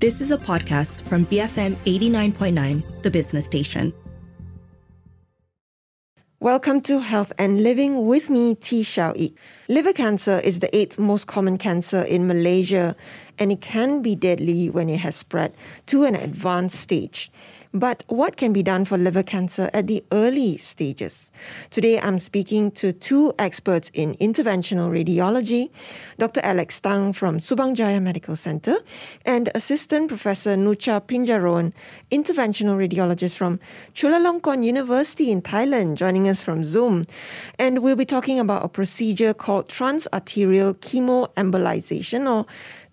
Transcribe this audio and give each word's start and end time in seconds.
This 0.00 0.22
is 0.22 0.30
a 0.30 0.38
podcast 0.38 1.02
from 1.02 1.26
BFM 1.26 1.76
89.9, 1.84 3.02
the 3.02 3.10
business 3.10 3.44
station. 3.44 3.92
Welcome 6.40 6.80
to 6.88 7.00
Health 7.00 7.34
and 7.36 7.62
Living 7.62 8.06
with 8.06 8.30
me, 8.30 8.54
T. 8.54 8.80
Xiao 8.80 9.14
Yi. 9.14 9.34
Liver 9.68 9.92
cancer 9.92 10.38
is 10.38 10.60
the 10.60 10.74
eighth 10.74 10.98
most 10.98 11.26
common 11.26 11.58
cancer 11.58 12.00
in 12.00 12.26
Malaysia, 12.26 12.96
and 13.38 13.52
it 13.52 13.60
can 13.60 14.00
be 14.00 14.14
deadly 14.14 14.70
when 14.70 14.88
it 14.88 15.00
has 15.00 15.16
spread 15.16 15.52
to 15.88 16.04
an 16.04 16.14
advanced 16.14 16.80
stage. 16.80 17.30
But 17.72 18.02
what 18.08 18.36
can 18.36 18.52
be 18.52 18.64
done 18.64 18.84
for 18.84 18.98
liver 18.98 19.22
cancer 19.22 19.70
at 19.72 19.86
the 19.86 20.02
early 20.10 20.56
stages? 20.56 21.30
Today, 21.70 22.00
I'm 22.00 22.18
speaking 22.18 22.72
to 22.72 22.92
two 22.92 23.32
experts 23.38 23.92
in 23.94 24.14
interventional 24.14 24.90
radiology 24.90 25.70
Dr. 26.18 26.40
Alex 26.42 26.80
Tang 26.80 27.12
from 27.12 27.38
Subang 27.38 27.74
Jaya 27.74 28.00
Medical 28.00 28.34
Center 28.34 28.78
and 29.24 29.50
Assistant 29.54 30.08
Professor 30.08 30.56
Nucha 30.56 31.00
Pinjaroen, 31.06 31.72
interventional 32.10 32.76
radiologist 32.76 33.36
from 33.36 33.60
Chulalongkorn 33.94 34.64
University 34.64 35.30
in 35.30 35.40
Thailand, 35.40 35.94
joining 35.94 36.28
us 36.28 36.42
from 36.42 36.64
Zoom. 36.64 37.04
And 37.56 37.84
we'll 37.84 37.94
be 37.94 38.04
talking 38.04 38.40
about 38.40 38.64
a 38.64 38.68
procedure 38.68 39.32
called 39.32 39.68
transarterial 39.68 40.74
chemoembolization 40.74 42.28
or 42.28 42.46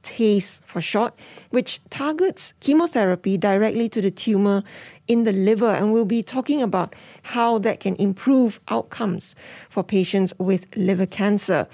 TACE 0.04 0.62
for 0.66 0.82
short, 0.82 1.14
which 1.50 1.80
targets 1.90 2.54
chemotherapy 2.60 3.38
directly 3.38 3.90
to 3.90 4.02
the 4.02 4.12
tumor 4.12 4.64
in 5.08 5.24
the 5.24 5.32
liver. 5.32 5.72
And 5.72 5.92
we'll 5.92 6.06
be 6.06 6.24
talking 6.24 6.62
about 6.62 6.96
how 7.24 7.60
that 7.60 7.80
can 7.80 7.96
improve 7.96 8.60
outcomes 8.68 9.36
for 9.70 9.84
patients 9.84 10.34
with 10.38 10.66
liver 10.76 11.06
cancer. 11.06 11.68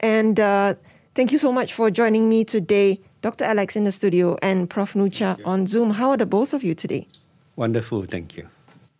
And 0.00 0.40
uh, 0.40 0.74
thank 1.14 1.32
you 1.32 1.38
so 1.38 1.52
much 1.52 1.72
for 1.72 1.90
joining 1.90 2.28
me 2.28 2.44
today, 2.44 3.00
Dr. 3.22 3.44
Alex 3.44 3.76
in 3.76 3.84
the 3.84 3.92
studio 3.92 4.36
and 4.42 4.68
Prof. 4.68 4.94
Nucha 4.94 5.38
on 5.44 5.66
Zoom. 5.66 5.90
How 5.90 6.10
are 6.10 6.16
the 6.16 6.26
both 6.26 6.52
of 6.52 6.62
you 6.62 6.74
today? 6.74 7.06
Wonderful, 7.56 8.04
thank 8.04 8.36
you. 8.36 8.48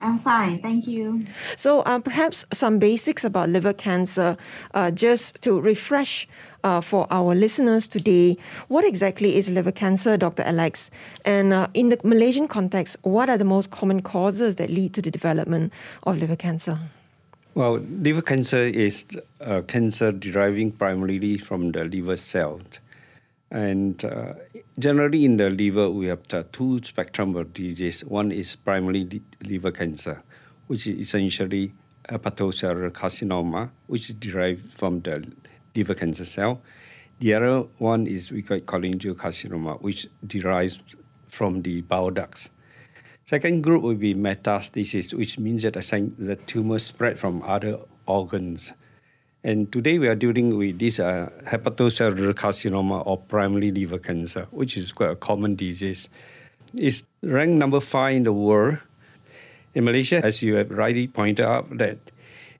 I'm 0.00 0.18
fine, 0.18 0.60
thank 0.60 0.86
you. 0.86 1.24
So, 1.56 1.80
uh, 1.80 1.98
perhaps 1.98 2.44
some 2.52 2.78
basics 2.78 3.24
about 3.24 3.48
liver 3.48 3.72
cancer, 3.72 4.36
uh, 4.74 4.90
just 4.90 5.40
to 5.42 5.58
refresh 5.58 6.28
uh, 6.64 6.80
for 6.80 7.06
our 7.10 7.34
listeners 7.34 7.86
today. 7.86 8.36
What 8.68 8.84
exactly 8.84 9.36
is 9.36 9.48
liver 9.48 9.70
cancer, 9.70 10.16
Dr. 10.16 10.42
Alex? 10.42 10.90
And 11.24 11.52
uh, 11.52 11.68
in 11.74 11.90
the 11.90 12.00
Malaysian 12.02 12.48
context, 12.48 12.96
what 13.02 13.28
are 13.28 13.38
the 13.38 13.44
most 13.44 13.70
common 13.70 14.02
causes 14.02 14.56
that 14.56 14.70
lead 14.70 14.94
to 14.94 15.02
the 15.02 15.10
development 15.10 15.72
of 16.02 16.18
liver 16.18 16.36
cancer? 16.36 16.78
Well, 17.54 17.78
liver 17.78 18.22
cancer 18.22 18.62
is 18.62 19.04
a 19.38 19.62
cancer 19.62 20.10
deriving 20.10 20.72
primarily 20.72 21.38
from 21.38 21.70
the 21.70 21.84
liver 21.84 22.16
cells. 22.16 22.80
And 23.50 24.04
uh, 24.04 24.34
generally 24.76 25.24
in 25.24 25.36
the 25.36 25.50
liver, 25.50 25.88
we 25.88 26.06
have 26.06 26.26
the 26.26 26.42
two 26.50 26.82
spectrum 26.82 27.36
of 27.36 27.54
disease. 27.54 28.02
One 28.04 28.32
is 28.32 28.56
primarily 28.56 29.22
liver 29.44 29.70
cancer, 29.70 30.24
which 30.66 30.88
is 30.88 30.98
essentially 30.98 31.72
hepatocellular 32.08 32.90
carcinoma, 32.90 33.70
which 33.86 34.08
is 34.10 34.16
derived 34.16 34.72
from 34.72 35.00
the 35.02 35.24
liver 35.74 35.94
cancer 35.94 36.24
cell. 36.24 36.62
The 37.20 37.34
other 37.34 37.60
one 37.78 38.06
is 38.06 38.32
we 38.32 38.42
call 38.42 38.56
it 38.56 38.66
cholangiocarcinoma, 38.66 39.80
which 39.80 40.06
derives 40.26 40.82
from 41.28 41.62
the 41.62 41.80
bile 41.82 42.10
ducts. 42.10 42.50
Second 43.24 43.62
group 43.62 43.82
will 43.82 43.94
be 43.94 44.14
metastasis, 44.14 45.14
which 45.14 45.38
means 45.38 45.62
that 45.62 45.74
the 45.74 46.36
tumor 46.46 46.78
spread 46.78 47.18
from 47.18 47.42
other 47.42 47.78
organs 48.06 48.72
and 49.46 49.70
today 49.70 49.98
we 49.98 50.08
are 50.08 50.14
dealing 50.14 50.56
with 50.56 50.78
this 50.78 50.98
uh, 50.98 51.28
hepatocellular 51.44 52.32
carcinoma 52.32 53.06
or 53.06 53.18
primary 53.18 53.70
liver 53.70 53.98
cancer, 53.98 54.46
which 54.50 54.74
is 54.74 54.90
quite 54.90 55.10
a 55.10 55.16
common 55.16 55.54
disease. 55.54 56.08
It's 56.72 57.02
ranked 57.22 57.58
number 57.58 57.80
five 57.80 58.16
in 58.16 58.22
the 58.24 58.32
world. 58.32 58.78
In 59.74 59.84
Malaysia, 59.84 60.24
as 60.24 60.40
you 60.40 60.54
have 60.54 60.70
rightly 60.70 61.08
pointed 61.08 61.44
out, 61.44 61.76
that 61.76 61.98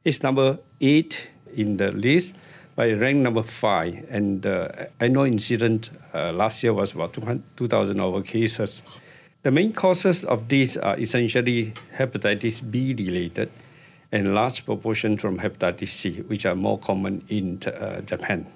it's 0.04 0.22
number 0.22 0.58
eight 0.82 1.30
in 1.54 1.78
the 1.78 1.90
list, 1.90 2.36
it 2.82 2.94
ranked 2.94 3.22
number 3.22 3.42
five. 3.42 4.06
And 4.10 4.44
uh, 4.44 4.68
annual 5.00 5.24
incident 5.24 5.90
uh, 6.12 6.32
last 6.32 6.62
year 6.62 6.72
was 6.72 6.92
about 6.92 7.12
2,000 7.56 8.00
over 8.00 8.22
cases. 8.22 8.82
The 9.42 9.50
main 9.50 9.72
causes 9.72 10.24
of 10.24 10.48
these 10.48 10.76
are 10.76 10.98
essentially 10.98 11.74
hepatitis 11.96 12.68
B 12.70 12.94
related 12.94 13.50
and 14.10 14.34
large 14.34 14.64
proportion 14.64 15.18
from 15.18 15.38
hepatitis 15.38 15.88
C, 15.88 16.22
which 16.22 16.46
are 16.46 16.54
more 16.54 16.78
common 16.78 17.24
in 17.28 17.60
uh, 17.66 18.00
Japan. 18.00 18.46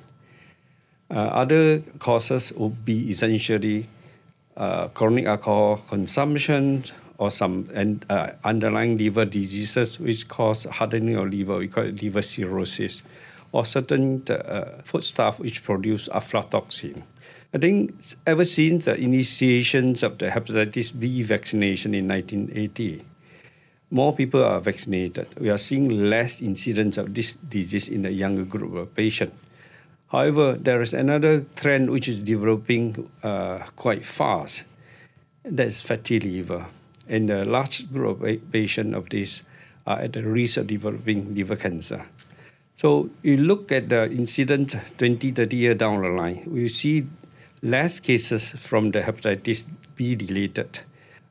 Uh, 1.11 1.15
other 1.15 1.81
causes 1.99 2.53
would 2.53 2.85
be 2.85 3.11
essentially 3.11 3.89
uh, 4.57 4.89
chronic 4.89 5.27
alcohol 5.27 5.79
consumption 5.89 6.85
or 7.19 7.31
some 7.31 7.69
and, 7.75 8.05
uh, 8.09 8.31
underlying 8.45 8.97
liver 8.97 9.25
diseases 9.25 9.99
which 9.99 10.29
cause 10.29 10.65
hardening 10.65 11.17
of 11.17 11.29
liver, 11.31 11.59
we 11.59 11.69
call 11.69 11.85
it 11.85 12.03
liver 12.03 12.23
cirrhosis, 12.23 13.03
or 13.53 13.65
certain 13.65 14.23
uh, 14.31 14.81
foodstuff 14.85 15.39
which 15.39 15.65
produce 15.65 16.09
aflatoxin. 16.09 17.03
I 17.55 17.59
think 17.59 17.95
ever 18.27 18.45
since 18.45 18.85
the 18.85 18.95
initiations 18.97 20.03
of 20.03 20.19
the 20.19 20.29
hepatitis 20.29 20.99
B 20.99 21.23
vaccination 21.23 21.95
in 21.95 22.07
1980, 22.07 23.05
more 23.91 24.15
people 24.15 24.45
are 24.45 24.61
vaccinated, 24.61 25.29
we 25.41 25.49
are 25.49 25.57
seeing 25.57 26.11
less 26.11 26.43
incidence 26.43 26.99
of 26.99 27.15
this 27.15 27.35
disease 27.37 27.89
in 27.89 28.03
the 28.03 28.13
younger 28.13 28.45
group 28.45 28.75
of 28.75 28.95
patients. 28.95 29.35
However, 30.09 30.55
there 30.55 30.83
is 30.83 30.93
another 30.93 31.47
trend 31.57 31.91
which 31.91 32.09
is 32.09 32.19
developing 32.19 33.11
uh, 33.23 33.59
quite 33.77 34.05
fast. 34.05 34.65
That's 35.43 35.83
fatty 35.83 36.21
liver. 36.21 36.67
And 37.09 37.31
a 37.31 37.45
large 37.45 37.91
group 37.91 38.23
of 38.23 38.53
patients 38.53 38.95
of 38.95 39.09
this 39.09 39.43
are 39.87 40.01
at 40.01 40.13
the 40.13 40.23
risk 40.23 40.59
of 40.59 40.67
developing 40.67 41.35
liver 41.35 41.57
cancer. 41.57 42.05
So 42.79 43.11
you 43.25 43.39
look 43.39 43.73
at 43.73 43.89
the 43.89 44.09
incidence 44.09 44.77
20, 44.99 45.33
30 45.33 45.57
years 45.57 45.77
down 45.77 46.01
the 46.01 46.11
line, 46.11 46.45
we 46.47 46.69
see 46.69 47.09
less 47.61 47.99
cases 47.99 48.51
from 48.53 48.93
the 48.93 49.01
hepatitis 49.01 49.67
B 49.97 50.15
related 50.15 50.79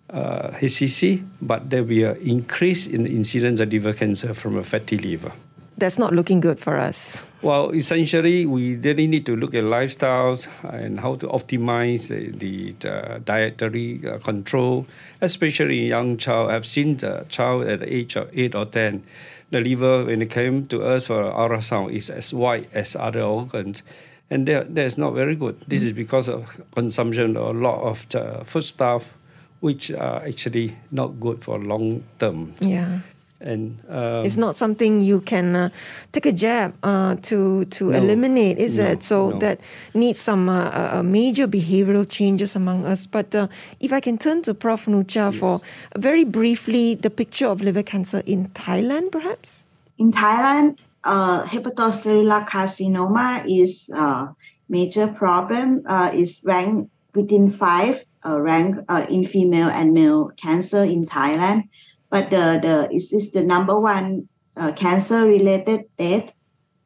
uh, 0.09 0.50
HCC, 0.50 1.25
but 1.41 1.69
there 1.69 1.84
will 1.84 1.90
be 1.90 2.03
an 2.03 2.18
increase 2.18 2.85
in 2.85 3.08
incidence 3.08 3.62
of 3.62 3.72
liver 3.72 3.94
cancer 3.94 4.34
from 4.34 4.58
a 4.58 4.63
fatty 4.63 4.97
liver. 4.97 5.31
That's 5.77 5.99
not 5.99 6.11
looking 6.11 6.39
good 6.39 6.59
for 6.59 6.77
us. 6.77 7.23
Well, 7.43 7.69
essentially, 7.69 8.47
we 8.47 8.77
really 8.77 9.05
need 9.05 9.27
to 9.27 9.35
look 9.35 9.53
at 9.53 9.63
lifestyles 9.63 10.47
and 10.63 10.99
how 10.99 11.15
to 11.15 11.27
optimize 11.27 12.07
the, 12.07 12.31
the, 12.31 12.71
the 12.79 13.21
dietary 13.23 14.01
uh, 14.07 14.17
control, 14.17 14.87
especially 15.21 15.83
in 15.83 15.85
young 15.85 16.17
child. 16.17 16.49
I've 16.49 16.66
seen 16.66 16.97
the 16.97 17.25
child 17.29 17.67
at 17.67 17.81
the 17.81 17.93
age 17.93 18.16
of 18.16 18.29
8 18.33 18.55
or 18.55 18.66
10. 18.66 19.03
The 19.51 19.61
liver, 19.61 20.05
when 20.05 20.23
it 20.23 20.31
came 20.31 20.66
to 20.67 20.83
us 20.83 21.07
for 21.07 21.23
ultrasound, 21.23 21.93
is 21.93 22.09
as 22.09 22.33
white 22.33 22.69
as 22.73 22.95
other 22.95 23.21
organs. 23.21 23.83
And 24.31 24.47
that, 24.47 24.73
that's 24.73 24.97
not 24.97 25.13
very 25.13 25.35
good. 25.35 25.61
This 25.67 25.79
mm-hmm. 25.79 25.87
is 25.87 25.93
because 25.93 26.27
of 26.27 26.59
consumption 26.73 27.37
of 27.37 27.55
a 27.55 27.59
lot 27.59 27.81
of 27.81 28.09
the 28.09 28.41
food 28.45 28.63
stuff, 28.63 29.13
which 29.59 29.91
are 29.91 30.25
actually 30.25 30.75
not 30.91 31.19
good 31.19 31.43
for 31.43 31.59
long 31.59 32.03
term. 32.17 32.55
Yeah. 32.59 32.99
And 33.39 33.79
um, 33.87 34.25
it's 34.25 34.37
not 34.37 34.55
something 34.55 34.99
you 34.99 35.21
can 35.21 35.55
uh, 35.55 35.69
take 36.11 36.25
a 36.25 36.31
jab 36.31 36.73
uh, 36.81 37.15
to 37.23 37.65
to 37.65 37.91
no, 37.91 37.97
eliminate, 37.97 38.57
is 38.57 38.79
no, 38.79 38.85
it? 38.85 39.03
So 39.03 39.29
no. 39.29 39.39
that 39.39 39.59
needs 39.93 40.19
some 40.19 40.49
uh, 40.49 40.99
uh, 40.99 41.03
major 41.03 41.47
behavioral 41.47 42.09
changes 42.09 42.55
among 42.55 42.85
us. 42.85 43.05
But 43.05 43.35
uh, 43.35 43.47
if 43.79 43.93
I 43.93 43.99
can 43.99 44.17
turn 44.17 44.41
to 44.43 44.53
Prof. 44.53 44.87
Nucha 44.87 45.29
yes. 45.31 45.35
for 45.39 45.61
very 45.97 46.23
briefly 46.23 46.95
the 46.95 47.09
picture 47.09 47.47
of 47.47 47.61
liver 47.61 47.83
cancer 47.83 48.23
in 48.25 48.49
Thailand, 48.49 49.11
perhaps. 49.11 49.67
In 49.97 50.11
Thailand, 50.11 50.79
uh, 51.03 51.43
hepatocellular 51.45 52.47
carcinoma 52.47 53.43
is 53.45 53.89
a 53.89 54.29
major 54.69 55.07
problem. 55.07 55.83
is 56.13 56.41
ranked 56.43 56.89
within 57.13 57.49
five 57.49 58.05
uh, 58.25 58.39
rank 58.39 58.78
uh, 58.90 59.05
in 59.09 59.23
female 59.23 59.69
and 59.69 59.93
male 59.93 60.31
cancer 60.37 60.83
in 60.83 61.05
Thailand, 61.05 61.69
but 62.09 62.29
the 62.29 62.59
the 62.61 62.89
is 62.95 63.09
this 63.09 63.31
the 63.31 63.43
number 63.43 63.79
one 63.79 64.27
uh, 64.55 64.71
cancer 64.73 65.25
related 65.25 65.85
death 65.97 66.33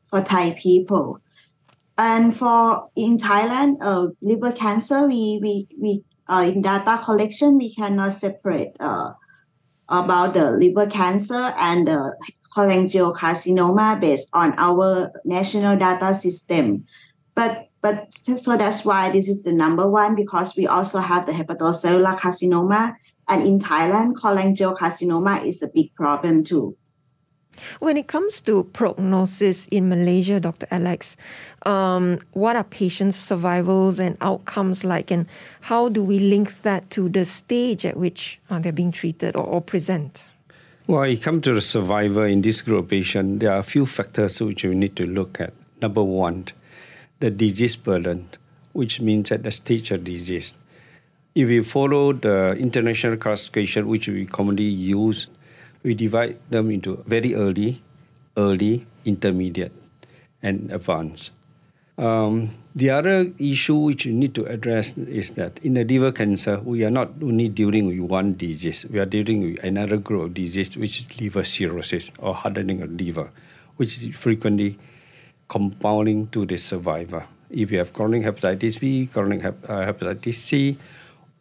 for 0.05 0.21
Thai 0.21 0.55
people. 0.59 1.19
And 1.97 2.35
for 2.35 2.89
in 2.95 3.17
Thailand, 3.17 3.77
uh, 3.81 4.07
liver 4.21 4.51
cancer, 4.51 5.07
we 5.07 5.39
we 5.41 5.67
we 5.79 6.03
uh, 6.27 6.51
in 6.53 6.61
data 6.61 7.01
collection 7.03 7.57
we 7.57 7.73
cannot 7.75 8.13
separate 8.13 8.75
uh, 8.79 9.11
about 9.89 10.33
the 10.33 10.51
liver 10.51 10.87
cancer 10.87 11.53
and 11.57 11.87
the 11.87 12.15
cholangiocarcinoma 12.55 13.99
based 13.99 14.29
on 14.33 14.53
our 14.57 15.11
national 15.25 15.77
data 15.77 16.15
system. 16.15 16.85
But 17.35 17.67
but 17.81 18.13
so 18.13 18.57
that's 18.57 18.85
why 18.85 19.11
this 19.11 19.27
is 19.27 19.41
the 19.41 19.51
number 19.51 19.89
one 19.89 20.15
because 20.15 20.55
we 20.55 20.67
also 20.67 20.99
have 20.99 21.25
the 21.25 21.31
hepatocellular 21.31 22.19
carcinoma. 22.19 22.95
And 23.31 23.47
in 23.47 23.59
Thailand, 23.59 24.15
cholangiocarcinoma 24.15 25.45
is 25.47 25.63
a 25.63 25.69
big 25.69 25.95
problem 25.95 26.43
too. 26.43 26.75
When 27.79 27.95
it 27.95 28.09
comes 28.09 28.41
to 28.41 28.65
prognosis 28.65 29.67
in 29.67 29.87
Malaysia, 29.87 30.41
Dr. 30.41 30.67
Alex, 30.69 31.15
um, 31.65 32.19
what 32.33 32.57
are 32.57 32.65
patients' 32.65 33.15
survivals 33.15 33.99
and 33.99 34.17
outcomes 34.19 34.83
like, 34.83 35.11
and 35.11 35.27
how 35.61 35.87
do 35.87 36.03
we 36.03 36.19
link 36.19 36.61
that 36.63 36.89
to 36.91 37.07
the 37.07 37.23
stage 37.23 37.85
at 37.85 37.95
which 37.95 38.37
uh, 38.49 38.59
they're 38.59 38.73
being 38.73 38.91
treated 38.91 39.37
or, 39.37 39.45
or 39.45 39.61
present? 39.61 40.25
Well, 40.87 41.07
you 41.07 41.17
come 41.17 41.39
to 41.41 41.53
the 41.53 41.61
survivor 41.61 42.27
in 42.27 42.41
this 42.41 42.61
group 42.61 42.83
of 42.83 42.89
patients, 42.89 43.39
there 43.39 43.53
are 43.53 43.59
a 43.59 43.63
few 43.63 43.85
factors 43.85 44.41
which 44.41 44.65
we 44.65 44.75
need 44.75 44.97
to 44.97 45.05
look 45.05 45.39
at. 45.39 45.53
Number 45.81 46.03
one, 46.03 46.47
the 47.21 47.31
disease 47.31 47.77
burden, 47.77 48.27
which 48.73 48.99
means 48.99 49.31
at 49.31 49.43
the 49.43 49.51
stage 49.51 49.91
of 49.91 50.03
disease. 50.03 50.55
If 51.33 51.49
you 51.49 51.63
follow 51.63 52.11
the 52.11 52.57
international 52.59 53.15
classification, 53.15 53.87
which 53.87 54.09
we 54.09 54.25
commonly 54.25 54.65
use, 54.65 55.27
we 55.81 55.93
divide 55.93 56.37
them 56.49 56.69
into 56.69 57.01
very 57.07 57.33
early, 57.35 57.81
early, 58.35 58.85
intermediate, 59.05 59.71
and 60.43 60.69
advanced. 60.73 61.31
Um, 61.97 62.51
the 62.75 62.89
other 62.89 63.31
issue 63.39 63.75
which 63.75 64.05
you 64.05 64.11
need 64.11 64.35
to 64.35 64.45
address 64.45 64.97
is 64.97 65.31
that 65.31 65.59
in 65.59 65.75
the 65.75 65.85
liver 65.85 66.11
cancer, 66.11 66.59
we 66.59 66.83
are 66.83 66.89
not 66.89 67.11
only 67.21 67.47
dealing 67.47 67.87
with 67.87 67.99
one 67.99 68.35
disease, 68.35 68.85
we 68.89 68.99
are 68.99 69.05
dealing 69.05 69.41
with 69.41 69.63
another 69.63 69.95
group 69.95 70.23
of 70.23 70.33
disease, 70.33 70.75
which 70.75 70.99
is 70.99 71.21
liver 71.21 71.45
cirrhosis 71.45 72.11
or 72.19 72.33
hardening 72.33 72.81
of 72.81 72.91
liver, 72.91 73.31
which 73.77 74.03
is 74.03 74.15
frequently 74.15 74.77
compounding 75.47 76.27
to 76.27 76.45
the 76.45 76.57
survivor. 76.57 77.25
If 77.49 77.71
you 77.71 77.77
have 77.77 77.93
chronic 77.93 78.23
hepatitis 78.23 78.81
B, 78.81 79.07
chronic 79.07 79.41
hep- 79.41 79.69
uh, 79.69 79.85
hepatitis 79.85 80.35
C, 80.35 80.77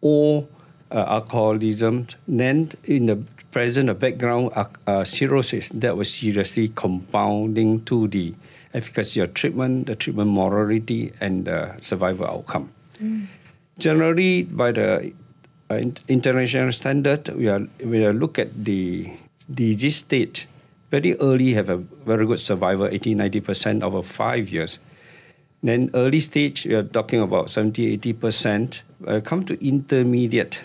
or 0.01 0.47
uh, 0.91 1.05
alcoholism, 1.09 2.07
then 2.27 2.71
in 2.85 3.07
the 3.07 3.17
present 3.51 3.89
of 3.89 3.99
background 3.99 4.51
uh, 4.55 4.65
uh, 4.87 5.05
cirrhosis 5.05 5.69
that 5.71 5.97
was 5.97 6.13
seriously 6.13 6.69
compounding 6.75 7.85
to 7.85 8.09
the 8.09 8.35
efficacy 8.75 9.21
of 9.21 9.35
treatment, 9.35 9.87
the 9.87 9.95
treatment 9.95 10.31
morality, 10.31 11.13
and 11.21 11.45
the 11.47 11.75
survival 11.81 12.27
outcome. 12.27 12.71
Mm. 13.03 13.27
Generally, 13.79 14.45
by 14.45 14.73
the 14.73 15.13
uh, 15.71 15.81
international 16.09 16.73
standard, 16.73 17.29
we 17.31 17.49
are 17.49 17.67
we 17.85 18.05
are 18.05 18.13
look 18.13 18.39
at 18.39 18.65
the 18.65 19.11
disease 19.53 19.97
state 19.97 20.47
very 20.91 21.17
early 21.19 21.55
have 21.55 21.71
a 21.71 21.77
very 21.77 22.27
good 22.27 22.41
survival, 22.41 22.87
80 22.87 23.15
90% 23.15 23.83
over 23.83 24.03
five 24.03 24.49
years. 24.49 24.79
Then 25.63 25.91
early 25.95 26.21
stage, 26.21 26.67
we 26.67 26.75
are 26.75 26.83
talking 26.83 27.21
about 27.21 27.51
70 27.51 27.99
80%. 27.99 28.83
Uh, 29.07 29.21
come 29.21 29.45
to 29.45 29.67
intermediate, 29.67 30.63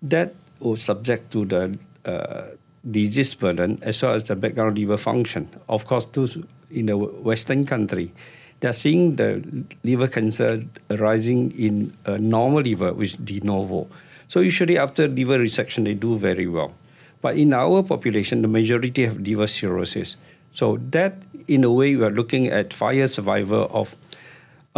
that 0.00 0.34
was 0.60 0.82
subject 0.82 1.32
to 1.32 1.44
the 1.44 1.78
uh, 2.04 2.46
disease 2.88 3.34
burden 3.34 3.78
as 3.82 4.00
well 4.00 4.14
as 4.14 4.24
the 4.24 4.36
background 4.36 4.78
liver 4.78 4.96
function. 4.96 5.48
Of 5.68 5.86
course, 5.86 6.06
those 6.06 6.38
in 6.70 6.86
the 6.86 6.96
Western 6.96 7.66
country, 7.66 8.12
they 8.60 8.68
are 8.68 8.72
seeing 8.72 9.16
the 9.16 9.42
liver 9.82 10.06
cancer 10.06 10.64
arising 10.90 11.52
in 11.58 11.96
a 12.04 12.18
normal 12.18 12.62
liver, 12.62 12.92
which 12.92 13.10
is 13.10 13.16
de 13.16 13.40
novo. 13.40 13.88
So 14.28 14.40
usually 14.40 14.78
after 14.78 15.08
liver 15.08 15.38
resection, 15.38 15.84
they 15.84 15.94
do 15.94 16.16
very 16.16 16.46
well. 16.46 16.74
But 17.20 17.36
in 17.36 17.52
our 17.52 17.82
population, 17.82 18.42
the 18.42 18.48
majority 18.48 19.06
have 19.06 19.20
liver 19.20 19.46
cirrhosis. 19.46 20.16
So 20.52 20.78
that, 20.90 21.14
in 21.46 21.64
a 21.64 21.70
way, 21.70 21.96
we 21.96 22.04
are 22.04 22.10
looking 22.10 22.46
at 22.46 22.72
fire 22.72 23.08
survival 23.08 23.68
of, 23.72 23.96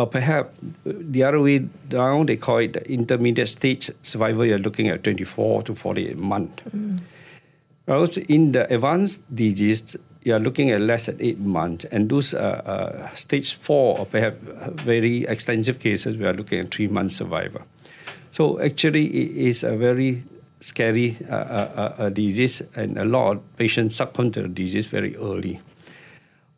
uh, 0.00 0.06
perhaps 0.06 0.58
the 0.84 1.22
other 1.22 1.40
way 1.40 1.58
down, 1.88 2.26
they 2.26 2.36
call 2.36 2.58
it 2.58 2.72
the 2.72 2.90
intermediate 2.90 3.48
stage 3.48 3.90
survival. 4.02 4.46
You're 4.46 4.58
looking 4.58 4.88
at 4.88 5.04
24 5.04 5.64
to 5.64 5.74
48 5.74 6.16
months. 6.16 6.62
Mm. 6.74 7.00
Also, 7.88 8.20
in 8.22 8.52
the 8.52 8.72
advanced 8.72 9.22
disease, 9.34 9.96
you 10.22 10.34
are 10.34 10.38
looking 10.38 10.70
at 10.70 10.80
less 10.80 11.06
than 11.06 11.20
eight 11.20 11.38
months, 11.38 11.84
and 11.86 12.08
those 12.08 12.34
uh, 12.34 12.38
uh, 12.38 13.14
stage 13.14 13.54
four 13.54 13.98
or 13.98 14.06
perhaps 14.06 14.36
very 14.82 15.24
extensive 15.24 15.80
cases, 15.80 16.16
we 16.16 16.24
are 16.24 16.34
looking 16.34 16.60
at 16.60 16.72
three 16.72 16.86
months 16.86 17.16
survival. 17.16 17.62
So 18.32 18.60
actually, 18.60 19.06
it 19.06 19.48
is 19.48 19.64
a 19.64 19.76
very 19.76 20.22
scary 20.60 21.16
uh, 21.28 21.34
uh, 21.34 21.94
uh, 21.98 22.08
disease, 22.10 22.62
and 22.76 22.98
a 22.98 23.04
lot 23.04 23.36
of 23.36 23.56
patients 23.56 23.96
succumb 23.96 24.30
to 24.32 24.42
the 24.42 24.48
disease 24.48 24.86
very 24.86 25.16
early. 25.16 25.60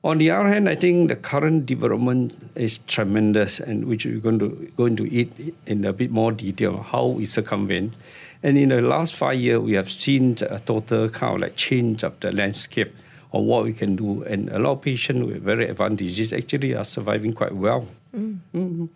On 0.04 0.18
the 0.18 0.30
other 0.32 0.48
hand, 0.48 0.68
I 0.68 0.74
think 0.74 1.08
the 1.08 1.16
current 1.16 1.64
development 1.64 2.34
is 2.56 2.78
tremendous, 2.78 3.60
and 3.60 3.84
which 3.84 4.04
we're 4.04 4.18
going 4.18 4.40
to 4.40 4.72
go 4.76 4.86
into 4.86 5.06
it 5.06 5.32
in 5.66 5.84
a 5.84 5.92
bit 5.92 6.10
more 6.10 6.32
detail 6.32 6.82
how 6.82 7.06
we 7.06 7.24
circumvent. 7.24 7.94
And 8.42 8.58
in 8.58 8.70
the 8.70 8.82
last 8.82 9.14
five 9.14 9.38
years, 9.38 9.60
we 9.60 9.74
have 9.74 9.88
seen 9.88 10.36
a 10.50 10.58
total 10.58 11.08
kind 11.08 11.36
of 11.36 11.40
like 11.42 11.54
change 11.54 12.02
of 12.02 12.18
the 12.18 12.32
landscape 12.32 12.92
on 13.32 13.46
what 13.46 13.62
we 13.62 13.72
can 13.72 13.94
do. 13.94 14.24
And 14.24 14.48
a 14.50 14.58
lot 14.58 14.72
of 14.72 14.82
patients 14.82 15.24
with 15.24 15.40
very 15.40 15.68
advanced 15.68 15.98
disease 15.98 16.32
actually 16.32 16.74
are 16.74 16.84
surviving 16.84 17.32
quite 17.32 17.54
well. 17.54 17.86
Mm. 18.12 18.38
Mm-hmm. 18.54 18.86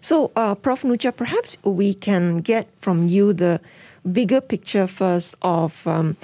So, 0.00 0.32
uh, 0.34 0.56
Prof. 0.56 0.82
Nucha, 0.82 1.12
perhaps 1.12 1.56
we 1.62 1.94
can 1.94 2.38
get 2.38 2.68
from 2.80 3.06
you 3.06 3.32
the 3.32 3.60
bigger 4.12 4.40
picture 4.40 4.88
first 4.88 5.36
of 5.40 5.86
um, 5.86 6.16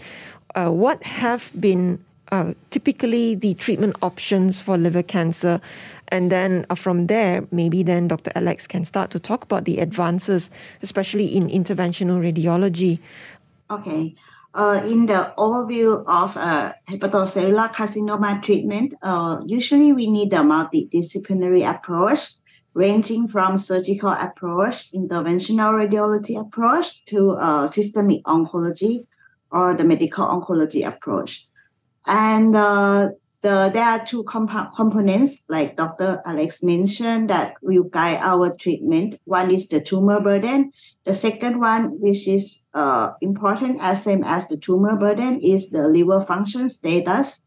uh, 0.57 0.71
what 0.71 1.03
have 1.05 1.53
been 1.59 2.05
uh, 2.35 2.53
typically 2.71 3.37
the 3.37 3.55
treatment 3.55 3.95
options 4.03 4.61
for 4.61 4.77
liver 4.77 5.03
cancer. 5.03 5.61
And 6.09 6.33
then 6.33 6.67
uh, 6.69 6.75
from 6.75 7.07
there, 7.07 7.47
maybe 7.51 7.83
then 7.83 8.09
Dr. 8.09 8.33
Alex 8.35 8.67
can 8.67 8.85
start 8.85 9.11
to 9.13 9.21
talk 9.21 9.45
about 9.45 9.65
the 9.65 9.79
advances, 9.79 10.51
especially 10.83 11.27
in 11.37 11.49
interventional 11.49 12.19
radiology. 12.21 12.99
Okay. 13.71 14.15
Uh, 14.55 14.83
in 14.85 15.07
the 15.07 15.33
overview 15.39 16.05
of 16.07 16.37
uh, 16.37 16.73
hepatocellular 16.89 17.73
carcinoma 17.73 18.43
treatment, 18.43 18.95
uh, 19.03 19.41
usually 19.47 19.93
we 19.93 20.11
need 20.11 20.33
a 20.33 20.39
multidisciplinary 20.39 21.69
approach 21.69 22.33
ranging 22.75 23.29
from 23.29 23.57
surgical 23.57 24.11
approach, 24.11 24.91
interventional 24.93 25.71
radiology 25.73 26.41
approach 26.41 27.05
to 27.07 27.31
uh, 27.31 27.67
systemic 27.67 28.23
oncology 28.25 29.07
or 29.53 29.77
the 29.77 29.85
medical 29.85 30.27
oncology 30.27 30.87
approach. 30.87 31.47
And 32.07 32.55
uh, 32.55 33.09
the, 33.43 33.71
there 33.73 33.85
are 33.85 34.05
two 34.05 34.25
comp- 34.25 34.75
components, 34.75 35.45
like 35.49 35.77
Dr. 35.77 36.23
Alex 36.25 36.63
mentioned, 36.63 37.31
that 37.31 37.55
will 37.63 37.85
guide 37.85 38.19
our 38.21 38.51
treatment. 38.57 39.21
One 39.25 39.51
is 39.51 39.69
the 39.69 39.81
tumor 39.81 40.21
burden. 40.21 40.73
The 41.05 41.15
second 41.15 41.61
one, 41.61 42.01
which 42.01 42.27
is 42.27 42.63
uh, 42.73 43.13
important 43.21 43.79
as 43.81 44.03
same 44.03 44.25
as 44.25 44.49
the 44.49 44.57
tumor 44.57 44.97
burden, 44.97 45.41
is 45.41 45.71
the 45.71 45.89
liver 45.89 46.23
function 46.23 46.69
status. 46.69 47.45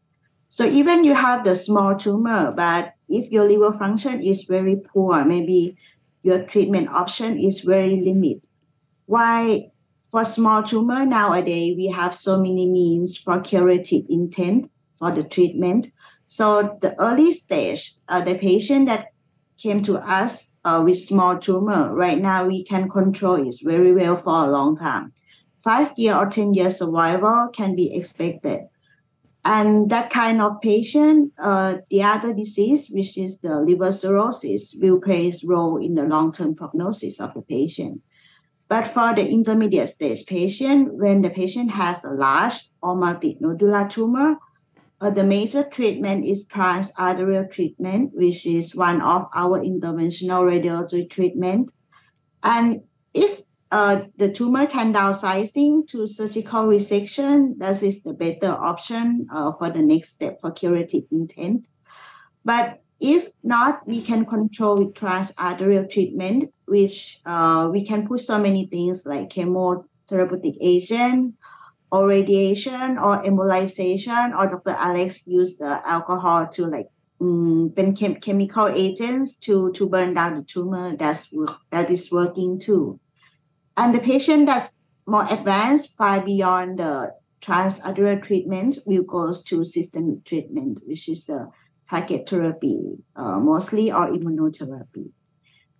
So 0.50 0.64
even 0.64 1.04
you 1.04 1.14
have 1.14 1.44
the 1.44 1.54
small 1.54 1.96
tumor, 1.96 2.52
but 2.52 2.94
if 3.08 3.30
your 3.30 3.44
liver 3.44 3.72
function 3.76 4.22
is 4.22 4.44
very 4.44 4.76
poor, 4.76 5.24
maybe 5.24 5.76
your 6.22 6.44
treatment 6.44 6.88
option 6.88 7.38
is 7.38 7.60
very 7.60 8.00
limited. 8.02 8.46
Why 9.06 9.70
for 10.10 10.24
small 10.24 10.62
tumor 10.62 11.04
nowadays 11.04 11.76
we 11.76 11.86
have 11.86 12.14
so 12.14 12.38
many 12.38 12.68
means 12.68 13.16
for 13.18 13.40
curative 13.40 14.06
intent 14.08 14.68
for 14.98 15.14
the 15.14 15.22
treatment. 15.22 15.92
So 16.26 16.78
the 16.80 16.98
early 17.00 17.32
stage, 17.32 17.94
uh, 18.08 18.22
the 18.24 18.36
patient 18.36 18.86
that 18.86 19.08
came 19.58 19.82
to 19.84 19.96
us 19.98 20.52
uh, 20.64 20.82
with 20.84 20.98
small 20.98 21.38
tumor, 21.38 21.94
right 21.94 22.18
now 22.18 22.46
we 22.46 22.64
can 22.64 22.88
control 22.88 23.46
it 23.46 23.56
very 23.62 23.92
well 23.92 24.16
for 24.16 24.44
a 24.44 24.50
long 24.50 24.76
time. 24.76 25.12
Five 25.58 25.92
year 25.96 26.16
or 26.16 26.26
10 26.26 26.54
year 26.54 26.70
survival 26.70 27.48
can 27.52 27.74
be 27.74 27.94
expected. 27.94 28.60
And 29.44 29.90
that 29.90 30.10
kind 30.10 30.42
of 30.42 30.60
patient, 30.60 31.32
uh, 31.38 31.76
the 31.90 32.02
other 32.02 32.34
disease, 32.34 32.90
which 32.90 33.16
is 33.16 33.38
the 33.40 33.60
liver 33.60 33.92
cirrhosis, 33.92 34.76
will 34.80 35.00
play 35.00 35.28
a 35.28 35.46
role 35.46 35.78
in 35.78 35.94
the 35.94 36.02
long-term 36.02 36.54
prognosis 36.54 37.20
of 37.20 37.32
the 37.34 37.42
patient. 37.42 38.02
But 38.68 38.88
for 38.88 39.14
the 39.14 39.26
intermediate 39.26 39.88
stage 39.88 40.26
patient, 40.26 40.94
when 40.94 41.22
the 41.22 41.30
patient 41.30 41.70
has 41.70 42.04
a 42.04 42.10
large 42.10 42.68
or 42.82 42.96
multinodular 42.96 43.90
tumor, 43.90 44.36
uh, 45.00 45.10
the 45.10 45.24
major 45.24 45.62
treatment 45.62 46.24
is 46.24 46.46
transarterial 46.46 47.50
treatment, 47.50 48.12
which 48.14 48.46
is 48.46 48.74
one 48.74 49.00
of 49.00 49.26
our 49.34 49.60
interventional 49.60 50.42
radiology 50.44 51.08
treatment. 51.08 51.72
And 52.42 52.82
if 53.14 53.42
uh, 53.70 54.02
the 54.16 54.32
tumor 54.32 54.66
can 54.66 54.94
downsizing 54.94 55.86
to 55.88 56.06
surgical 56.06 56.64
resection. 56.64 57.58
That 57.58 57.82
is 57.82 58.02
the 58.02 58.14
better 58.14 58.50
option 58.50 59.26
uh, 59.30 59.52
for 59.58 59.70
the 59.70 59.82
next 59.82 60.10
step 60.10 60.40
for 60.40 60.50
curative 60.50 61.04
intent. 61.10 61.68
But 62.44 62.82
if 63.00 63.30
not, 63.42 63.86
we 63.86 64.02
can 64.02 64.24
control 64.24 64.78
with 64.78 64.94
transarterial 64.94 65.90
treatment, 65.90 66.52
which 66.68 67.20
uh, 67.26 67.68
we 67.72 67.84
can 67.84 68.06
put 68.06 68.20
so 68.20 68.38
many 68.38 68.66
things 68.66 69.04
like 69.04 69.30
chemotherapeutic 69.30 70.56
agent 70.60 71.34
or 71.90 72.06
radiation 72.06 72.98
or 72.98 73.22
embolization, 73.24 74.36
or 74.38 74.46
Dr. 74.46 74.76
Alex 74.78 75.26
used 75.26 75.58
the 75.60 75.80
alcohol 75.88 76.46
to 76.48 76.66
like 76.66 76.88
um, 77.20 77.72
chem- 77.96 78.20
chemical 78.20 78.68
agents 78.68 79.34
to, 79.38 79.72
to 79.72 79.88
burn 79.88 80.14
down 80.14 80.36
the 80.36 80.42
tumor. 80.42 80.96
That's 80.96 81.32
that 81.70 81.90
is 81.90 82.12
working 82.12 82.60
too. 82.60 83.00
And 83.76 83.94
the 83.94 84.00
patient 84.00 84.46
that's 84.46 84.70
more 85.06 85.26
advanced, 85.28 85.96
far 85.96 86.24
beyond 86.24 86.78
the 86.78 87.14
transarterial 87.40 88.22
treatment 88.22 88.78
will 88.86 89.04
go 89.04 89.32
to 89.32 89.64
systemic 89.64 90.24
treatment, 90.24 90.80
which 90.86 91.08
is 91.08 91.24
the 91.24 91.50
target 91.88 92.28
therapy, 92.28 92.96
uh, 93.16 93.38
mostly 93.38 93.90
or 93.90 94.08
immunotherapy. 94.08 95.10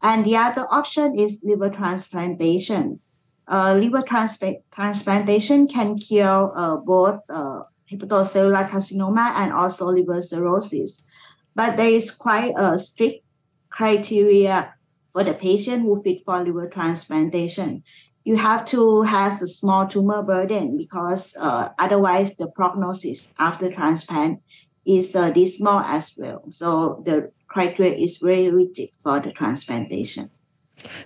And 0.03 0.25
the 0.25 0.37
other 0.37 0.67
option 0.71 1.19
is 1.19 1.41
liver 1.43 1.71
transplantation. 1.71 3.01
Uh, 3.47 3.75
liver 3.75 4.03
transp- 4.03 4.63
transplantation 4.73 5.67
can 5.67 5.97
cure 5.97 6.53
uh, 6.55 6.77
both 6.77 7.21
uh, 7.29 7.63
hepatocellular 7.91 8.69
carcinoma 8.69 9.33
and 9.37 9.53
also 9.53 9.87
liver 9.87 10.23
cirrhosis. 10.23 11.03
But 11.55 11.77
there 11.77 11.89
is 11.89 12.11
quite 12.11 12.53
a 12.57 12.79
strict 12.79 13.25
criteria 13.71 14.75
for 15.13 15.25
the 15.25 15.35
patient 15.35 15.83
who 15.83 16.03
fit 16.03 16.21
for 16.25 16.45
liver 16.45 16.69
transplantation. 16.69 17.83
You 18.25 18.37
have 18.37 18.67
to 18.67 19.03
have 19.03 19.41
a 19.41 19.47
small 19.47 19.87
tumor 19.89 20.23
burden 20.23 20.77
because 20.77 21.35
uh, 21.39 21.71
otherwise 21.79 22.37
the 22.37 22.49
prognosis 22.49 23.33
after 23.39 23.73
transplant 23.73 24.41
is 24.85 25.17
uh, 25.17 25.31
dismal 25.31 25.81
as 25.81 26.13
well. 26.17 26.45
So 26.51 27.03
the 27.07 27.33
criteria 27.49 27.95
is 27.95 28.19
very 28.19 28.51
rigid 28.51 28.91
for 29.03 29.21
the 29.21 29.33
transplantation. 29.33 30.31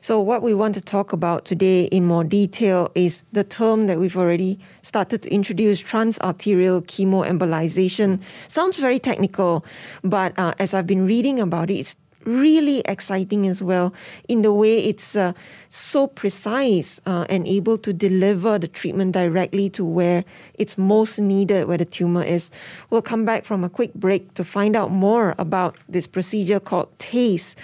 So, 0.01 0.21
what 0.21 0.43
we 0.43 0.53
want 0.53 0.75
to 0.75 0.81
talk 0.81 1.13
about 1.13 1.45
today 1.45 1.85
in 1.85 2.05
more 2.05 2.25
detail 2.25 2.91
is 2.95 3.25
the 3.33 3.45
term 3.45 3.83
that 3.83 3.99
we've 3.99 4.17
already 4.17 4.59
started 4.83 5.23
to 5.23 5.33
introduce 5.33 5.83
transarterial 5.83 6.83
chemoembolization. 6.83 8.21
Sounds 8.49 8.77
very 8.77 8.99
technical, 8.99 9.65
but 10.05 10.39
uh, 10.39 10.53
as 10.59 10.75
I've 10.75 10.87
been 10.87 11.07
reading 11.07 11.41
about 11.41 11.71
it, 11.71 11.75
it's 11.75 11.97
really 12.25 12.81
exciting 12.87 13.47
as 13.47 13.63
well 13.63 13.93
in 14.29 14.43
the 14.43 14.53
way 14.53 14.79
it's 14.79 15.17
uh, 15.17 15.33
so 15.69 16.07
precise 16.07 17.01
uh, 17.07 17.27
and 17.29 17.47
able 17.47 17.79
to 17.79 17.93
deliver 17.93 18.59
the 18.59 18.69
treatment 18.69 19.13
directly 19.13 19.71
to 19.71 19.85
where 19.85 20.25
it's 20.55 20.77
most 20.77 21.19
needed, 21.19 21.67
where 21.67 21.79
the 21.79 21.85
tumor 21.85 22.23
is. 22.23 22.51
We'll 22.91 23.03
come 23.03 23.25
back 23.25 23.45
from 23.45 23.65
a 23.65 23.69
quick 23.69 23.95
break 23.95 24.35
to 24.35 24.45
find 24.45 24.77
out 24.77 24.91
more 24.91 25.35
about 25.39 25.77
this 25.89 26.07
procedure 26.07 26.61
called 26.61 26.89
TACE, 26.99 27.57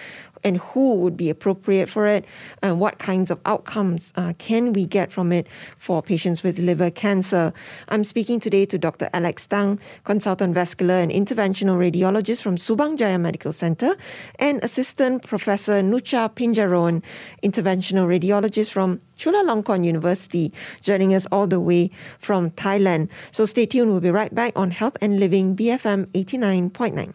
and 0.44 0.58
who 0.58 0.94
would 0.96 1.16
be 1.16 1.30
appropriate 1.30 1.88
for 1.88 2.06
it 2.06 2.24
and 2.62 2.80
what 2.80 2.98
kinds 2.98 3.30
of 3.30 3.40
outcomes 3.46 4.12
uh, 4.16 4.32
can 4.38 4.72
we 4.72 4.86
get 4.86 5.12
from 5.12 5.32
it 5.32 5.46
for 5.76 6.02
patients 6.02 6.42
with 6.42 6.58
liver 6.58 6.90
cancer. 6.90 7.52
I'm 7.88 8.04
speaking 8.04 8.40
today 8.40 8.66
to 8.66 8.78
Dr. 8.78 9.08
Alex 9.12 9.46
Tang, 9.46 9.78
consultant 10.04 10.54
vascular 10.54 10.94
and 10.94 11.10
interventional 11.10 11.78
radiologist 11.78 12.42
from 12.42 12.56
Subang 12.56 12.96
Jaya 12.96 13.18
Medical 13.18 13.52
Center, 13.52 13.96
and 14.38 14.62
assistant 14.62 15.26
professor 15.26 15.82
Nucha 15.82 16.30
Pinjaroen, 16.34 17.02
interventional 17.42 18.06
radiologist 18.06 18.70
from 18.70 19.00
Chulalongkorn 19.18 19.84
University, 19.84 20.52
joining 20.80 21.14
us 21.14 21.26
all 21.32 21.46
the 21.46 21.60
way 21.60 21.90
from 22.18 22.50
Thailand. 22.52 23.08
So 23.30 23.44
stay 23.44 23.66
tuned, 23.66 23.90
we'll 23.90 24.00
be 24.00 24.10
right 24.10 24.34
back 24.34 24.52
on 24.56 24.70
Health 24.70 24.96
and 25.00 25.18
Living 25.20 25.56
BFM 25.56 26.06
89.9. 26.12 27.14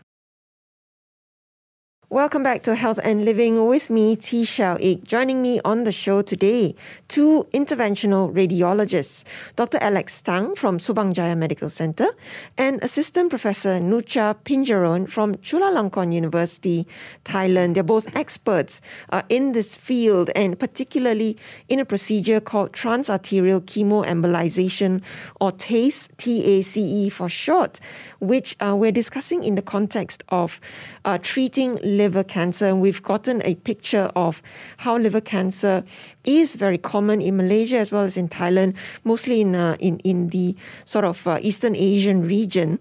Welcome 2.09 2.43
back 2.43 2.61
to 2.63 2.75
Health 2.75 2.99
and 3.01 3.25
Living 3.25 3.65
with 3.65 3.89
me, 3.89 4.15
T. 4.17 4.43
Xiao 4.43 4.77
Ik. 4.79 5.03
Joining 5.03 5.41
me 5.41 5.59
on 5.65 5.83
the 5.83 5.91
show 5.91 6.21
today, 6.21 6.75
two 7.07 7.47
interventional 7.53 8.31
radiologists, 8.31 9.23
Dr. 9.55 9.79
Alex 9.81 10.21
Tang 10.21 10.53
from 10.53 10.77
Subang 10.77 11.13
Jaya 11.13 11.35
Medical 11.35 11.69
Center 11.69 12.09
and 12.55 12.83
Assistant 12.83 13.29
Professor 13.29 13.79
Nucha 13.79 14.35
Pinjaroen 14.43 15.09
from 15.09 15.33
Chulalongkorn 15.35 16.13
University, 16.13 16.85
Thailand. 17.25 17.73
They're 17.73 17.83
both 17.83 18.13
experts 18.15 18.81
uh, 19.09 19.23
in 19.29 19.53
this 19.53 19.73
field 19.73 20.29
and 20.35 20.59
particularly 20.59 21.37
in 21.67 21.79
a 21.79 21.85
procedure 21.85 22.41
called 22.41 22.73
transarterial 22.73 23.61
chemoembolization 23.61 25.01
or 25.39 25.51
TACE, 25.53 26.09
T-A-C-E 26.17 27.09
for 27.09 27.29
short, 27.29 27.79
which 28.19 28.55
uh, 28.59 28.75
we're 28.75 28.91
discussing 28.91 29.41
in 29.41 29.55
the 29.55 29.61
context 29.61 30.23
of 30.29 30.59
uh, 31.05 31.17
treating 31.17 31.79
liver 32.03 32.23
cancer. 32.23 32.65
And 32.67 32.81
we've 32.81 33.01
gotten 33.01 33.41
a 33.45 33.55
picture 33.55 34.11
of 34.15 34.41
how 34.77 34.97
liver 34.97 35.21
cancer 35.21 35.83
is 36.23 36.55
very 36.55 36.77
common 36.77 37.21
in 37.21 37.37
Malaysia 37.37 37.77
as 37.77 37.91
well 37.91 38.03
as 38.03 38.17
in 38.17 38.27
Thailand, 38.27 38.75
mostly 39.03 39.41
in 39.41 39.55
uh, 39.55 39.75
in 39.79 39.99
in 40.03 40.29
the 40.29 40.55
sort 40.85 41.05
of 41.05 41.27
uh, 41.27 41.39
Eastern 41.41 41.75
Asian 41.75 42.27
region, 42.27 42.79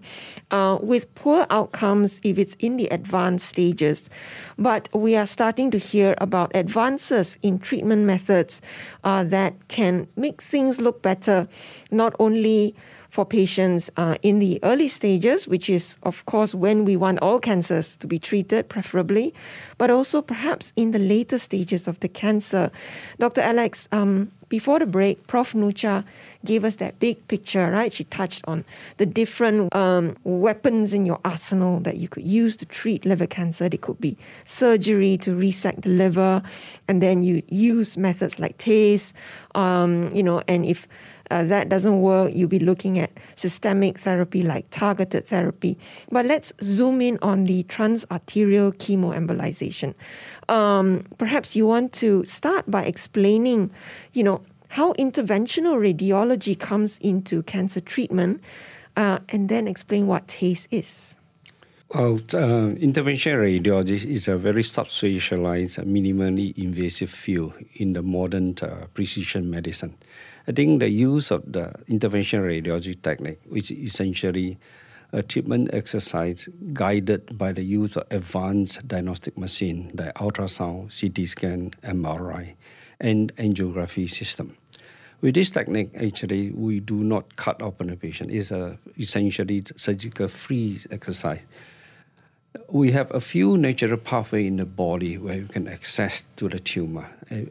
uh, 0.51 0.77
with 0.81 1.03
poor 1.15 1.45
outcomes 1.49 2.19
if 2.23 2.37
it's 2.37 2.55
in 2.59 2.77
the 2.77 2.87
advanced 2.91 3.47
stages. 3.47 4.09
But 4.57 4.89
we 4.93 5.15
are 5.15 5.25
starting 5.25 5.71
to 5.71 5.77
hear 5.77 6.15
about 6.19 6.55
advances 6.55 7.37
in 7.41 7.59
treatment 7.59 8.03
methods 8.05 8.61
uh, 9.03 9.23
that 9.35 9.53
can 9.67 10.07
make 10.15 10.41
things 10.41 10.79
look 10.79 11.01
better, 11.01 11.47
not 11.91 12.13
only 12.19 12.75
for 13.13 13.23
patients 13.23 13.91
uh, 13.95 14.15
in 14.23 14.39
the 14.39 14.59
early 14.63 14.87
stages, 14.87 15.47
which 15.47 15.69
is, 15.69 15.97
of 16.01 16.25
course, 16.25 16.55
when 16.55 16.83
we 16.83 16.95
want 16.97 17.19
all 17.21 17.37
cancers 17.37 17.95
to 17.95 18.07
be 18.07 18.17
treated, 18.17 18.67
preferably, 18.69 19.31
but 19.77 19.91
also 19.91 20.19
perhaps 20.19 20.73
in 20.75 20.89
the 20.89 20.97
later 20.97 21.37
stages 21.37 21.87
of 21.87 21.99
the 21.99 22.07
cancer. 22.07 22.71
Dr. 23.19 23.41
Alex, 23.41 23.87
um, 23.91 24.31
before 24.49 24.79
the 24.79 24.87
break, 24.87 25.27
Prof. 25.27 25.53
Nucha 25.53 26.03
gave 26.43 26.65
us 26.65 26.77
that 26.77 26.97
big 26.99 27.27
picture, 27.27 27.69
right? 27.69 27.93
She 27.93 28.03
touched 28.05 28.43
on 28.47 28.65
the 28.97 29.05
different 29.05 29.75
um, 29.75 30.17
weapons 30.23 30.91
in 30.91 31.05
your 31.05 31.19
arsenal 31.23 31.81
that 31.81 31.97
you 31.97 32.07
could 32.07 32.23
use 32.23 32.57
to 32.57 32.65
treat 32.65 33.05
liver 33.05 33.27
cancer. 33.27 33.69
They 33.69 33.77
could 33.77 34.01
be 34.01 34.17
surgery 34.45 35.17
to 35.19 35.35
resect 35.35 35.83
the 35.83 35.89
liver, 35.89 36.41
and 36.87 36.99
then 36.99 37.21
you 37.21 37.43
use 37.47 37.95
methods 37.95 38.39
like 38.39 38.57
TACE, 38.57 39.13
um, 39.53 40.09
you 40.15 40.23
know, 40.23 40.41
and 40.47 40.65
if 40.65 40.87
uh, 41.31 41.43
that 41.43 41.69
doesn't 41.69 42.01
work, 42.01 42.31
you'll 42.33 42.49
be 42.49 42.59
looking 42.59 42.99
at 42.99 43.11
systemic 43.35 43.99
therapy 43.99 44.43
like 44.43 44.69
targeted 44.69 45.25
therapy. 45.25 45.77
But 46.11 46.25
let's 46.25 46.53
zoom 46.61 47.01
in 47.01 47.17
on 47.21 47.45
the 47.45 47.63
transarterial 47.63 48.73
chemoembolization. 48.75 49.93
Um, 50.49 51.05
perhaps 51.17 51.55
you 51.55 51.67
want 51.67 51.93
to 51.93 52.25
start 52.25 52.69
by 52.69 52.83
explaining, 52.83 53.71
you 54.13 54.23
know, 54.23 54.41
how 54.69 54.93
interventional 54.93 55.77
radiology 55.77 56.57
comes 56.57 56.97
into 56.99 57.43
cancer 57.43 57.79
treatment, 57.79 58.41
uh, 58.95 59.19
and 59.29 59.47
then 59.47 59.67
explain 59.67 60.07
what 60.07 60.27
TACE 60.27 60.67
is. 60.71 61.15
Well, 61.93 62.15
uh, 62.33 62.73
interventional 62.81 63.61
radiology 63.61 64.03
is 64.03 64.27
a 64.27 64.35
very 64.35 64.63
subspecialized, 64.63 65.77
minimally 65.85 66.57
invasive 66.57 67.11
field 67.11 67.53
in 67.75 67.91
the 67.91 68.01
modern 68.01 68.55
uh, 68.63 68.87
precision 68.95 69.51
medicine. 69.51 69.95
I 70.47 70.51
think 70.51 70.79
the 70.81 70.89
use 70.89 71.31
of 71.31 71.49
the 71.51 71.73
interventional 71.87 72.43
radiology 72.43 73.01
technique, 73.01 73.39
which 73.47 73.71
is 73.71 73.91
essentially 73.91 74.57
a 75.13 75.21
treatment 75.21 75.69
exercise 75.73 76.49
guided 76.73 77.37
by 77.37 77.53
the 77.53 77.63
use 77.63 77.95
of 77.95 78.05
advanced 78.11 78.85
diagnostic 78.87 79.37
machine 79.37 79.91
like 79.93 80.13
ultrasound, 80.15 80.91
CT 80.99 81.27
scan, 81.27 81.71
MRI, 81.83 82.55
and 82.99 83.33
angiography 83.37 84.09
system. 84.09 84.57
With 85.21 85.35
this 85.35 85.49
technique, 85.49 85.91
actually, 85.95 86.51
we 86.51 86.81
do 86.81 86.95
not 86.95 87.37
cut 87.37 87.61
open 87.61 87.89
a 87.89 87.95
patient. 87.95 88.29
It's 88.31 88.51
a 88.51 88.77
essentially 88.99 89.63
surgical 89.77 90.27
free 90.27 90.81
exercise. 90.91 91.39
We 92.67 92.91
have 92.91 93.09
a 93.15 93.21
few 93.21 93.57
natural 93.57 93.97
pathways 93.97 94.47
in 94.47 94.57
the 94.57 94.65
body 94.65 95.17
where 95.17 95.37
we 95.37 95.47
can 95.47 95.69
access 95.69 96.23
to 96.35 96.49
the 96.49 96.59
tumor. 96.59 97.07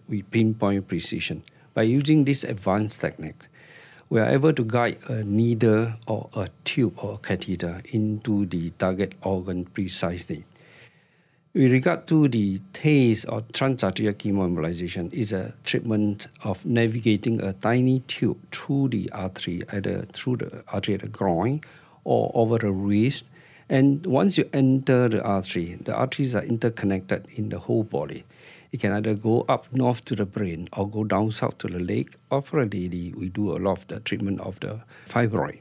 We 0.08 0.22
pinpoint 0.22 0.88
precision. 0.88 1.42
By 1.74 1.84
using 1.84 2.24
this 2.24 2.44
advanced 2.44 3.00
technique, 3.00 3.46
we 4.10 4.20
are 4.20 4.28
able 4.28 4.52
to 4.52 4.62
guide 4.62 4.98
a 5.08 5.24
needle 5.24 5.94
or 6.06 6.28
a 6.34 6.48
tube 6.64 6.98
or 6.98 7.14
a 7.14 7.18
catheter 7.18 7.80
into 7.90 8.44
the 8.44 8.70
target 8.78 9.14
organ 9.22 9.64
precisely. 9.64 10.44
With 11.54 11.72
regard 11.72 12.06
to 12.08 12.28
the 12.28 12.60
TACE 12.74 13.24
or 13.24 13.40
transarterial 13.40 14.14
chemoembolization, 14.14 15.14
is 15.14 15.32
a 15.32 15.54
treatment 15.64 16.26
of 16.44 16.64
navigating 16.66 17.40
a 17.40 17.54
tiny 17.54 18.00
tube 18.00 18.38
through 18.50 18.88
the 18.88 19.10
artery, 19.12 19.62
either 19.72 20.06
through 20.12 20.36
the 20.36 20.64
artery 20.68 20.94
at 20.94 21.00
the 21.00 21.08
groin 21.08 21.62
or 22.04 22.30
over 22.34 22.58
the 22.58 22.70
wrist. 22.70 23.24
And 23.68 24.04
once 24.06 24.36
you 24.36 24.48
enter 24.52 25.08
the 25.08 25.22
artery, 25.22 25.78
the 25.80 25.94
arteries 25.94 26.34
are 26.34 26.44
interconnected 26.44 27.26
in 27.34 27.48
the 27.48 27.58
whole 27.58 27.84
body. 27.84 28.24
It 28.72 28.80
can 28.80 28.92
either 28.92 29.14
go 29.14 29.44
up 29.48 29.72
north 29.72 30.04
to 30.06 30.16
the 30.16 30.24
brain 30.24 30.68
or 30.72 30.88
go 30.88 31.04
down 31.04 31.30
south 31.30 31.58
to 31.58 31.68
the 31.68 31.78
leg. 31.78 32.16
Or 32.30 32.40
for 32.40 32.60
a 32.60 32.64
lady, 32.64 33.12
we 33.16 33.28
do 33.28 33.54
a 33.54 33.58
lot 33.58 33.78
of 33.78 33.86
the 33.88 34.00
treatment 34.00 34.40
of 34.40 34.58
the 34.60 34.80
fibroid. 35.06 35.60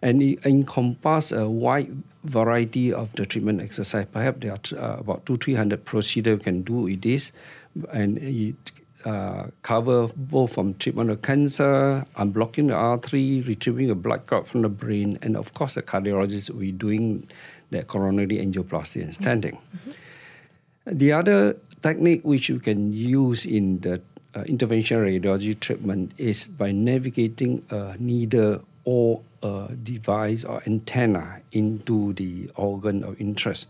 And 0.00 0.22
it 0.22 0.44
encompasses 0.44 1.32
a 1.32 1.48
wide 1.48 2.02
variety 2.24 2.92
of 2.92 3.12
the 3.12 3.26
treatment 3.26 3.60
exercise. 3.60 4.06
Perhaps 4.10 4.40
there 4.40 4.52
are 4.52 4.78
uh, 4.78 4.96
about 4.98 5.26
two, 5.26 5.36
three 5.36 5.54
hundred 5.54 5.84
procedures 5.84 6.38
we 6.38 6.44
can 6.44 6.62
do 6.62 6.74
with 6.74 7.02
this. 7.02 7.30
And 7.92 8.18
it 8.18 8.72
uh, 9.04 9.48
cover 9.62 10.08
both 10.16 10.54
from 10.54 10.74
treatment 10.74 11.10
of 11.10 11.20
cancer, 11.20 12.06
unblocking 12.16 12.68
the 12.68 12.74
artery, 12.74 13.42
retrieving 13.42 13.90
a 13.90 13.94
blood 13.94 14.26
clot 14.26 14.48
from 14.48 14.62
the 14.62 14.68
brain, 14.68 15.18
and 15.20 15.36
of 15.36 15.52
course 15.52 15.74
the 15.74 15.82
cardiologist 15.82 16.48
we 16.50 16.72
doing 16.72 17.28
the 17.70 17.82
coronary 17.82 18.38
angioplasty 18.38 19.02
and 19.02 19.12
stenting. 19.12 19.58
Mm-hmm. 19.76 20.98
The 20.98 21.12
other 21.12 21.56
technique 21.84 22.22
which 22.24 22.48
you 22.48 22.58
can 22.58 22.94
use 22.94 23.44
in 23.44 23.78
the 23.80 24.00
uh, 24.34 24.40
interventional 24.44 25.04
radiology 25.04 25.52
treatment 25.60 26.12
is 26.16 26.46
by 26.46 26.72
navigating 26.72 27.62
a 27.68 27.94
needle 27.98 28.64
or 28.84 29.20
a 29.42 29.68
device 29.82 30.44
or 30.44 30.62
antenna 30.66 31.40
into 31.52 32.14
the 32.14 32.50
organ 32.56 33.04
of 33.04 33.20
interest. 33.20 33.66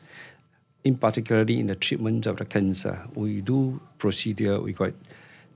In 0.85 0.97
particularly 0.97 1.59
in 1.59 1.67
the 1.67 1.75
treatment 1.75 2.27
of 2.27 2.37
the 2.37 2.45
cancer, 2.45 3.03
we 3.15 3.41
do 3.41 3.81
procedure 3.99 4.61
we 4.61 4.73
call 4.73 4.89
it 4.89 4.97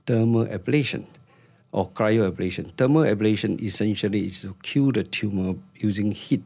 thermal 0.05 0.45
ablation 0.47 1.05
or 1.71 1.89
cryoablation. 1.89 2.71
Thermal 2.75 3.03
ablation 3.03 3.61
essentially 3.61 4.25
is 4.25 4.41
to 4.41 4.53
kill 4.63 4.91
the 4.91 5.03
tumor 5.03 5.55
using 5.75 6.11
heat. 6.11 6.43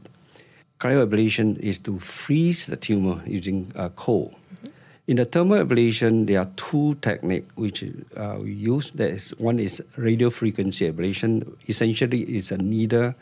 Cryoablation 0.80 1.58
is 1.58 1.80
to 1.80 1.98
freeze 1.98 2.68
the 2.68 2.78
tumor 2.78 3.24
using 3.26 3.72
uh, 3.76 3.90
coal. 3.90 4.36
Mm-hmm. 4.56 4.73
In 5.06 5.18
the 5.18 5.26
thermal 5.26 5.66
ablation, 5.66 6.28
there 6.28 6.40
are 6.40 6.50
two 6.56 6.96
techniques 7.02 7.54
which 7.56 7.84
uh, 8.16 8.38
we 8.40 8.54
use. 8.54 8.92
There 8.92 9.10
is 9.10 9.32
one 9.38 9.60
is 9.60 9.84
radio 9.98 10.30
frequency 10.30 10.90
ablation. 10.90 11.58
Essentially, 11.68 12.22
it's 12.22 12.52
a 12.52 12.58
needle 12.58 13.14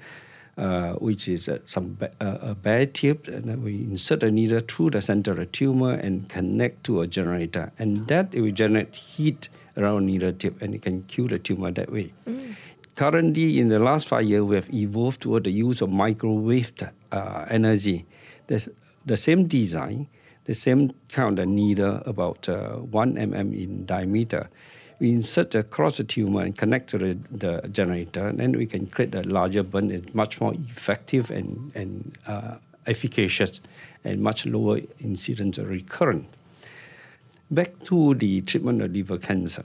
uh, 0.58 0.94
which 0.94 1.28
is 1.28 1.50
uh, 1.50 1.58
some 1.66 1.96
ba- 1.98 2.12
uh, 2.22 2.52
a 2.52 2.54
bare 2.54 2.86
tube, 2.86 3.28
and 3.28 3.46
then 3.46 3.64
we 3.64 3.74
insert 3.82 4.22
a 4.22 4.30
needle 4.30 4.60
through 4.60 4.92
the 4.92 5.02
center 5.02 5.32
of 5.32 5.38
the 5.38 5.48
tumor 5.48 5.94
and 5.94 6.30
connect 6.30 6.84
to 6.84 7.02
a 7.02 7.08
generator, 7.08 7.72
and 7.80 8.08
that 8.08 8.30
it 8.32 8.42
will 8.42 8.52
generate 8.52 8.94
heat 8.94 9.50
around 9.76 10.06
needle 10.06 10.34
tip, 10.34 10.62
and 10.62 10.76
it 10.76 10.84
can 10.84 11.02
kill 11.04 11.28
the 11.28 11.40
tumor 11.40 11.72
that 11.72 11.92
way. 11.92 12.14
Mm. 12.28 12.56
Currently, 12.94 13.58
in 13.58 13.70
the 13.70 13.80
last 13.80 14.08
five 14.08 14.26
years, 14.26 14.44
we 14.44 14.56
have 14.56 14.72
evolved 14.72 15.22
toward 15.22 15.46
the 15.46 15.52
use 15.52 15.82
of 15.82 15.90
microwave 15.90 16.74
uh, 17.12 17.46
energy. 17.50 18.06
There's 18.46 18.70
the 19.04 19.18
same 19.18 19.48
design, 19.48 20.10
the 20.52 20.56
same 20.56 20.94
kind 21.14 21.40
of 21.40 21.48
needle, 21.48 22.04
about 22.06 22.50
uh, 22.50 22.76
1 22.76 23.16
mm 23.16 23.64
in 23.64 23.86
diameter. 23.86 24.50
We 25.00 25.12
insert 25.12 25.56
across 25.56 25.98
the 25.98 26.04
tumor 26.04 26.42
and 26.42 26.56
connect 26.58 26.90
to 26.90 26.98
the, 26.98 27.18
the 27.32 27.68
generator, 27.70 28.28
and 28.28 28.38
then 28.38 28.52
we 28.52 28.66
can 28.66 28.86
create 28.86 29.16
a 29.16 29.24
larger 29.24 29.64
burn. 29.64 29.92
It's 29.92 30.14
much 30.14 30.42
more 30.42 30.54
effective 30.54 31.32
and, 31.32 31.72
and 31.74 32.18
uh, 32.28 32.56
efficacious 32.86 33.62
and 34.04 34.22
much 34.22 34.46
lower 34.46 34.82
incidence 35.00 35.58
of 35.58 35.70
recurrence. 35.70 36.28
Back 37.50 37.80
to 37.86 38.14
the 38.16 38.42
treatment 38.42 38.82
of 38.82 38.92
liver 38.92 39.18
cancer. 39.18 39.64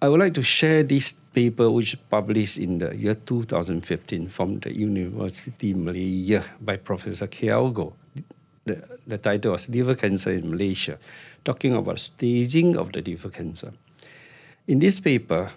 I 0.00 0.08
would 0.08 0.20
like 0.20 0.34
to 0.34 0.42
share 0.42 0.82
this 0.82 1.14
paper 1.32 1.70
which 1.70 1.96
published 2.10 2.58
in 2.58 2.78
the 2.78 2.94
year 2.94 3.14
2015 3.14 4.28
from 4.28 4.60
the 4.60 4.76
University 4.76 5.72
Malaysia 5.74 6.44
by 6.60 6.76
Professor 6.76 7.26
Kialgo 7.26 7.94
the, 8.68 8.98
the 9.06 9.18
title 9.18 9.52
was 9.52 9.68
Liver 9.68 9.94
Cancer 9.94 10.30
in 10.30 10.50
Malaysia, 10.50 10.98
talking 11.44 11.74
about 11.74 11.98
staging 11.98 12.76
of 12.76 12.92
the 12.92 13.02
liver 13.02 13.30
cancer. 13.30 13.72
In 14.66 14.78
this 14.78 15.00
paper, 15.00 15.50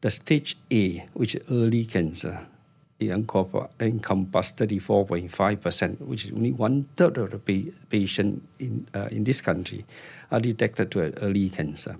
the 0.00 0.10
stage 0.10 0.56
A, 0.70 1.08
which 1.14 1.34
is 1.34 1.42
early 1.50 1.84
cancer, 1.84 2.46
it 2.98 3.10
encompassed 3.10 4.56
34.5%, 4.56 6.00
which 6.00 6.24
is 6.24 6.32
only 6.32 6.52
one 6.52 6.88
third 6.96 7.16
of 7.18 7.30
the 7.30 7.38
pa- 7.38 7.70
patient 7.88 8.42
in, 8.58 8.88
uh, 8.94 9.08
in 9.10 9.24
this 9.24 9.40
country 9.40 9.84
are 10.30 10.40
detected 10.40 10.90
to 10.90 10.98
have 11.00 11.14
early 11.22 11.48
cancer. 11.48 11.96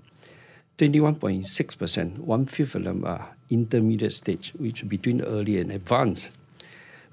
21.6%, 0.78 2.18
one 2.18 2.46
fifth 2.46 2.74
of 2.74 2.84
them 2.84 3.04
are 3.04 3.36
intermediate 3.50 4.12
stage, 4.12 4.52
which 4.58 4.88
between 4.88 5.20
early 5.22 5.60
and 5.60 5.72
advanced. 5.72 6.30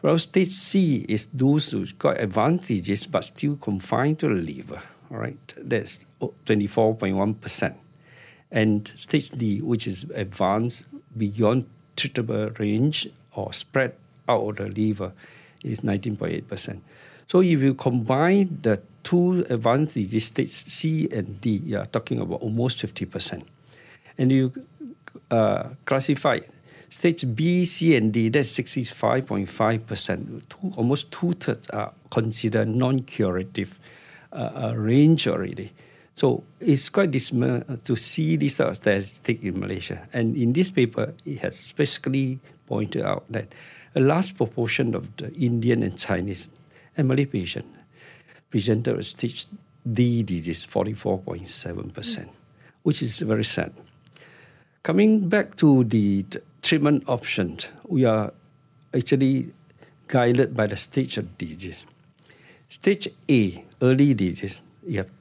Well, 0.05 0.19
stage 0.19 0.51
C 0.51 1.03
is 1.09 1.25
those 1.33 1.71
who 1.71 1.87
got 1.97 2.21
advantages 2.21 3.07
but 3.07 3.25
still 3.25 3.55
confined 3.55 4.19
to 4.19 4.27
the 4.27 4.35
liver. 4.35 4.83
All 5.09 5.17
right, 5.17 5.53
that's 5.57 6.05
24.1%. 6.21 7.73
And 8.51 8.91
stage 8.95 9.31
D, 9.31 9.61
which 9.61 9.87
is 9.87 10.05
advanced 10.13 10.85
beyond 11.17 11.65
treatable 11.97 12.55
range 12.59 13.09
or 13.33 13.51
spread 13.51 13.95
out 14.29 14.47
of 14.47 14.57
the 14.57 14.67
liver, 14.69 15.11
is 15.63 15.81
19.8%. 15.81 16.81
So 17.25 17.41
if 17.41 17.63
you 17.63 17.73
combine 17.73 18.59
the 18.61 18.83
two 19.01 19.43
advanced 19.49 19.95
disease 19.95 20.27
stage 20.27 20.51
C 20.51 21.09
and 21.11 21.41
D, 21.41 21.63
you 21.65 21.79
are 21.79 21.87
talking 21.87 22.19
about 22.19 22.43
almost 22.43 22.79
50%. 22.79 23.41
And 24.19 24.31
you 24.31 24.53
uh, 25.31 25.69
classify 25.83 26.41
Stage 26.95 27.25
B, 27.35 27.65
C, 27.65 27.97
and 27.97 28.13
D, 28.13 28.29
that's 28.29 28.47
65.5%. 28.57 30.47
Two, 30.47 30.71
almost 30.77 31.11
two 31.11 31.33
thirds 31.33 31.69
are 31.71 31.91
considered 32.09 32.69
non 32.69 33.01
curative 33.01 33.77
uh, 34.31 34.35
uh, 34.55 34.73
range 34.77 35.27
already. 35.27 35.73
So 36.15 36.45
it's 36.61 36.87
quite 36.87 37.11
dismal 37.11 37.63
to 37.83 37.95
see 37.97 38.37
this 38.37 38.55
sort 38.55 38.69
of 38.69 38.77
statistic 38.77 39.43
in 39.43 39.59
Malaysia. 39.59 40.07
And 40.13 40.37
in 40.37 40.53
this 40.53 40.71
paper, 40.71 41.13
it 41.25 41.39
has 41.39 41.59
specifically 41.59 42.39
pointed 42.65 43.03
out 43.03 43.25
that 43.29 43.53
a 43.93 43.99
large 43.99 44.33
proportion 44.37 44.95
of 44.95 45.13
the 45.17 45.33
Indian 45.33 45.83
and 45.83 45.99
Chinese 45.99 46.49
and 46.95 47.09
Malay 47.09 47.25
patients 47.25 47.75
presented 48.49 48.95
with 48.95 49.07
stage 49.07 49.47
D 49.83 50.23
disease, 50.23 50.65
44.7%, 50.65 51.91
mm. 51.91 52.29
which 52.83 53.01
is 53.01 53.19
very 53.19 53.43
sad. 53.43 53.73
Coming 54.81 55.27
back 55.27 55.57
to 55.57 55.83
the 55.83 56.23
treatment 56.65 57.03
options, 57.07 57.67
we 57.87 58.05
are 58.05 58.33
actually 58.93 59.53
guided 60.07 60.55
by 60.55 60.65
the 60.65 60.75
stage 60.75 61.17
of 61.17 61.37
disease. 61.37 61.85
Stage 62.67 63.07
A, 63.29 63.63
early 63.83 64.15
disease, 64.15 64.61
you 64.85 64.97
have 64.97 65.11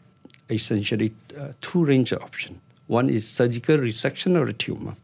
essentially 0.49 1.15
uh, 1.39 1.53
two 1.61 1.85
range 1.85 2.13
of 2.13 2.23
options. 2.23 2.59
One 2.87 3.11
is 3.11 3.29
surgical 3.29 3.77
resection 3.77 4.41
of 4.41 4.47
the 4.47 4.55
tumor, 4.55 4.97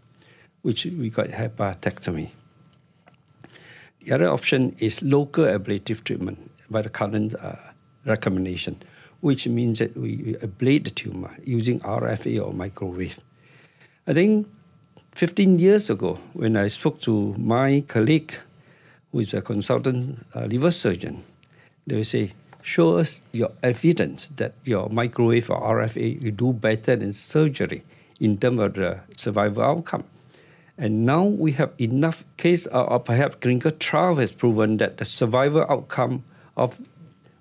which 0.62 0.86
we 0.86 1.10
call 1.10 1.26
hepatectomy. 1.26 2.30
The 4.00 4.12
other 4.12 4.28
option 4.28 4.74
is 4.78 5.02
local 5.02 5.46
ablative 5.46 6.04
treatment 6.04 6.50
by 6.70 6.82
the 6.82 6.88
current 6.88 7.34
uh, 7.34 7.56
recommendation, 8.06 8.82
which 9.20 9.46
means 9.46 9.78
that 9.80 9.94
we 9.94 10.34
ablate 10.40 10.84
the 10.84 10.90
tumor 10.90 11.36
using 11.44 11.80
RFA 11.80 12.46
or 12.46 12.54
microwave. 12.54 13.20
I 14.06 14.14
think 14.14 14.48
15 15.20 15.58
years 15.58 15.90
ago, 15.90 16.18
when 16.32 16.56
I 16.56 16.68
spoke 16.68 16.98
to 17.02 17.34
my 17.36 17.84
colleague, 17.86 18.32
who 19.12 19.18
is 19.18 19.34
a 19.34 19.42
consultant 19.42 20.26
uh, 20.34 20.46
liver 20.46 20.70
surgeon, 20.70 21.22
they 21.86 21.96
would 21.96 22.06
say, 22.06 22.32
show 22.62 22.96
us 22.96 23.20
your 23.30 23.50
evidence 23.62 24.30
that 24.36 24.54
your 24.64 24.88
microwave 24.88 25.50
or 25.50 25.60
RFA 25.60 26.22
will 26.22 26.30
do 26.30 26.54
better 26.54 26.96
than 26.96 27.12
surgery 27.12 27.84
in 28.18 28.38
terms 28.38 28.60
of 28.60 28.72
the 28.72 29.00
survival 29.14 29.62
outcome. 29.62 30.04
And 30.78 31.04
now 31.04 31.24
we 31.24 31.52
have 31.52 31.72
enough 31.78 32.24
case 32.38 32.66
or 32.68 32.98
perhaps 32.98 33.36
clinical 33.42 33.72
trial 33.72 34.14
has 34.14 34.32
proven 34.32 34.78
that 34.78 34.96
the 34.96 35.04
survival 35.04 35.66
outcome 35.68 36.24
of 36.56 36.80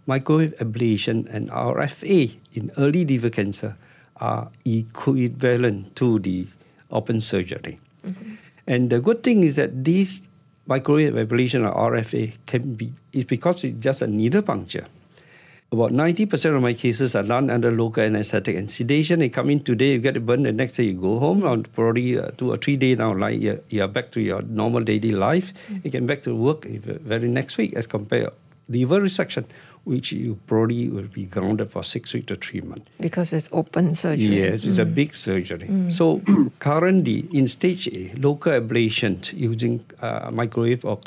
microwave 0.05 0.53
ablation 0.57 1.33
and 1.33 1.49
RFA 1.49 2.35
in 2.53 2.71
early 2.77 3.05
liver 3.05 3.29
cancer 3.29 3.77
are 4.17 4.51
equivalent 4.65 5.95
to 5.95 6.19
the 6.19 6.47
open 6.91 7.21
surgery. 7.21 7.79
Mm-hmm. 8.05 8.35
And 8.67 8.89
the 8.89 8.99
good 8.99 9.23
thing 9.23 9.43
is 9.43 9.55
that 9.55 9.83
this 9.83 10.21
microwave 10.67 11.13
ablation 11.13 11.67
or 11.67 11.91
RFA 11.91 12.37
can 12.45 12.75
be, 12.75 12.93
is 13.11 13.25
because 13.25 13.63
it's 13.63 13.79
just 13.79 14.01
a 14.01 14.07
needle 14.07 14.41
puncture. 14.41 14.85
About 15.71 15.91
90% 15.91 16.55
of 16.55 16.61
my 16.63 16.73
cases 16.73 17.15
are 17.15 17.23
done 17.23 17.49
under 17.51 17.71
local 17.71 18.03
anesthetic 18.03 18.55
and 18.55 18.69
sedation. 18.69 19.19
They 19.19 19.29
come 19.29 19.51
in 19.51 19.59
today, 19.59 19.93
you 19.93 19.99
get 19.99 20.17
a 20.17 20.19
burn, 20.19 20.43
the 20.43 20.51
next 20.51 20.73
day 20.75 20.85
you 20.85 20.93
go 20.93 21.19
home, 21.19 21.43
or 21.43 21.57
probably 21.59 22.17
uh, 22.17 22.31
two 22.37 22.51
or 22.51 22.57
three 22.57 22.75
days 22.75 22.97
now, 22.97 23.13
like 23.13 23.39
you're, 23.39 23.59
you're 23.69 23.87
back 23.87 24.09
to 24.11 24.21
your 24.21 24.41
normal 24.41 24.81
daily 24.81 25.11
life. 25.11 25.53
Mm-hmm. 25.53 25.79
You 25.83 25.91
can 25.91 26.05
back 26.07 26.23
to 26.23 26.35
work 26.35 26.65
very 26.65 27.27
next 27.27 27.57
week 27.57 27.73
as 27.73 27.85
compared 27.85 28.31
liver 28.69 28.99
resection 29.01 29.45
which 29.89 30.11
you 30.11 30.37
probably 30.45 30.87
will 30.87 31.07
be 31.19 31.25
grounded 31.25 31.71
for 31.71 31.83
six 31.83 32.13
weeks 32.13 32.27
to 32.27 32.35
three 32.35 32.61
months. 32.61 32.87
Because 32.99 33.33
it's 33.33 33.49
open 33.51 33.95
surgery. 33.95 34.41
Yes, 34.41 34.63
it's 34.63 34.77
mm. 34.77 34.83
a 34.83 34.85
big 34.85 35.15
surgery. 35.15 35.67
Mm. 35.67 35.91
So 35.91 36.21
currently 36.59 37.27
in 37.33 37.47
stage 37.47 37.87
A, 37.87 38.13
local 38.17 38.51
ablation 38.51 39.17
using 39.33 39.83
uh, 40.01 40.29
microwave 40.31 40.85
or 40.85 40.99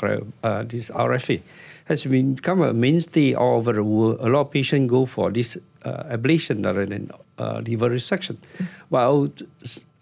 uh, 0.43 0.63
this 0.63 0.89
RFA 0.89 1.41
has 1.85 2.03
become 2.03 2.61
a 2.61 2.73
mainstay 2.73 3.33
all 3.33 3.57
over 3.57 3.71
the 3.71 3.83
world. 3.83 4.17
A 4.19 4.27
lot 4.27 4.41
of 4.41 4.51
patients 4.51 4.89
go 4.89 5.05
for 5.05 5.31
this 5.31 5.57
uh, 5.85 6.03
ablation 6.17 6.65
rather 6.65 6.85
than 6.85 7.09
uh, 7.37 7.61
liver 7.65 7.89
resection. 7.89 8.35
Mm. 8.57 8.67
But 8.91 8.97
I 8.97 9.09
would 9.09 9.49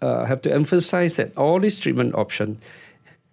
uh, 0.00 0.24
have 0.24 0.42
to 0.42 0.52
emphasize 0.52 1.14
that 1.14 1.36
all 1.36 1.60
these 1.60 1.78
treatment 1.78 2.16
options 2.16 2.58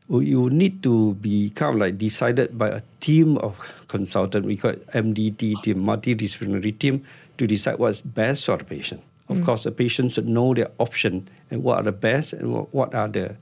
you 0.10 0.50
need 0.50 0.82
to 0.82 1.13
be 1.15 1.52
kind 1.52 1.76
of 1.76 1.80
like 1.80 1.98
decided 1.98 2.58
by 2.58 2.69
a 2.69 2.82
team 3.00 3.38
of 3.38 3.60
consultants. 3.88 4.48
We 4.48 4.58
call 4.58 4.72
it 4.72 4.88
MDT 4.88 5.62
team, 5.62 5.86
multidisciplinary 5.86 6.78
team, 6.78 7.06
to 7.38 7.45
decide 7.45 7.78
what's 7.78 8.02
best 8.02 8.45
for 8.45 8.58
the 8.58 8.63
patient. 8.63 9.02
Of 9.30 9.38
mm. 9.38 9.45
course, 9.45 9.63
the 9.63 9.72
patient 9.72 10.13
should 10.13 10.28
know 10.28 10.54
their 10.56 10.72
option 10.80 11.30
and 11.52 11.63
what 11.63 11.78
are 11.78 11.84
the 11.84 11.91
best 11.91 12.34
and 12.34 12.67
what 12.72 12.95
are 12.95 13.08
the 13.08 13.36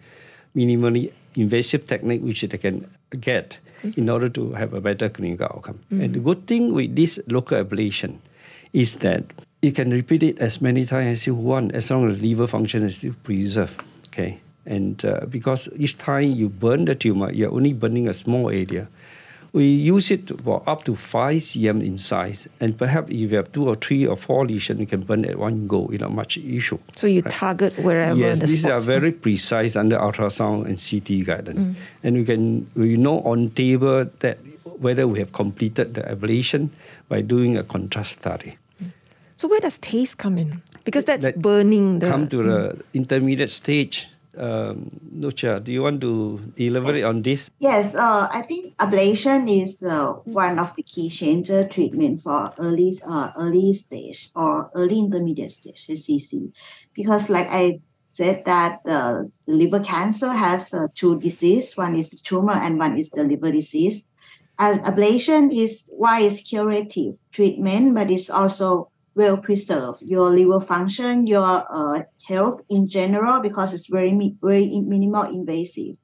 minimally 0.55 1.13
invasive 1.35 1.85
technique 1.85 2.21
which 2.21 2.41
they 2.41 2.57
can 2.57 2.89
get 3.17 3.59
mm. 3.83 3.97
in 3.97 4.09
order 4.09 4.27
to 4.27 4.51
have 4.53 4.73
a 4.73 4.81
better 4.81 5.07
clinical 5.07 5.45
outcome. 5.45 5.79
Mm. 5.91 6.03
And 6.03 6.13
the 6.15 6.19
good 6.19 6.47
thing 6.47 6.73
with 6.73 6.95
this 6.97 7.17
local 7.27 7.63
ablation 7.63 8.17
is 8.73 8.97
that 8.97 9.23
you 9.61 9.71
can 9.71 9.91
repeat 9.91 10.21
it 10.21 10.37
as 10.39 10.61
many 10.61 10.83
times 10.83 11.07
as 11.07 11.27
you 11.27 11.33
want 11.33 11.71
as 11.71 11.89
long 11.89 12.11
as 12.11 12.19
the 12.19 12.27
liver 12.27 12.45
function 12.45 12.83
is 12.83 12.97
still 12.97 13.15
preserved. 13.23 13.79
Okay 14.07 14.41
And 14.67 15.03
uh, 15.05 15.25
because 15.29 15.69
each 15.77 15.97
time 15.97 16.31
you 16.31 16.49
burn 16.49 16.85
the 16.85 16.93
tumor, 16.93 17.31
you're 17.31 17.51
only 17.51 17.73
burning 17.73 18.07
a 18.07 18.13
small 18.13 18.49
area. 18.49 18.87
We 19.53 19.63
use 19.63 20.11
it 20.11 20.29
for 20.43 20.61
up 20.67 20.83
to 20.83 20.95
5 20.95 21.37
cm 21.37 21.81
in 21.81 21.97
size. 21.97 22.47
And 22.59 22.77
perhaps 22.77 23.07
if 23.09 23.31
you 23.31 23.37
have 23.37 23.51
two 23.51 23.67
or 23.67 23.75
three 23.75 24.05
or 24.05 24.17
four 24.17 24.45
lesions, 24.45 24.79
you 24.79 24.85
can 24.85 25.01
burn 25.01 25.23
at 25.23 25.39
one 25.39 25.67
go 25.67 25.79
without 25.79 26.11
much 26.11 26.37
issue. 26.37 26.77
So 26.95 27.07
you 27.07 27.21
right? 27.21 27.31
target 27.31 27.79
wherever 27.79 28.19
yes, 28.19 28.41
the 28.41 28.47
these 28.47 28.61
spots 28.61 28.73
are 28.73 28.81
very 28.81 29.13
precise 29.13 29.77
under 29.77 29.97
ultrasound 29.97 30.67
and 30.67 30.77
CT 30.77 31.25
guidance. 31.25 31.59
Mm. 31.59 31.75
And 32.03 32.17
we 32.17 32.25
can 32.25 32.69
we 32.75 32.97
know 32.97 33.21
on 33.21 33.51
table 33.51 34.05
that 34.19 34.37
whether 34.79 35.07
we 35.07 35.17
have 35.19 35.31
completed 35.31 35.93
the 35.95 36.01
ablation 36.01 36.69
by 37.07 37.21
doing 37.21 37.57
a 37.57 37.63
contrast 37.63 38.19
study. 38.19 38.57
So 39.37 39.47
where 39.47 39.59
does 39.59 39.77
TACE 39.77 40.15
come 40.15 40.37
in? 40.37 40.61
Because 40.83 41.05
that's 41.05 41.25
that 41.25 41.39
burning 41.39 41.99
the... 41.99 42.09
Come 42.09 42.27
to 42.29 42.37
the 42.37 42.59
mm. 42.73 42.81
intermediate 42.93 43.51
stage. 43.51 44.09
Um, 44.37 44.91
Nucha, 45.11 45.59
do 45.59 45.71
you 45.71 45.81
want 45.81 46.01
to 46.01 46.39
elaborate 46.57 47.03
on 47.03 47.21
this? 47.21 47.49
Yes, 47.59 47.95
uh, 47.95 48.27
I 48.31 48.43
think 48.43 48.77
ablation 48.77 49.49
is 49.49 49.81
uh, 49.81 50.13
one 50.25 50.59
of 50.59 50.75
the 50.75 50.83
key 50.83 51.09
changer 51.09 51.67
treatment 51.67 52.21
for 52.21 52.53
early 52.59 52.93
uh, 53.07 53.31
early 53.37 53.73
stage 53.73 54.29
or 54.35 54.69
early 54.75 54.99
intermediate 54.99 55.51
stage 55.51 55.87
HCC, 55.87 56.51
because 56.93 57.29
like 57.29 57.47
I 57.49 57.81
said 58.03 58.45
that 58.45 58.81
uh, 58.87 59.23
liver 59.45 59.81
cancer 59.83 60.31
has 60.33 60.73
uh, 60.73 60.87
two 60.95 61.19
disease. 61.19 61.75
One 61.75 61.95
is 61.95 62.09
the 62.09 62.17
tumor 62.17 62.53
and 62.53 62.79
one 62.79 62.97
is 62.97 63.09
the 63.09 63.23
liver 63.23 63.51
disease. 63.51 64.07
And 64.57 64.81
ablation 64.81 65.55
is 65.55 65.85
why 65.89 66.21
it's 66.21 66.41
curative 66.41 67.19
treatment, 67.31 67.93
but 67.93 68.09
it's 68.09 68.29
also 68.29 68.89
will 69.17 69.37
preserve 69.37 69.95
your 70.01 70.29
liver 70.29 70.61
function, 70.61 71.25
your 71.25 71.65
uh, 71.69 72.03
health 72.25 72.61
in 72.69 72.85
general, 72.87 73.41
because 73.41 73.73
it's 73.73 73.89
very 73.89 74.13
very 74.41 74.79
minimal 74.81 75.23
invasive. 75.23 75.97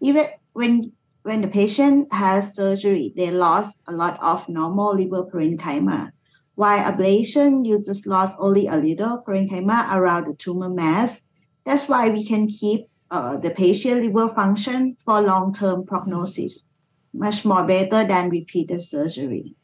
Even 0.00 0.26
when 0.52 0.92
when 1.22 1.42
the 1.42 1.48
patient 1.48 2.10
has 2.12 2.54
surgery, 2.54 3.12
they 3.16 3.30
lost 3.30 3.78
a 3.88 3.92
lot 3.92 4.18
of 4.22 4.48
normal 4.48 4.94
liver 4.94 5.24
parenchyma. 5.24 6.12
While 6.54 6.92
ablation, 6.92 7.66
you 7.66 7.82
just 7.82 8.06
lost 8.06 8.36
only 8.38 8.66
a 8.68 8.76
little 8.76 9.22
parenchyma 9.26 9.92
around 9.92 10.28
the 10.28 10.34
tumor 10.34 10.70
mass. 10.70 11.22
That's 11.66 11.88
why 11.88 12.08
we 12.10 12.24
can 12.24 12.48
keep 12.48 12.88
uh, 13.10 13.36
the 13.36 13.50
patient 13.50 14.02
liver 14.02 14.28
function 14.28 14.96
for 15.04 15.20
long-term 15.20 15.84
prognosis, 15.86 16.64
much 17.12 17.44
more 17.44 17.66
better 17.66 18.06
than 18.06 18.30
repeated 18.30 18.82
surgery. 18.82 19.56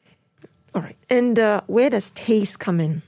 All 0.76 0.82
right. 0.82 0.98
And 1.08 1.38
uh, 1.38 1.62
where 1.68 1.88
does 1.88 2.10
TACE 2.10 2.58
come 2.58 2.80
in? 2.80 3.00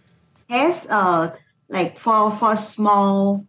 TACE, 0.49 0.87
uh, 0.89 1.37
like 1.69 1.99
for 1.99 2.31
for 2.33 2.57
small 2.57 3.45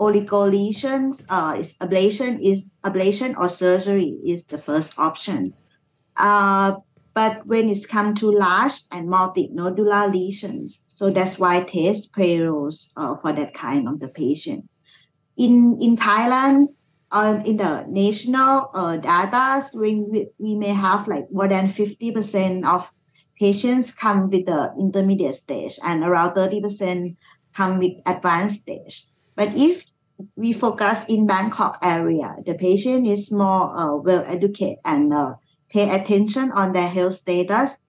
oligo 0.00 0.50
lesions, 0.50 1.22
uh, 1.28 1.54
is 1.56 1.74
ablation 1.74 2.42
is 2.42 2.66
ablation 2.82 3.38
or 3.38 3.48
surgery 3.48 4.18
is 4.26 4.44
the 4.46 4.58
first 4.58 4.98
option. 4.98 5.54
Uh, 6.16 6.74
but 7.14 7.46
when 7.46 7.70
it's 7.70 7.86
come 7.86 8.16
to 8.16 8.28
large 8.28 8.74
and 8.90 9.08
multinodular 9.08 10.12
lesions, 10.12 10.84
so 10.88 11.10
that's 11.10 11.38
why 11.38 11.62
TACE 11.62 12.10
payloads 12.10 12.90
uh, 12.96 13.14
for 13.22 13.32
that 13.32 13.54
kind 13.54 13.86
of 13.86 14.00
the 14.00 14.08
patient. 14.08 14.68
In 15.36 15.78
in 15.80 15.96
Thailand, 15.96 16.74
uh, 17.12 17.38
in 17.44 17.58
the 17.58 17.86
national 17.86 18.70
uh, 18.74 18.96
data, 18.96 19.62
we, 19.78 20.26
we 20.38 20.56
may 20.56 20.74
have 20.74 21.06
like 21.06 21.30
more 21.30 21.46
than 21.46 21.68
50% 21.68 22.66
of 22.66 22.90
patients 23.38 23.90
come 23.90 24.30
with 24.30 24.46
the 24.46 24.72
intermediate 24.78 25.34
stage 25.34 25.78
and 25.84 26.02
around 26.02 26.34
30% 26.34 27.16
come 27.54 27.78
with 27.78 27.92
advanced 28.06 28.60
stage. 28.60 29.04
But 29.36 29.56
if 29.56 29.84
we 30.36 30.52
focus 30.52 31.04
in 31.08 31.26
Bangkok 31.26 31.78
area, 31.82 32.36
the 32.46 32.54
patient 32.54 33.06
is 33.06 33.32
more 33.32 33.76
uh, 33.76 33.96
well 33.96 34.22
educated 34.26 34.78
and 34.84 35.12
uh, 35.12 35.34
pay 35.68 35.90
attention 35.90 36.52
on 36.52 36.72
their 36.72 36.88
health 36.88 37.14
status. 37.14 37.80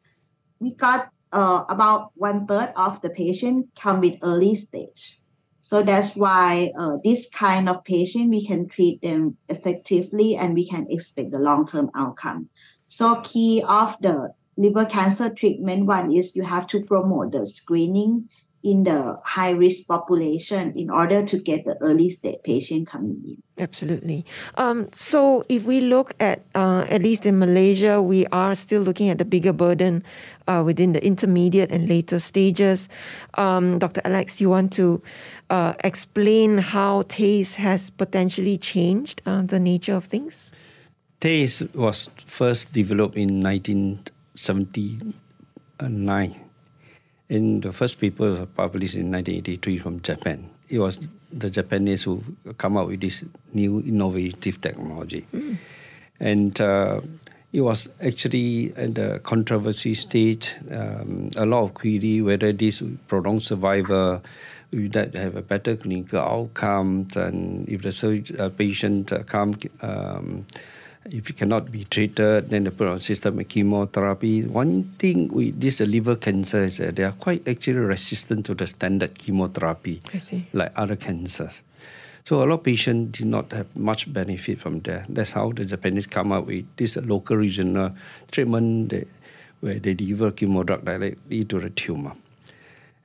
We 0.60 0.74
got 0.74 1.10
uh, 1.32 1.66
about 1.70 2.12
one 2.16 2.48
third 2.48 2.74
of 2.76 3.02
the 3.02 3.10
patient 3.10 3.70
come 3.80 4.00
with 4.00 4.18
early 4.24 4.56
stage. 4.56 5.20
So 5.60 5.82
that's 5.82 6.16
why 6.16 6.72
uh, 6.78 6.98
this 7.04 7.28
kind 7.30 7.68
of 7.68 7.84
patient 7.84 8.30
we 8.30 8.46
can 8.46 8.68
treat 8.68 9.02
them 9.02 9.38
effectively 9.50 10.36
and 10.36 10.54
we 10.54 10.68
can 10.68 10.86
expect 10.90 11.32
the 11.32 11.40
long 11.40 11.66
term 11.66 11.90
outcome. 11.96 12.50
So 12.88 13.22
key 13.24 13.64
of 13.68 13.98
the 14.00 14.30
liver 14.58 14.86
cancer 14.86 15.30
treatment, 15.34 15.86
one 15.86 16.12
is 16.12 16.36
you 16.36 16.44
have 16.44 16.68
to 16.68 16.82
promote 16.84 17.32
the 17.32 17.46
screening 17.46 18.30
in 18.66 18.84
the 18.84 19.16
high 19.24 19.52
risk 19.52 19.86
population 19.88 20.74
in 20.76 20.90
order 20.90 21.24
to 21.24 21.38
get 21.38 21.64
the 21.66 21.78
early 21.82 22.10
stage 22.10 22.40
patient 22.44 22.88
coming 22.88 23.22
in. 23.24 23.64
Absolutely. 23.64 24.26
Um, 24.56 24.90
so 24.92 25.44
if 25.48 25.66
we 25.66 25.82
look 25.82 26.16
at 26.20 26.42
uh, 26.56 26.84
at 26.90 27.04
least 27.04 27.28
in 27.28 27.38
Malaysia, 27.38 28.02
we 28.02 28.26
are 28.34 28.56
still 28.56 28.82
looking 28.82 29.10
at 29.10 29.20
the 29.20 29.26
bigger 29.26 29.54
burden 29.54 30.04
uh, 30.48 30.64
within 30.66 30.94
the 30.94 31.06
intermediate 31.06 31.70
and 31.70 31.88
later 31.88 32.18
stages. 32.18 32.90
Um, 33.36 33.78
Dr. 33.78 34.02
Alex, 34.04 34.42
you 34.42 34.50
want 34.50 34.74
to 34.74 35.00
uh, 35.52 35.74
explain 35.84 36.58
how 36.58 37.04
TACE 37.04 37.56
has 37.56 37.92
potentially 37.92 38.58
changed 38.58 39.22
uh, 39.28 39.44
the 39.44 39.60
nature 39.60 39.94
of 39.94 40.06
things? 40.06 40.52
TACE 41.20 41.62
was 41.76 42.10
first 42.26 42.74
developed 42.74 43.16
in 43.16 43.40
19 43.40 44.00
79. 44.36 46.42
And 47.28 47.64
the 47.64 47.72
first 47.72 48.00
paper 48.00 48.32
was 48.32 48.48
published 48.56 48.94
in 48.96 49.12
1983 49.12 49.78
from 49.80 50.02
Japan. 50.02 50.50
It 50.70 50.80
was 50.80 51.00
the 51.32 51.50
Japanese 51.50 52.04
who 52.04 52.24
come 52.58 52.78
up 52.78 52.88
with 52.88 53.02
this 53.02 53.24
new 53.54 53.82
innovative 53.82 54.62
technology. 54.62 55.26
Mm. 55.34 55.58
And 56.20 56.62
uh, 56.62 57.02
it 57.52 57.62
was 57.62 57.90
actually 58.02 58.74
at 58.76 58.96
the 58.96 59.20
controversy 59.24 59.96
stage, 59.96 60.54
um, 60.72 61.30
a 61.36 61.46
lot 61.46 61.64
of 61.64 61.74
query 61.74 62.22
whether 62.22 62.52
this 62.52 62.84
prolonged 63.08 63.44
survival 63.44 64.22
will 64.72 64.90
that 64.90 65.16
have 65.16 65.36
a 65.36 65.42
better 65.42 65.76
clinical 65.76 66.20
outcome 66.20 67.08
and 67.16 67.68
if 67.70 67.82
the 67.82 68.36
uh, 68.40 68.50
patient 68.50 69.14
uh, 69.14 69.24
come 69.24 69.56
um, 69.82 70.46
if 71.12 71.30
it 71.30 71.38
cannot 71.38 71.72
be 71.72 71.86
treated, 71.86 72.50
then 72.50 72.64
they 72.64 72.72
put 72.72 72.88
on 72.88 73.00
system 73.00 73.40
of 73.40 73.48
chemotherapy. 73.48 74.44
One 74.44 74.84
thing 74.98 75.28
with 75.30 75.60
this 75.60 75.80
liver 75.80 76.16
cancer 76.16 76.64
is 76.64 76.78
that 76.78 76.96
they 76.96 77.04
are 77.04 77.12
quite 77.12 77.48
actually 77.48 77.80
resistant 77.80 78.46
to 78.48 78.56
the 78.56 78.68
standard 78.68 79.18
chemotherapy, 79.18 80.02
like 80.54 80.72
other 80.76 80.96
cancers. 80.96 81.62
So 82.24 82.42
a 82.42 82.46
lot 82.46 82.56
of 82.56 82.64
patients 82.64 83.20
did 83.20 83.28
not 83.28 83.52
have 83.52 83.76
much 83.76 84.12
benefit 84.12 84.60
from 84.60 84.80
that. 84.82 85.06
That's 85.08 85.34
how 85.34 85.52
the 85.52 85.64
Japanese 85.64 86.08
come 86.08 86.32
up 86.32 86.48
with 86.48 86.66
this 86.76 86.98
local 86.98 87.38
regional 87.38 87.96
treatment 88.32 88.90
that, 88.90 89.08
where 89.62 89.78
they 89.78 89.94
deliver 89.94 90.32
chemo 90.32 90.66
drug 90.66 90.84
directly 90.84 91.46
to 91.46 91.60
the 91.60 91.70
tumor. 91.70 92.14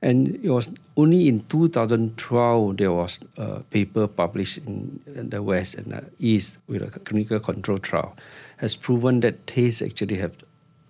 And 0.01 0.43
it 0.43 0.49
was 0.49 0.69
only 0.97 1.27
in 1.27 1.45
2012 1.47 2.77
there 2.77 2.91
was 2.91 3.19
a 3.37 3.59
paper 3.59 4.07
published 4.07 4.57
in, 4.59 4.99
the 5.05 5.43
West 5.43 5.75
and 5.75 5.91
the 5.91 6.03
East 6.19 6.57
with 6.67 6.81
a 6.81 6.99
clinical 6.99 7.39
control 7.39 7.77
trial 7.77 8.15
has 8.57 8.75
proven 8.75 9.19
that 9.19 9.45
TACE 9.45 9.81
actually 9.81 10.15
have 10.17 10.35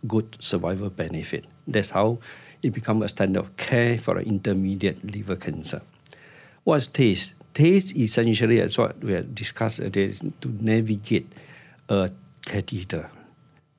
good 0.07 0.37
survival 0.39 0.89
benefit. 0.89 1.45
That's 1.67 1.91
how 1.91 2.19
it 2.63 2.73
become 2.73 3.01
a 3.01 3.09
standard 3.09 3.39
of 3.39 3.57
care 3.57 3.97
for 3.97 4.19
intermediate 4.19 5.03
liver 5.03 5.35
cancer. 5.35 5.81
What's 6.63 6.87
TACE? 6.87 7.33
TACE 7.53 7.93
essentially, 7.95 8.61
as 8.61 8.77
what 8.77 9.03
we 9.03 9.11
have 9.13 9.35
discussed 9.35 9.81
earlier, 9.81 10.07
is 10.07 10.23
to 10.39 10.49
navigate 10.61 11.27
a 11.89 12.09
catheter 12.45 13.09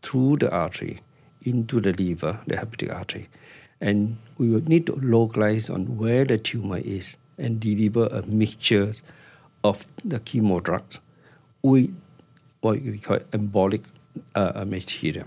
through 0.02 0.38
the 0.38 0.50
artery 0.50 1.00
into 1.42 1.80
the 1.80 1.92
liver, 1.92 2.40
the 2.46 2.56
hepatic 2.56 2.92
artery, 2.92 3.28
and 3.82 4.16
we 4.38 4.48
will 4.48 4.62
need 4.62 4.86
to 4.86 4.94
localize 5.02 5.68
on 5.68 5.98
where 5.98 6.24
the 6.24 6.38
tumor 6.38 6.78
is 6.78 7.16
and 7.36 7.58
deliver 7.58 8.06
a 8.06 8.22
mixture 8.26 8.92
of 9.64 9.84
the 10.04 10.20
chemo 10.20 10.62
drugs 10.62 11.00
with 11.62 11.94
what 12.60 12.80
we 12.80 12.98
call 12.98 13.18
embolic 13.32 13.84
uh, 14.36 14.64
material. 14.64 15.26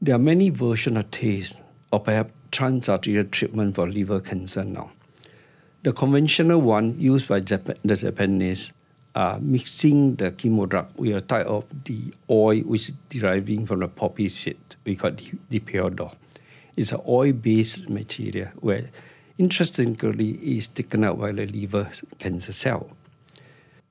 There 0.00 0.14
are 0.14 0.18
many 0.18 0.48
versions 0.50 0.96
of 0.96 1.10
TACE 1.10 1.56
or 1.90 2.00
perhaps 2.00 2.32
transarterial 2.52 3.28
treatment 3.30 3.74
for 3.74 3.88
liver 3.88 4.20
cancer 4.20 4.62
now. 4.62 4.92
The 5.82 5.92
conventional 5.92 6.60
one 6.60 6.98
used 7.00 7.26
by 7.26 7.40
the 7.40 7.76
Japanese 7.84 8.72
are 9.16 9.40
mixing 9.40 10.16
the 10.16 10.30
chemo 10.30 10.68
drug 10.68 10.88
with 10.96 11.16
a 11.16 11.20
type 11.20 11.46
of 11.46 11.64
the 11.84 12.14
oil 12.30 12.60
which 12.60 12.90
is 12.90 12.94
deriving 13.08 13.66
from 13.66 13.80
the 13.80 13.88
poppy 13.88 14.28
seed. 14.28 14.58
We 14.84 14.94
call 14.94 15.10
it 15.10 15.32
the, 15.50 15.60
Lipiodol 15.60 16.14
is 16.76 16.92
an 16.92 17.00
oil-based 17.06 17.88
material 17.88 18.48
where, 18.60 18.90
interestingly, 19.38 20.32
is 20.58 20.68
taken 20.68 21.04
out 21.04 21.20
by 21.20 21.32
the 21.32 21.46
liver 21.46 21.90
cancer 22.18 22.52
cell. 22.52 22.90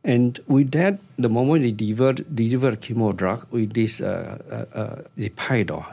And 0.05 0.37
with 0.47 0.71
that, 0.71 0.99
the 1.17 1.29
moment 1.29 1.63
they 1.63 1.71
deliver, 1.71 2.11
deliver 2.13 2.75
chemo 2.75 3.15
drug 3.15 3.47
with 3.51 3.73
this 3.73 4.01
uh, 4.01 4.37
uh, 4.51 4.77
uh, 4.77 5.01
the 5.15 5.31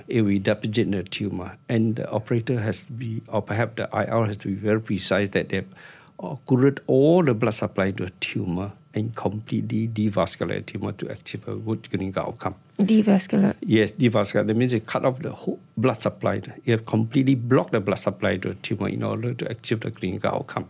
it 0.08 0.22
will 0.22 0.38
deposit 0.40 0.90
the 0.90 1.04
tumor. 1.04 1.56
And 1.68 1.94
the 1.94 2.10
operator 2.10 2.58
has 2.58 2.82
to 2.82 2.92
be, 2.92 3.22
or 3.28 3.40
perhaps 3.40 3.76
the 3.76 3.88
IR 3.92 4.26
has 4.26 4.36
to 4.38 4.48
be 4.48 4.54
very 4.54 4.80
precise 4.80 5.28
that 5.30 5.50
they've 5.50 5.72
occurred 6.18 6.80
all 6.88 7.22
the 7.22 7.34
blood 7.34 7.54
supply 7.54 7.92
to 7.92 8.06
the 8.06 8.10
tumor 8.18 8.72
and 8.94 9.14
completely 9.14 9.88
devasculate 9.88 10.66
the 10.66 10.72
tumor 10.72 10.92
to 10.92 11.08
achieve 11.10 11.46
a 11.46 11.54
good 11.54 11.88
clinical 11.88 12.22
outcome. 12.22 12.54
Devascular. 12.78 13.54
Yes, 13.60 13.92
devascular. 13.92 14.46
That 14.46 14.56
means 14.56 14.72
you 14.72 14.80
cut 14.80 15.04
off 15.04 15.20
the 15.20 15.32
whole 15.32 15.60
blood 15.76 16.02
supply. 16.02 16.42
You 16.64 16.72
have 16.72 16.86
completely 16.86 17.34
blocked 17.34 17.72
the 17.72 17.80
blood 17.80 17.98
supply 17.98 18.36
to 18.38 18.48
the 18.48 18.54
tumor 18.54 18.88
in 18.88 19.02
order 19.02 19.34
to 19.34 19.50
achieve 19.50 19.80
the 19.80 19.90
clinical 19.90 20.30
outcome. 20.30 20.66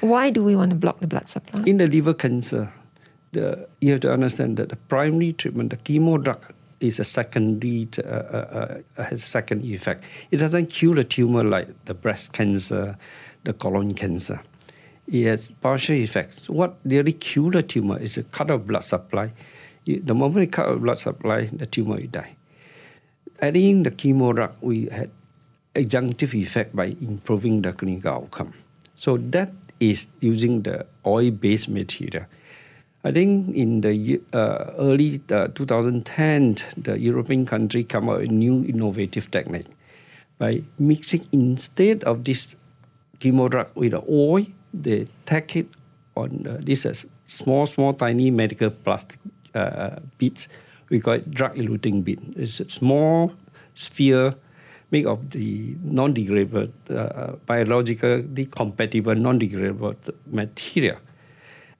Why 0.00 0.30
do 0.30 0.42
we 0.42 0.56
want 0.56 0.70
to 0.70 0.76
block 0.76 1.00
the 1.00 1.06
blood 1.06 1.28
supply? 1.28 1.62
In 1.66 1.76
the 1.76 1.86
liver 1.86 2.14
cancer, 2.14 2.72
the, 3.32 3.68
you 3.80 3.92
have 3.92 4.00
to 4.00 4.12
understand 4.12 4.56
that 4.56 4.70
the 4.70 4.76
primary 4.76 5.32
treatment, 5.32 5.70
the 5.70 5.76
chemo 5.76 6.22
drug, 6.22 6.44
is 6.80 6.98
a 6.98 7.04
secondary, 7.04 7.88
uh, 7.98 8.08
uh, 8.08 8.82
uh, 8.96 9.04
has 9.04 9.22
second 9.22 9.64
effect. 9.64 10.04
It 10.30 10.38
doesn't 10.38 10.66
cure 10.66 10.94
the 10.94 11.04
tumor 11.04 11.42
like 11.42 11.68
the 11.84 11.94
breast 11.94 12.32
cancer, 12.32 12.98
the 13.44 13.52
colon 13.52 13.94
cancer. 13.94 14.40
It 15.08 15.24
has 15.24 15.50
partial 15.50 15.96
effects. 15.96 16.48
What 16.48 16.78
really 16.84 17.12
cure 17.12 17.50
the 17.50 17.62
tumor 17.62 17.98
is 17.98 18.16
a 18.16 18.22
cut 18.22 18.50
of 18.50 18.66
blood 18.66 18.84
supply. 18.84 19.32
The 19.84 20.14
moment 20.14 20.46
you 20.46 20.50
cut 20.50 20.68
off 20.68 20.80
blood 20.80 20.98
supply, 20.98 21.46
the 21.52 21.66
tumor 21.66 21.96
will 21.96 22.06
die. 22.06 22.36
Adding 23.40 23.82
the 23.82 23.90
chemo 23.90 24.34
drug, 24.34 24.54
we 24.60 24.86
had 24.86 25.10
adjunctive 25.74 26.34
effect 26.34 26.76
by 26.76 26.96
improving 27.00 27.62
the 27.62 27.72
clinical 27.72 28.12
outcome. 28.12 28.54
So 28.94 29.16
that 29.16 29.52
is 29.80 30.06
using 30.20 30.62
the 30.62 30.86
oil-based 31.04 31.68
material. 31.68 32.26
I 33.04 33.10
think 33.10 33.56
in 33.56 33.80
the 33.80 34.20
uh, 34.32 34.70
early 34.78 35.20
uh, 35.30 35.48
2010, 35.48 36.56
the 36.76 36.98
European 36.98 37.44
country 37.46 37.82
come 37.82 38.08
up 38.08 38.20
with 38.20 38.30
a 38.30 38.32
new 38.32 38.64
innovative 38.64 39.28
technique 39.30 39.66
by 40.38 40.62
mixing 40.78 41.26
instead 41.32 42.04
of 42.04 42.22
this 42.22 42.54
chemo 43.18 43.50
drug 43.50 43.68
with 43.74 43.94
oil, 44.08 44.46
they 44.72 45.06
tack 45.24 45.56
it 45.56 45.68
on 46.16 46.46
uh, 46.46 46.58
this 46.60 46.86
uh, 46.86 46.94
small, 47.26 47.66
small, 47.66 47.92
tiny 47.92 48.30
medical 48.30 48.70
plastic 48.70 49.18
uh, 49.54 49.96
beads. 50.18 50.48
We 50.90 51.00
call 51.00 51.14
it 51.14 51.30
drug-eluting 51.30 52.04
bead. 52.04 52.34
It's 52.36 52.60
a 52.60 52.68
small 52.68 53.32
sphere 53.74 54.34
made 54.90 55.06
of 55.06 55.30
the 55.30 55.76
non-degradable, 55.82 56.70
uh, 56.90 57.36
biologically 57.46 58.46
compatible, 58.46 59.14
non-degradable 59.14 59.96
material. 60.30 60.98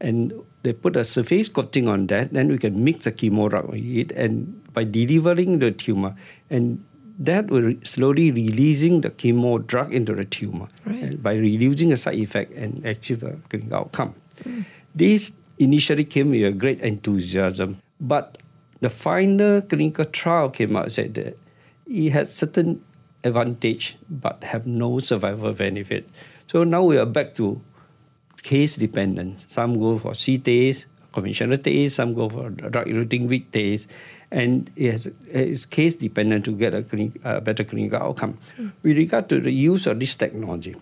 And 0.01 0.33
they 0.63 0.73
put 0.73 0.97
a 0.97 1.05
surface 1.05 1.49
coating 1.49 1.89
on 1.89 2.07
that, 2.07 2.33
then 2.33 2.49
we 2.49 2.59
can 2.59 2.83
mix 2.83 3.05
the 3.05 3.13
chemo 3.13 3.51
drug 3.51 3.69
with 3.69 3.85
it, 3.85 4.13
and 4.13 4.65
by 4.73 4.85
delivering 4.85 5.59
the 5.59 5.71
tumor, 5.71 6.17
and 6.49 6.83
that 7.23 7.51
will 7.51 7.75
slowly 7.85 8.33
releasing 8.33 9.01
the 9.01 9.11
chemo 9.11 9.65
drug 9.65 9.95
into 9.95 10.15
the 10.15 10.25
tumor 10.25 10.67
Right. 10.85 11.15
by 11.23 11.35
reducing 11.39 11.91
the 11.91 11.97
side 11.97 12.19
effect 12.19 12.53
and 12.53 12.85
achieve 12.85 13.23
a 13.23 13.39
clinical 13.49 13.77
outcome. 13.79 14.15
Hmm. 14.43 14.63
This 14.95 15.31
initially 15.59 16.05
came 16.05 16.31
with 16.31 16.45
a 16.45 16.51
great 16.51 16.81
enthusiasm, 16.81 17.79
but 18.01 18.39
the 18.81 18.91
final 18.91 19.63
clinical 19.63 20.05
trial 20.05 20.51
came 20.51 20.75
out 20.77 20.91
said 20.91 21.15
that 21.15 21.39
it 21.87 22.11
had 22.11 22.27
certain 22.29 22.83
advantage 23.23 23.97
but 24.11 24.43
have 24.43 24.67
no 24.67 24.99
survival 24.99 25.53
benefit. 25.53 26.09
So 26.51 26.65
now 26.65 26.83
we 26.83 26.99
are 26.99 27.07
back 27.07 27.35
to 27.35 27.63
case 28.43 28.75
dependent. 28.75 29.47
Some 29.49 29.79
go 29.79 29.97
for 29.99 30.11
cTACE, 30.13 30.87
conventional 31.13 31.57
TACE, 31.57 31.95
some 31.95 32.15
go 32.15 32.29
for 32.29 32.51
drug-eluting 32.51 33.29
weak 33.29 33.51
TACE, 33.53 33.87
and 34.31 34.71
it 34.77 34.93
has, 34.93 35.11
it's 35.29 35.67
case 35.67 35.95
dependent 35.95 36.45
to 36.47 36.53
get 36.53 36.75
a 36.75 36.83
clinic, 36.83 37.13
uh, 37.25 37.41
better 37.41 37.65
clinical 37.65 38.03
outcome. 38.03 38.39
With 38.83 38.97
regard 38.97 39.29
to 39.29 39.41
the 39.41 39.53
use 39.53 39.87
of 39.87 40.01
this 40.01 40.15
technology, 40.15 40.75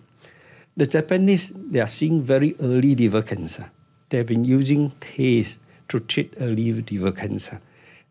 the 0.77 0.85
Japanese 0.85 1.51
they 1.55 1.81
are 1.81 1.87
seeing 1.87 2.23
very 2.23 2.55
early 2.61 2.95
liver 2.95 3.21
cancer. 3.21 3.69
They 4.09 4.17
have 4.17 4.27
been 4.27 4.45
using 4.45 4.91
TACE 4.99 5.59
to 5.89 5.99
treat 5.99 6.33
early 6.39 6.71
liver 6.71 7.11
cancer, 7.11 7.59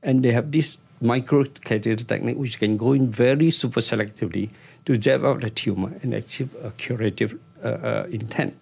and 0.03 0.23
they 0.23 0.33
have 0.33 0.53
this 0.53 0.77
microcatheter 1.03 2.07
technique 2.07 2.37
which 2.37 2.59
can 2.59 2.77
go 2.77 2.93
in 2.93 3.11
very 3.11 3.51
super 3.51 3.81
selectively 3.81 4.51
to 4.85 4.97
jab 4.97 5.25
out 5.25 5.41
the 5.41 5.49
tumor 5.49 5.93
and 6.03 6.13
achieve 6.13 6.55
a 6.63 6.71
curative 6.73 7.39
uh, 7.65 7.69
uh, 7.69 8.07
intent. 8.11 8.57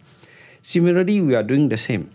Similarly, 0.62 1.20
we 1.20 1.34
are 1.34 1.42
doing 1.42 1.68
the 1.68 1.78
same. 1.78 2.10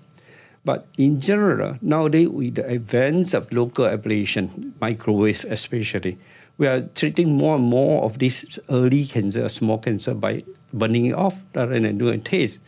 But 0.65 0.87
in 0.97 1.19
general, 1.19 1.77
nowadays 1.81 2.29
with 2.29 2.55
the 2.55 2.65
advance 2.65 3.33
of 3.33 3.51
local 3.51 3.85
ablation, 3.85 4.71
microwave 4.79 5.45
especially, 5.49 6.17
we 6.57 6.67
are 6.67 6.81
treating 6.81 7.35
more 7.35 7.55
and 7.55 7.65
more 7.65 8.03
of 8.03 8.19
this 8.19 8.59
early 8.69 9.05
cancer, 9.05 9.49
small 9.49 9.79
cancer, 9.79 10.13
by 10.13 10.43
burning 10.71 11.07
it 11.07 11.15
off 11.15 11.35
rather 11.53 11.79
than 11.79 11.97
doing 11.97 12.21
TACE. 12.21 12.59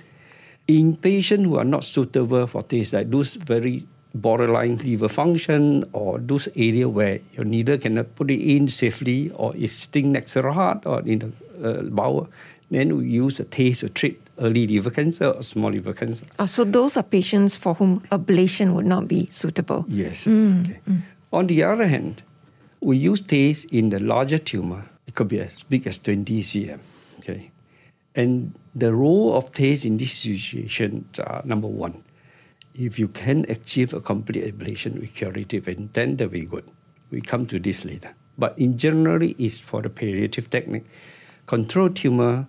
In 0.67 0.97
patients 0.97 1.45
who 1.45 1.57
are 1.57 1.63
not 1.63 1.85
suitable 1.85 2.47
for 2.47 2.63
TACE, 2.63 2.91
like 2.93 3.11
those 3.11 3.35
very 3.35 3.87
borderline 4.13 4.77
liver 4.77 5.07
function 5.07 5.85
or 5.93 6.19
those 6.19 6.47
area 6.55 6.89
where 6.89 7.19
your 7.33 7.45
needle 7.45 7.77
cannot 7.77 8.15
put 8.15 8.31
it 8.31 8.41
in 8.41 8.67
safely 8.67 9.29
or 9.31 9.55
is 9.55 9.71
sitting 9.71 10.11
next 10.11 10.33
to 10.33 10.41
the 10.41 10.51
heart 10.51 10.85
or 10.85 11.01
in 11.01 11.19
the 11.19 11.69
uh, 11.69 11.81
bowel, 11.83 12.29
then 12.71 12.97
we 12.97 13.07
use 13.07 13.37
the 13.37 13.43
TACE 13.45 13.81
to 13.81 13.89
treat 13.89 14.24
early 14.39 14.67
liver 14.67 14.91
cancer 14.91 15.27
or 15.27 15.43
small 15.43 15.71
liver 15.71 15.93
cancer. 15.93 16.25
Oh, 16.39 16.45
so 16.45 16.63
those 16.63 16.97
are 16.97 17.03
patients 17.03 17.57
for 17.57 17.73
whom 17.75 18.01
ablation 18.11 18.73
would 18.73 18.85
not 18.85 19.07
be 19.07 19.27
suitable. 19.27 19.85
Yes. 19.87 20.25
Mm, 20.25 20.61
okay. 20.61 20.79
Mm. 20.89 21.01
On 21.31 21.47
the 21.47 21.63
other 21.63 21.87
hand, 21.87 22.23
we 22.81 22.97
use 22.97 23.21
TACE 23.21 23.65
in 23.65 23.89
the 23.89 23.99
larger 23.99 24.37
tumor. 24.37 24.85
It 25.07 25.15
could 25.15 25.27
be 25.27 25.39
as 25.39 25.63
big 25.63 25.87
as 25.87 25.97
20 25.97 26.41
cm. 26.41 26.79
Okay. 27.19 27.51
And 28.15 28.55
the 28.73 28.93
role 28.93 29.35
of 29.35 29.51
TACE 29.51 29.85
in 29.85 29.97
this 29.97 30.13
situation 30.13 31.09
are 31.25 31.41
number 31.43 31.67
one, 31.67 32.03
if 32.73 32.99
you 32.99 33.07
can 33.07 33.45
achieve 33.49 33.93
a 33.93 34.01
complete 34.01 34.43
ablation 34.43 34.99
with 34.99 35.13
curative 35.13 35.67
intent, 35.67 36.17
that 36.17 36.25
will 36.25 36.39
be 36.39 36.45
good. 36.45 36.69
We 37.09 37.21
come 37.21 37.45
to 37.47 37.59
this 37.59 37.85
later. 37.85 38.13
But 38.37 38.57
in 38.59 38.77
generally, 38.77 39.35
it's 39.39 39.59
for 39.59 39.81
the 39.81 39.89
palliative 39.89 40.49
technique. 40.49 40.85
Control 41.45 41.89
tumor 41.89 42.47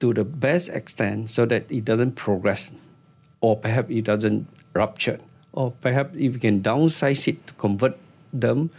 to 0.00 0.12
the 0.12 0.24
best 0.24 0.68
extent 0.70 1.30
so 1.30 1.44
that 1.46 1.70
it 1.70 1.84
doesn't 1.84 2.12
progress 2.12 2.72
or 3.40 3.56
perhaps 3.56 3.90
it 3.90 4.04
doesn't 4.04 4.46
rupture. 4.74 5.18
Or 5.52 5.72
perhaps 5.72 6.16
if 6.16 6.34
you 6.34 6.38
can 6.38 6.62
downsize 6.62 7.26
it 7.28 7.46
to 7.46 7.54
convert 7.54 7.96
them 8.32 8.70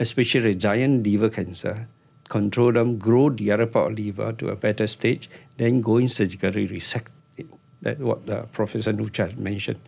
especially 0.00 0.50
a 0.50 0.54
giant 0.54 1.06
liver 1.06 1.30
cancer 1.30 1.86
control 2.28 2.72
them 2.72 2.98
grow 2.98 3.30
the 3.30 3.52
other 3.52 3.66
part 3.66 3.92
of 3.92 3.98
liver 3.98 4.32
to 4.32 4.48
a 4.48 4.56
better 4.56 4.86
stage 4.86 5.30
then 5.58 5.80
go 5.80 5.98
in 5.98 6.08
surgically 6.08 6.66
resect 6.66 7.12
it 7.36 7.46
that's 7.82 8.00
what 8.00 8.28
uh, 8.30 8.44
professor 8.52 8.92
nucha 8.92 9.30
mentioned. 9.36 9.80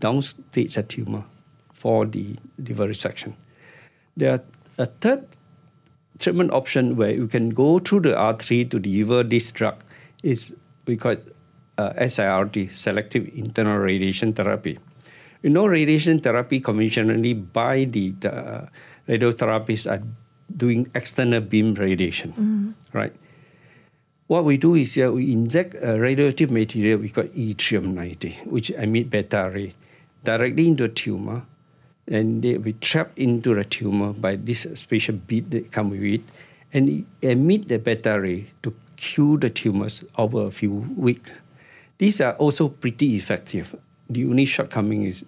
Downstage 0.00 0.76
a 0.76 0.82
tumor 0.82 1.24
for 1.72 2.04
the 2.04 2.36
liver 2.58 2.88
resection. 2.88 3.34
There 4.16 4.32
are 4.32 4.40
a 4.76 4.86
third 4.86 5.26
treatment 6.18 6.52
option 6.52 6.96
where 6.96 7.14
you 7.14 7.28
can 7.28 7.50
go 7.50 7.78
through 7.78 8.00
the 8.00 8.16
artery 8.16 8.64
to 8.64 8.78
deliver 8.78 9.22
this 9.22 9.52
drug 9.52 9.82
is 10.22 10.54
we 10.86 10.96
call 10.96 11.12
it 11.12 11.36
uh, 11.78 11.92
SIRT, 11.98 12.74
selective 12.74 13.28
internal 13.34 13.78
radiation 13.78 14.32
therapy. 14.32 14.78
You 15.42 15.50
know, 15.50 15.66
radiation 15.66 16.20
therapy 16.20 16.60
conventionally 16.60 17.34
by 17.34 17.84
the, 17.84 18.10
the 18.18 18.34
uh, 18.34 18.66
radiotherapists 19.08 19.90
are 19.90 20.02
doing 20.54 20.90
external 20.94 21.40
beam 21.40 21.74
radiation, 21.74 22.74
right? 22.92 23.12
What 24.26 24.44
we 24.44 24.56
do 24.56 24.74
is 24.74 24.98
uh, 24.98 25.12
we 25.12 25.32
inject 25.32 25.76
a 25.80 25.98
radioactive 25.98 26.50
material 26.50 26.98
we 26.98 27.10
call 27.10 27.24
yttrium-90, 27.24 28.46
which 28.46 28.70
emit 28.70 29.10
beta 29.10 29.50
ray, 29.52 29.74
directly 30.24 30.66
into 30.66 30.84
a 30.84 30.88
tumor, 30.88 31.42
and 32.08 32.42
they 32.42 32.58
will 32.58 32.74
trap 32.80 33.12
into 33.16 33.54
the 33.54 33.64
tumor 33.64 34.12
by 34.12 34.34
this 34.34 34.66
special 34.74 35.14
bead 35.14 35.50
that 35.52 35.70
come 35.70 35.90
with 35.90 36.02
it, 36.02 36.22
and 36.72 37.06
emit 37.22 37.68
the 37.68 37.78
beta 37.78 38.20
ray 38.20 38.50
to 38.62 38.74
cure 38.96 39.38
the 39.38 39.50
tumors 39.50 40.04
over 40.16 40.46
a 40.46 40.50
few 40.50 40.72
weeks. 40.96 41.32
These 41.98 42.20
are 42.20 42.34
also 42.34 42.68
pretty 42.68 43.16
effective. 43.16 43.74
The 44.08 44.24
only 44.24 44.44
shortcoming 44.44 45.04
is 45.04 45.24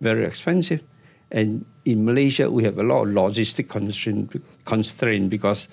very 0.00 0.24
expensive, 0.24 0.82
and 1.30 1.64
in 1.84 2.04
Malaysia 2.04 2.50
we 2.50 2.64
have 2.64 2.78
a 2.78 2.82
lot 2.82 3.06
of 3.06 3.14
logistic 3.14 3.68
constraint, 3.68 4.42
constraint 4.64 5.30
because 5.30 5.68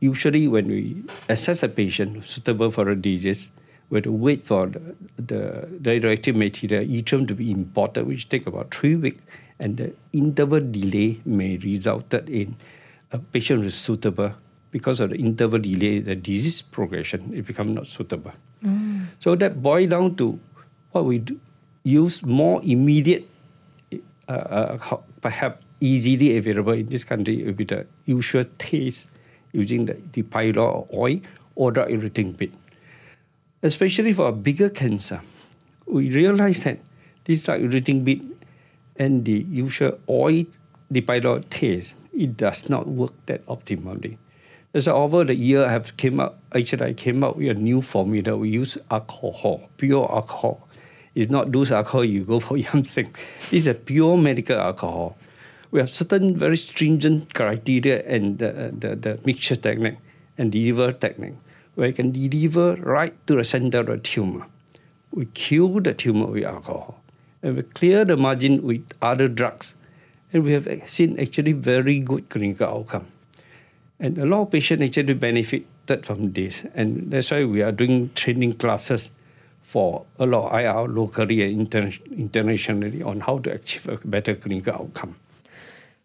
usually 0.00 0.48
when 0.48 0.66
we 0.66 1.02
assess 1.28 1.62
a 1.62 1.68
patient 1.68 2.24
suitable 2.24 2.70
for 2.70 2.88
a 2.88 2.96
disease, 2.96 3.50
we 3.90 3.98
have 3.98 4.04
to 4.04 4.12
wait 4.12 4.42
for 4.42 4.66
the, 4.68 4.82
the 5.16 5.68
radioactive 5.84 6.34
material, 6.34 6.84
yttrium, 6.84 7.28
to 7.28 7.34
be 7.34 7.50
imported, 7.50 8.06
which 8.06 8.28
take 8.28 8.46
about 8.46 8.74
three 8.74 8.96
weeks, 8.96 9.22
and 9.58 9.76
the 9.76 9.92
interval 10.12 10.60
delay 10.60 11.20
may 11.24 11.56
result 11.58 12.12
in 12.14 12.56
a 13.12 13.18
patient 13.18 13.60
who 13.60 13.66
is 13.66 13.74
suitable 13.74 14.32
because 14.72 14.98
of 14.98 15.10
the 15.10 15.16
interval 15.16 15.60
delay, 15.60 16.00
the 16.00 16.16
disease 16.16 16.62
progression, 16.62 17.30
it 17.32 17.46
becomes 17.46 17.76
not 17.76 17.86
suitable. 17.86 18.32
So 19.20 19.36
that 19.36 19.62
boil 19.62 19.86
down 19.86 20.16
to 20.16 20.40
what 20.90 21.04
we 21.04 21.18
do, 21.18 21.38
use 21.84 22.24
more 22.24 22.58
immediate, 22.64 23.28
uh, 24.26 24.32
uh, 24.32 24.96
perhaps 25.20 25.62
easily 25.78 26.36
available 26.36 26.72
in 26.72 26.86
this 26.86 27.04
country 27.04 27.42
it 27.42 27.46
would 27.46 27.56
be 27.56 27.64
the 27.64 27.86
usual 28.06 28.44
TACE 28.58 29.06
using 29.52 29.86
the, 29.86 29.96
the 30.12 30.22
pylor 30.22 30.82
oil 30.94 31.20
or 31.54 31.70
drug-eluting 31.70 32.36
bead. 32.36 32.56
Especially 33.62 34.12
for 34.12 34.28
a 34.28 34.32
bigger 34.32 34.70
cancer, 34.70 35.20
we 35.86 36.10
realize 36.10 36.64
that 36.64 36.78
This 37.24 37.42
drug-eluting 37.44 38.02
bead 38.04 38.26
and 38.98 39.24
the 39.24 39.46
usual 39.46 39.98
oil 40.08 40.44
Lipiodol 40.92 41.48
TACE, 41.48 41.94
it 42.12 42.36
does 42.36 42.68
not 42.68 42.88
work 42.88 43.12
that 43.26 43.46
optimally. 43.46 44.18
So 44.78 44.94
over 44.94 45.22
the 45.24 45.34
year, 45.34 45.64
I 45.64 45.70
have 45.70 45.96
came 45.98 46.18
up. 46.18 46.40
Actually, 46.54 46.86
I 46.86 46.92
came 46.94 47.22
up 47.22 47.36
with 47.36 47.50
a 47.50 47.54
new 47.54 47.82
formula. 47.82 48.38
We 48.38 48.48
use 48.48 48.78
alcohol, 48.90 49.68
pure 49.76 50.10
alcohol. 50.10 50.66
It's 51.14 51.30
not 51.30 51.52
those 51.52 51.70
alcohol 51.70 52.06
you 52.06 52.24
go 52.24 52.40
for 52.46 52.56
Yamseng. 52.56 53.14
It's 53.50 53.66
a 53.66 53.74
pure 53.74 54.16
medical 54.16 54.58
alcohol. 54.58 55.18
We 55.70 55.80
have 55.80 55.90
certain 55.90 56.36
very 56.36 56.56
stringent 56.56 57.34
criteria 57.34 58.02
and 58.04 58.38
the, 58.38 58.72
the, 58.78 58.96
the 58.96 59.20
mixture 59.24 59.56
technique 59.56 59.96
and 60.38 60.50
deliver 60.50 60.92
technique 60.92 61.34
where 61.74 61.88
you 61.88 61.94
can 61.94 62.12
deliver 62.12 62.76
right 62.76 63.14
to 63.26 63.36
the 63.36 63.44
center 63.44 63.80
of 63.80 63.86
the 63.86 63.98
tumor. 63.98 64.46
We 65.12 65.26
kill 65.26 65.80
the 65.80 65.94
tumor 65.94 66.26
with 66.26 66.44
alcohol 66.44 67.00
and 67.42 67.56
we 67.56 67.62
clear 67.62 68.04
the 68.04 68.16
margin 68.16 68.62
with 68.62 68.86
other 69.00 69.28
drugs. 69.28 69.74
And 70.32 70.44
we 70.44 70.52
have 70.52 70.66
seen 70.86 71.18
actually 71.20 71.52
very 71.52 72.00
good 72.00 72.28
clinical 72.30 72.66
outcome. 72.66 73.06
And 74.02 74.18
a 74.18 74.26
lot 74.26 74.42
of 74.42 74.50
patients 74.50 74.82
actually 74.82 75.14
benefited 75.14 76.04
from 76.04 76.32
this. 76.32 76.64
And 76.74 77.12
that's 77.12 77.30
why 77.30 77.44
we 77.44 77.62
are 77.62 77.70
doing 77.70 78.10
training 78.16 78.54
classes 78.54 79.12
for 79.62 80.04
a 80.18 80.26
lot 80.26 80.50
of 80.50 80.58
IR 80.58 80.92
locally 80.92 81.40
and 81.44 81.60
inter- 81.60 81.92
internationally 82.10 83.00
on 83.00 83.20
how 83.20 83.38
to 83.38 83.52
achieve 83.52 83.86
a 83.88 83.96
better 84.04 84.34
clinical 84.34 84.74
outcome. 84.74 85.14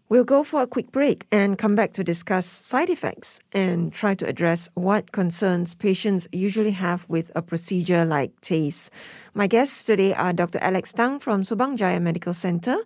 We'll 0.09 0.23
go 0.23 0.45
for 0.45 0.61
a 0.61 0.67
quick 0.67 0.93
break 0.93 1.27
and 1.33 1.57
come 1.57 1.75
back 1.75 1.91
to 1.93 2.01
discuss 2.01 2.45
side 2.45 2.89
effects 2.89 3.41
and 3.51 3.91
try 3.91 4.15
to 4.15 4.25
address 4.25 4.69
what 4.73 5.11
concerns 5.11 5.75
patients 5.75 6.29
usually 6.31 6.71
have 6.71 7.03
with 7.09 7.29
a 7.35 7.41
procedure 7.41 8.05
like 8.05 8.31
TACE. 8.39 8.89
My 9.33 9.47
guests 9.47 9.83
today 9.83 10.13
are 10.13 10.31
Dr. 10.31 10.59
Alex 10.59 10.93
Tang 10.93 11.19
from 11.19 11.41
Subang 11.41 11.75
Jaya 11.75 11.99
Medical 11.99 12.33
Center 12.33 12.77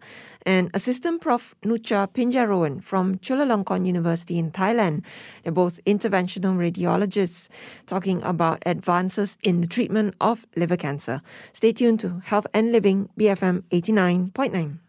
and 0.48 0.72
Assistant 0.74 1.22
Prof. 1.22 1.54
Nucha 1.64 2.10
Pinjaroen 2.12 2.82
from 2.82 3.20
Chulalongkorn 3.20 3.86
University 3.86 4.40
in 4.40 4.50
Thailand. 4.50 5.04
They're 5.44 5.52
both 5.52 5.80
interventional 5.86 6.58
radiologists 6.58 7.50
talking 7.86 8.24
about 8.24 8.64
advances 8.66 9.38
in 9.44 9.62
the 9.62 9.68
treatment 9.68 10.16
of 10.20 10.48
liver 10.56 10.76
cancer. 10.76 11.22
Stay 11.54 11.72
tuned 11.72 12.00
to 12.00 12.24
Health 12.26 12.48
and 12.52 12.72
Living 12.72 13.10
BFM 13.16 13.62
89.9. 13.70 14.80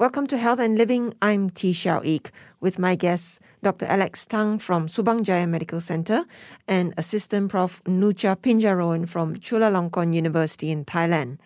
Welcome 0.00 0.28
to 0.28 0.38
Health 0.38 0.60
and 0.60 0.78
Living. 0.78 1.12
I'm 1.20 1.50
T. 1.50 1.74
Xiao 1.74 2.02
Ik 2.02 2.30
with 2.58 2.78
my 2.78 2.94
guests, 2.94 3.38
Dr. 3.62 3.84
Alex 3.84 4.24
Tang 4.24 4.58
from 4.58 4.86
Subang 4.86 5.22
Jaya 5.22 5.46
Medical 5.46 5.78
Center 5.78 6.24
and 6.66 6.94
Assistant 6.96 7.50
Prof. 7.50 7.82
Nucha 7.84 8.34
Pinjaroen 8.40 9.06
from 9.06 9.36
Chulalongkorn 9.36 10.14
University 10.14 10.70
in 10.70 10.86
Thailand, 10.86 11.36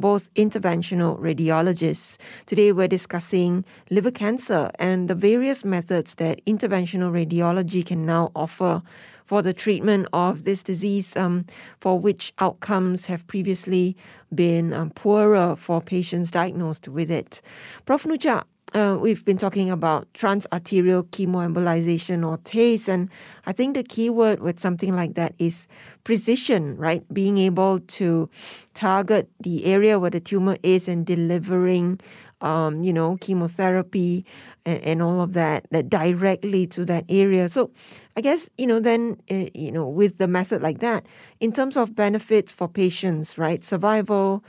both 0.00 0.34
interventional 0.34 1.16
radiologists. 1.20 2.18
Today 2.46 2.72
we're 2.72 2.88
discussing 2.88 3.64
liver 3.88 4.10
cancer 4.10 4.72
and 4.80 5.06
the 5.06 5.14
various 5.14 5.64
methods 5.64 6.16
that 6.16 6.44
interventional 6.44 7.12
radiology 7.12 7.86
can 7.86 8.04
now 8.04 8.32
offer 8.34 8.82
for 9.26 9.42
the 9.42 9.52
treatment 9.52 10.08
of 10.12 10.44
this 10.44 10.62
disease, 10.62 11.16
um, 11.16 11.44
for 11.80 11.98
which 11.98 12.32
outcomes 12.38 13.06
have 13.06 13.26
previously 13.26 13.96
been 14.34 14.72
um, 14.72 14.90
poorer 14.90 15.56
for 15.56 15.80
patients 15.80 16.30
diagnosed 16.30 16.88
with 16.88 17.10
it. 17.10 17.40
Prof. 17.86 18.06
Nucha, 18.06 18.44
uh, 18.74 18.96
we've 18.98 19.24
been 19.24 19.36
talking 19.36 19.70
about 19.70 20.10
transarterial 20.14 21.04
chemoembolization 21.10 22.26
or 22.26 22.38
TACE, 22.38 22.88
and 22.88 23.10
I 23.44 23.52
think 23.52 23.74
the 23.74 23.82
key 23.82 24.08
word 24.08 24.40
with 24.40 24.60
something 24.60 24.96
like 24.96 25.14
that 25.14 25.34
is 25.38 25.68
precision, 26.04 26.76
right? 26.76 27.02
Being 27.12 27.36
able 27.38 27.80
to 27.80 28.30
target 28.74 29.28
the 29.40 29.66
area 29.66 29.98
where 29.98 30.10
the 30.10 30.20
tumor 30.20 30.56
is 30.62 30.88
and 30.88 31.04
delivering, 31.04 32.00
um, 32.42 32.82
you 32.82 32.92
know, 32.92 33.16
chemotherapy 33.20 34.24
and, 34.66 34.82
and 34.82 35.02
all 35.02 35.20
of 35.20 35.32
that, 35.32 35.66
that 35.70 35.88
directly 35.88 36.66
to 36.68 36.84
that 36.84 37.04
area. 37.08 37.48
So, 37.48 37.70
I 38.16 38.20
guess 38.20 38.50
you 38.58 38.66
know 38.66 38.80
then 38.80 39.16
uh, 39.30 39.46
you 39.54 39.72
know 39.72 39.88
with 39.88 40.18
the 40.18 40.28
method 40.28 40.60
like 40.62 40.80
that, 40.80 41.06
in 41.40 41.52
terms 41.52 41.76
of 41.76 41.94
benefits 41.94 42.52
for 42.52 42.68
patients, 42.68 43.38
right? 43.38 43.64
Survival, 43.64 44.44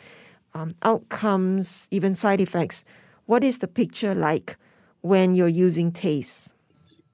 um, 0.53 0.75
outcomes, 0.84 1.88
even 1.91 2.15
side 2.15 2.41
effects. 2.41 2.84
What 3.25 3.43
is 3.43 3.60
the 3.60 3.67
picture 3.67 4.13
like 4.13 4.58
when 5.01 5.34
you're 5.34 5.47
using 5.47 5.91
TACE? 5.91 6.49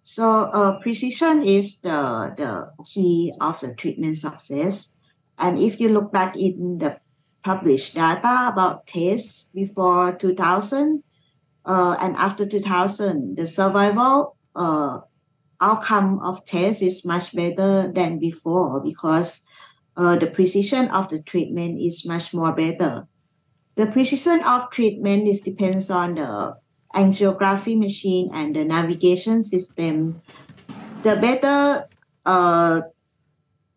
So 0.02 0.26
uh, 0.26 0.80
precision 0.80 1.44
is 1.44 1.82
the 1.82 2.34
the 2.36 2.72
key 2.84 3.34
of 3.39 3.60
the 3.60 3.76
treatment 3.76 4.18
success. 4.18 4.96
And 5.38 5.58
if 5.58 5.80
you 5.80 5.89
look 5.89 6.12
back 6.12 6.36
in 6.36 6.80
the 6.80 7.00
published 7.43 7.95
data 7.95 8.49
about 8.52 8.86
TACE 8.88 9.49
before 9.54 10.13
2000 10.13 11.04
uh, 11.65 11.95
and 11.99 12.15
after 12.15 12.45
2000, 12.45 13.38
the 13.38 13.45
survival 13.45 14.36
uh, 14.56 14.99
outcome 15.62 16.19
of 16.19 16.43
TACE 16.45 16.82
is 16.82 17.06
much 17.06 17.36
better 17.36 17.91
than 17.93 18.19
before 18.19 18.80
because 18.80 19.45
uh, 19.97 20.17
the 20.17 20.28
precision 20.28 20.88
of 20.89 21.10
the 21.10 21.21
treatment 21.21 21.80
is 21.80 22.06
much 22.06 22.34
more 22.34 22.54
better. 22.54 23.08
The 23.75 23.88
precision 23.88 24.41
of 24.43 24.71
treatment 24.71 25.28
is 25.28 25.41
depends 25.41 25.89
on 25.89 26.15
the 26.15 26.56
angiography 26.95 27.78
machine 27.78 28.30
and 28.34 28.56
the 28.56 28.63
navigation 28.63 29.43
system. 29.43 30.21
The 31.04 31.15
better 31.17 31.88
uh, 32.25 32.82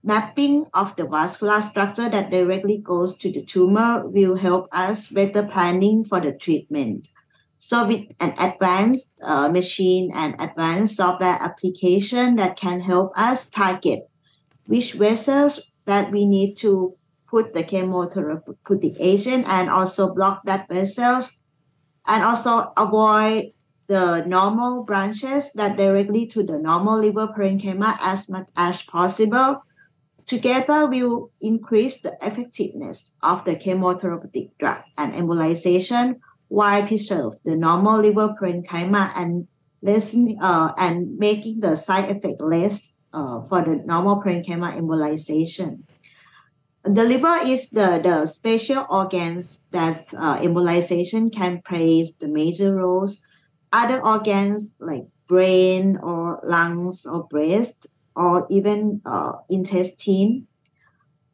mapping 0.03 0.67
of 0.75 0.95
the 0.97 1.07
vascular 1.07 1.63
structure 1.63 2.09
that 2.09 2.31
directly 2.31 2.79
goes 2.79 3.17
to 3.19 3.31
the 3.31 3.45
tumor 3.45 4.07
will 4.09 4.37
help 4.37 4.69
us 4.73 5.09
better 5.09 5.47
planning 5.47 6.05
for 6.05 6.21
the 6.21 6.33
treatment. 6.33 7.09
So 7.59 7.87
with 7.87 8.09
an 8.19 8.35
advanced 8.39 9.21
uh, 9.23 9.49
machine 9.49 10.11
and 10.15 10.35
advanced 10.41 10.97
software 10.97 11.39
application 11.41 12.37
that 12.37 12.57
can 12.57 12.81
help 12.81 13.13
us 13.17 13.47
target 13.47 14.09
which 14.67 14.95
vessels 14.95 15.61
that 15.87 16.11
we 16.13 16.27
need 16.27 16.55
to 16.55 16.95
put 17.29 17.55
the 17.55 17.65
chemotherapeutic 17.65 18.97
agent 18.99 19.47
and 19.49 19.71
also 19.71 20.15
block 20.15 20.43
that 20.45 20.69
vessels 20.69 21.39
and 22.07 22.23
also 22.23 22.73
avoid 22.77 23.53
the 23.87 24.25
normal 24.27 24.85
branches 24.85 25.53
that 25.53 25.77
directly 25.77 26.27
to 26.27 26.43
the 26.43 26.59
normal 26.59 26.99
liver 26.99 27.29
parenchyma 27.29 27.97
as 28.01 28.29
much 28.29 28.49
as 28.57 28.83
possible. 28.83 29.63
Together 30.27 30.87
we 30.87 31.03
will 31.03 31.31
increase 31.41 32.01
the 32.01 32.17
effectiveness 32.23 33.13
of 33.23 33.45
the 33.45 33.57
chemotherapeutic 33.57 34.51
drug 34.59 34.79
and 34.97 35.15
embolization 35.15 36.17
while 36.49 36.87
preserve 36.87 37.33
the 37.45 37.57
normal 37.57 38.01
liver 38.01 38.35
parenchyma 38.41 39.11
and 39.17 39.49
lessen 39.83 40.39
uh, 40.41 40.73
and 40.79 41.19
making 41.19 41.61
the 41.61 41.77
side 41.77 42.11
effect 42.11 42.41
less 42.41 42.95
uh, 43.13 43.43
for 43.43 43.63
the 43.63 43.83
normal 43.85 44.23
parenchyma 44.23 44.77
embolization. 44.77 45.83
The 46.85 47.05
liver 47.05 47.39
is 47.45 47.71
the, 47.71 48.01
the 48.03 48.27
special 48.27 48.87
organs 48.91 49.65
that 49.71 50.13
uh, 50.17 50.39
embolization 50.39 51.33
can 51.33 51.63
play 51.67 52.05
the 52.21 52.29
major 52.29 52.75
roles. 52.75 53.21
Other 53.73 54.05
organs 54.05 54.75
like 54.79 55.05
brain 55.29 55.97
or 56.03 56.41
lungs 56.43 57.07
or 57.07 57.25
breast 57.29 57.87
or 58.17 58.47
even 58.51 59.01
uh, 59.05 59.33
intestine, 59.49 60.47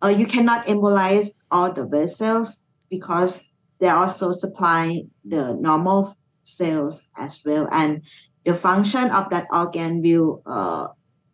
uh, 0.03 0.09
you 0.09 0.27
cannot 0.27 0.67
embolize 0.67 1.39
all 1.51 1.73
the 1.73 1.87
vessels 1.87 2.65
because 2.91 3.53
they 3.81 3.89
also 3.89 4.33
supply 4.33 5.03
the 5.25 5.55
normal 5.55 6.17
cells 6.45 7.09
as 7.17 7.43
well. 7.45 7.69
And 7.71 8.03
the 8.45 8.55
function 8.55 9.11
of 9.11 9.31
that 9.31 9.47
organ 9.53 10.03
will 10.03 10.43
uh, 10.47 10.89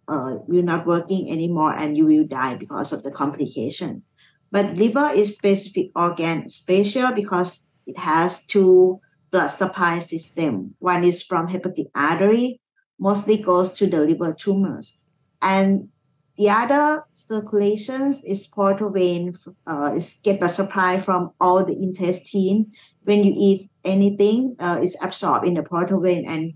uh, 0.08 0.36
will 0.46 0.62
not 0.62 0.86
working 0.86 1.30
anymore 1.30 1.72
and 1.74 1.96
you 1.96 2.04
will 2.04 2.26
die 2.26 2.56
because 2.56 2.92
of 2.92 3.02
the 3.02 3.10
complication. 3.10 4.02
But 4.50 4.76
liver 4.76 5.10
is 5.14 5.36
specific 5.36 5.90
organ 5.96 6.48
special 6.48 7.12
because 7.12 7.66
it 7.86 7.98
has 7.98 8.44
two 8.46 9.00
blood 9.30 9.48
supply 9.48 9.98
system. 10.00 10.74
One 10.78 11.04
is 11.04 11.22
from 11.22 11.48
hepatic 11.48 11.88
artery 11.94 12.60
mostly 12.98 13.42
goes 13.42 13.72
to 13.72 13.86
the 13.86 14.00
liver 14.00 14.34
tumors 14.38 15.00
and 15.44 15.88
the 16.36 16.50
other 16.50 17.04
circulations 17.12 18.24
is 18.24 18.46
portal 18.46 18.90
vein 18.90 19.34
uh, 19.68 19.92
is 19.94 20.18
get 20.24 20.42
a 20.42 20.48
supply 20.48 20.98
from 20.98 21.30
all 21.40 21.64
the 21.64 21.76
intestine. 21.80 22.72
When 23.04 23.22
you 23.22 23.32
eat 23.36 23.70
anything, 23.84 24.56
uh, 24.58 24.80
it's 24.82 24.96
absorbed 25.00 25.46
in 25.46 25.54
the 25.54 25.62
portal 25.62 26.00
vein 26.00 26.24
and 26.26 26.54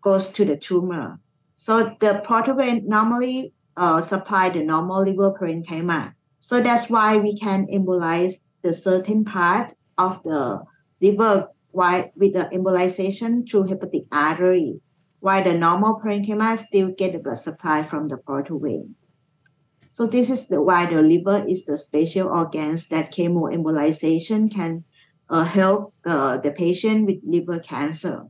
goes 0.00 0.28
to 0.28 0.44
the 0.46 0.56
tumor. 0.56 1.18
So 1.56 1.94
the 2.00 2.22
portal 2.24 2.54
vein 2.54 2.88
normally 2.88 3.52
uh, 3.76 4.00
supply 4.00 4.48
the 4.48 4.62
normal 4.62 5.02
liver 5.04 5.34
parenchyma. 5.38 6.14
So 6.38 6.62
that's 6.62 6.88
why 6.88 7.18
we 7.18 7.38
can 7.38 7.66
embolize 7.66 8.42
the 8.62 8.72
certain 8.72 9.24
part 9.24 9.74
of 9.98 10.22
the 10.22 10.62
liver 11.00 11.48
with 11.74 12.34
the 12.34 12.48
embolization 12.52 13.48
through 13.48 13.64
hepatic 13.64 14.04
artery, 14.12 14.80
while 15.22 15.44
the 15.44 15.54
normal 15.54 16.00
parenchyma 16.04 16.58
still 16.58 16.90
get 16.98 17.12
the 17.12 17.18
blood 17.18 17.38
supply 17.38 17.84
from 17.84 18.08
the 18.08 18.16
portal 18.16 18.58
vein. 18.58 18.96
So 19.86 20.04
this 20.04 20.30
is 20.30 20.48
the, 20.48 20.60
why 20.60 20.86
the 20.86 21.00
liver 21.00 21.44
is 21.46 21.64
the 21.64 21.78
special 21.78 22.26
organs 22.28 22.88
that 22.88 23.12
chemoembolization 23.12 24.52
can 24.52 24.82
uh, 25.30 25.44
help 25.44 25.94
uh, 26.04 26.38
the 26.38 26.50
patient 26.50 27.06
with 27.06 27.18
liver 27.22 27.60
cancer. 27.60 28.24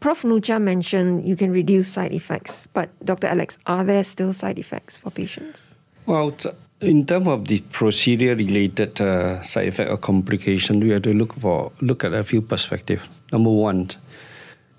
Prof. 0.00 0.24
Nucha 0.24 0.58
mentioned 0.58 1.28
you 1.28 1.36
can 1.36 1.52
reduce 1.52 1.88
side 1.88 2.14
effects, 2.14 2.68
but 2.72 2.88
Dr. 3.04 3.26
Alex, 3.26 3.58
are 3.66 3.84
there 3.84 4.02
still 4.02 4.32
side 4.32 4.58
effects 4.58 4.96
for 4.96 5.10
patients? 5.10 5.76
Well, 6.06 6.34
in 6.80 7.04
terms 7.04 7.28
of 7.28 7.48
the 7.48 7.60
procedure-related 7.70 8.98
uh, 8.98 9.42
side 9.42 9.68
effect 9.68 9.90
or 9.90 9.98
complication, 9.98 10.80
we 10.80 10.88
have 10.88 11.02
to 11.02 11.12
look 11.12 11.34
for 11.34 11.70
look 11.82 12.02
at 12.02 12.14
a 12.14 12.24
few 12.24 12.40
perspectives. 12.40 13.06
Number 13.30 13.50
one, 13.50 13.90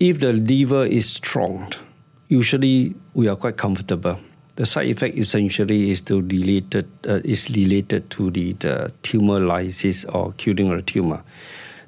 if 0.02 0.18
the 0.18 0.32
liver 0.32 0.84
is 0.84 1.06
strong, 1.06 1.72
usually 2.28 2.94
we 3.14 3.28
are 3.28 3.36
quite 3.36 3.56
comfortable. 3.56 4.18
The 4.56 4.66
side 4.66 4.88
effect 4.88 5.16
essentially 5.16 5.92
is 5.92 6.00
to 6.02 6.20
related 6.20 6.88
uh, 7.08 7.20
is 7.24 7.48
related 7.48 8.10
to 8.10 8.30
the, 8.30 8.52
the 8.54 8.92
tumor 9.02 9.38
lysis 9.38 10.04
or 10.06 10.32
killing 10.36 10.70
of 10.70 10.76
the 10.76 10.82
tumor. 10.82 11.22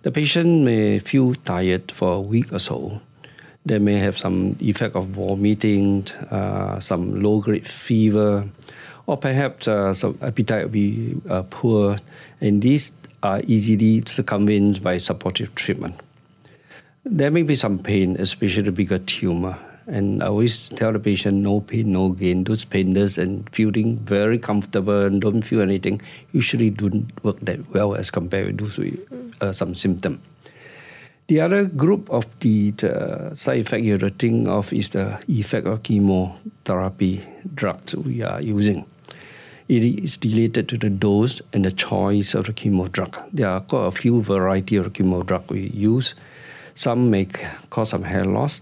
The 0.02 0.12
patient 0.12 0.64
may 0.64 1.00
feel 1.00 1.34
tired 1.34 1.90
for 1.90 2.14
a 2.14 2.20
week 2.20 2.52
or 2.52 2.60
so 2.60 3.00
they 3.66 3.78
may 3.78 3.98
have 3.98 4.16
some 4.18 4.56
effect 4.60 4.94
of 4.94 5.06
vomiting, 5.08 6.06
uh, 6.30 6.78
some 6.80 7.22
low 7.22 7.40
grade 7.40 7.66
fever, 7.66 8.46
or 9.06 9.16
perhaps 9.16 9.66
uh, 9.66 9.94
some 9.94 10.18
appetite 10.20 10.64
will 10.64 10.70
be 10.70 11.16
uh, 11.30 11.42
poor, 11.48 11.96
and 12.40 12.60
these 12.60 12.92
are 13.22 13.40
easily 13.46 14.02
circumvented 14.06 14.82
by 14.82 14.98
supportive 14.98 15.54
treatment. 15.54 15.94
There 17.04 17.30
may 17.30 17.42
be 17.42 17.54
some 17.54 17.78
pain, 17.78 18.16
especially 18.18 18.62
the 18.62 18.72
bigger 18.72 18.98
tumor. 18.98 19.58
And 19.86 20.22
I 20.22 20.28
always 20.28 20.70
tell 20.70 20.92
the 20.92 20.98
patient, 20.98 21.36
no 21.36 21.60
pain, 21.60 21.92
no 21.92 22.08
gain. 22.08 22.44
Those 22.44 22.64
painless 22.64 23.18
and 23.18 23.48
feeling 23.50 23.98
very 23.98 24.38
comfortable 24.38 25.04
and 25.04 25.20
don't 25.20 25.42
feel 25.42 25.60
anything 25.60 26.00
usually 26.32 26.70
don't 26.70 27.12
work 27.22 27.40
that 27.40 27.68
well 27.74 27.94
as 27.94 28.10
compared 28.10 28.46
with 28.46 28.58
those 28.58 28.78
with 28.78 29.34
uh, 29.42 29.52
some 29.52 29.74
symptom. 29.74 30.22
The 31.26 31.42
other 31.42 31.66
group 31.66 32.08
of 32.08 32.26
the, 32.40 32.72
side 33.34 33.60
effect 33.60 33.84
you're 33.84 33.98
thinking 33.98 34.48
of 34.48 34.72
is 34.72 34.90
the 34.90 35.18
effect 35.28 35.66
of 35.66 35.82
chemotherapy 35.82 37.22
drugs 37.54 37.94
we 37.96 38.22
are 38.22 38.40
using. 38.40 38.86
It 39.68 39.84
is 39.84 40.18
related 40.22 40.68
to 40.70 40.78
the 40.78 40.90
dose 40.90 41.42
and 41.52 41.64
the 41.64 41.72
choice 41.72 42.34
of 42.34 42.46
the 42.46 42.52
chemo 42.52 42.90
drug. 42.90 43.18
There 43.32 43.48
are 43.48 43.60
quite 43.60 43.86
a 43.86 43.90
few 43.90 44.22
variety 44.22 44.76
of 44.76 44.92
chemo 44.92 45.24
drug 45.24 45.50
we 45.50 45.68
use. 45.68 46.14
Some 46.74 47.10
may 47.10 47.26
cause 47.70 47.90
some 47.90 48.02
hair 48.02 48.24
loss, 48.24 48.60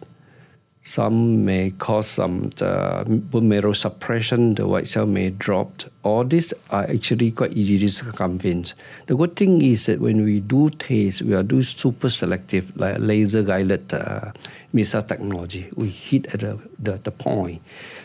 some 0.83 1.45
may 1.45 1.71
cause 1.71 2.09
some 2.09 2.51
uh, 2.61 3.05
bone 3.05 3.49
marrow 3.49 3.73
suppression, 3.73 4.55
the 4.57 4.67
white 4.67 4.89
cell 4.89 5.07
may 5.07 5.31
drop. 5.31 5.83
All 6.03 6.25
these 6.25 6.53
are 6.71 6.83
actually 6.83 7.31
quite 7.31 7.53
easy 7.53 7.79
to 7.79 7.89
circumvent. 7.89 8.75
The 9.07 9.15
good 9.15 9.37
thing 9.37 9.63
is 9.63 9.87
that 9.87 10.01
when 10.01 10.25
we 10.25 10.41
do 10.41 10.71
TACE, 10.71 11.23
we 11.23 11.35
are 11.35 11.45
doing 11.45 11.63
super 11.63 12.11
selective, 12.11 12.77
like 12.77 12.97
laser 12.99 13.45
guided 13.45 13.95
uh, 13.95 14.33
missile 14.73 15.03
technology. 15.03 15.71
We 15.77 15.89
hit 15.89 16.35
at 16.35 16.41
the, 16.41 16.59
the, 16.79 16.99
the 16.99 17.13
point. 17.13 17.63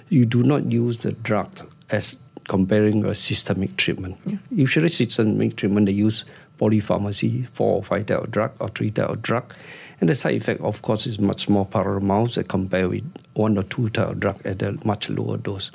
You 0.10 0.26
do 0.26 0.44
not 0.44 0.72
use 0.72 0.98
the 0.98 1.14
drug 1.14 1.50
as 1.90 2.16
comparing 2.48 3.04
a 3.06 3.16
systemic 3.16 3.76
treatment. 3.76 4.18
Yeah. 4.26 4.38
Usually 4.52 4.90
systemic 4.90 5.56
treatment, 5.56 5.88
they 5.88 5.94
use 5.94 6.26
polypharmacy, 6.60 7.50
four 7.50 7.76
or 7.76 7.84
five 7.84 8.06
type 8.06 8.20
of 8.20 8.32
drug 8.32 8.52
or 8.60 8.70
three 8.70 8.92
type 8.92 9.10
of 9.10 9.22
drug 9.22 9.54
and 10.00 10.10
the 10.10 10.16
side 10.16 10.36
effect, 10.36 10.62
of 10.62 10.82
course, 10.82 11.08
is 11.08 11.20
much 11.20 11.50
more 11.50 11.66
paramount 11.66 12.38
compared 12.48 12.90
with 12.90 13.14
one 13.34 13.58
or 13.58 13.64
two 13.64 13.90
type 13.90 14.10
of 14.10 14.20
drug 14.20 14.46
at 14.46 14.62
a 14.62 14.78
much 14.86 15.10
lower 15.10 15.38
dose. 15.38 15.72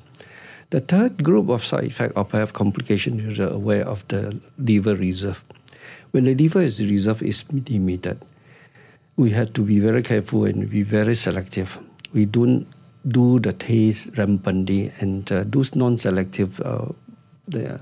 The 0.71 0.81
third 0.81 1.23
group 1.23 1.49
of 1.49 1.65
side 1.65 1.85
effect 1.85 2.15
or 2.17 2.25
perhaps 2.25 2.53
complication 2.53 3.21
is 3.21 3.39
aware 3.39 3.87
of 3.87 4.07
the 4.09 4.39
liver 4.59 4.95
reserve. 4.95 5.45
When 6.13 6.25
the 6.25 6.35
liver 6.35 6.63
is 6.63 6.81
reserve 6.81 7.23
is 7.23 7.45
limited, 7.53 8.25
we 9.17 9.31
have 9.31 9.53
to 9.55 9.63
be 9.63 9.81
very 9.81 10.03
careful 10.03 10.45
and 10.45 10.71
be 10.71 10.83
very 10.83 11.15
selective. 11.15 11.79
We 12.15 12.25
don't 12.25 12.67
do 13.07 13.41
the 13.41 13.53
TACE 13.53 14.09
rampantly 14.17 14.93
and 15.01 15.31
uh, 15.33 15.45
those 15.47 15.75
non-selective 15.75 16.61
uh, 16.61 16.87
the 17.49 17.81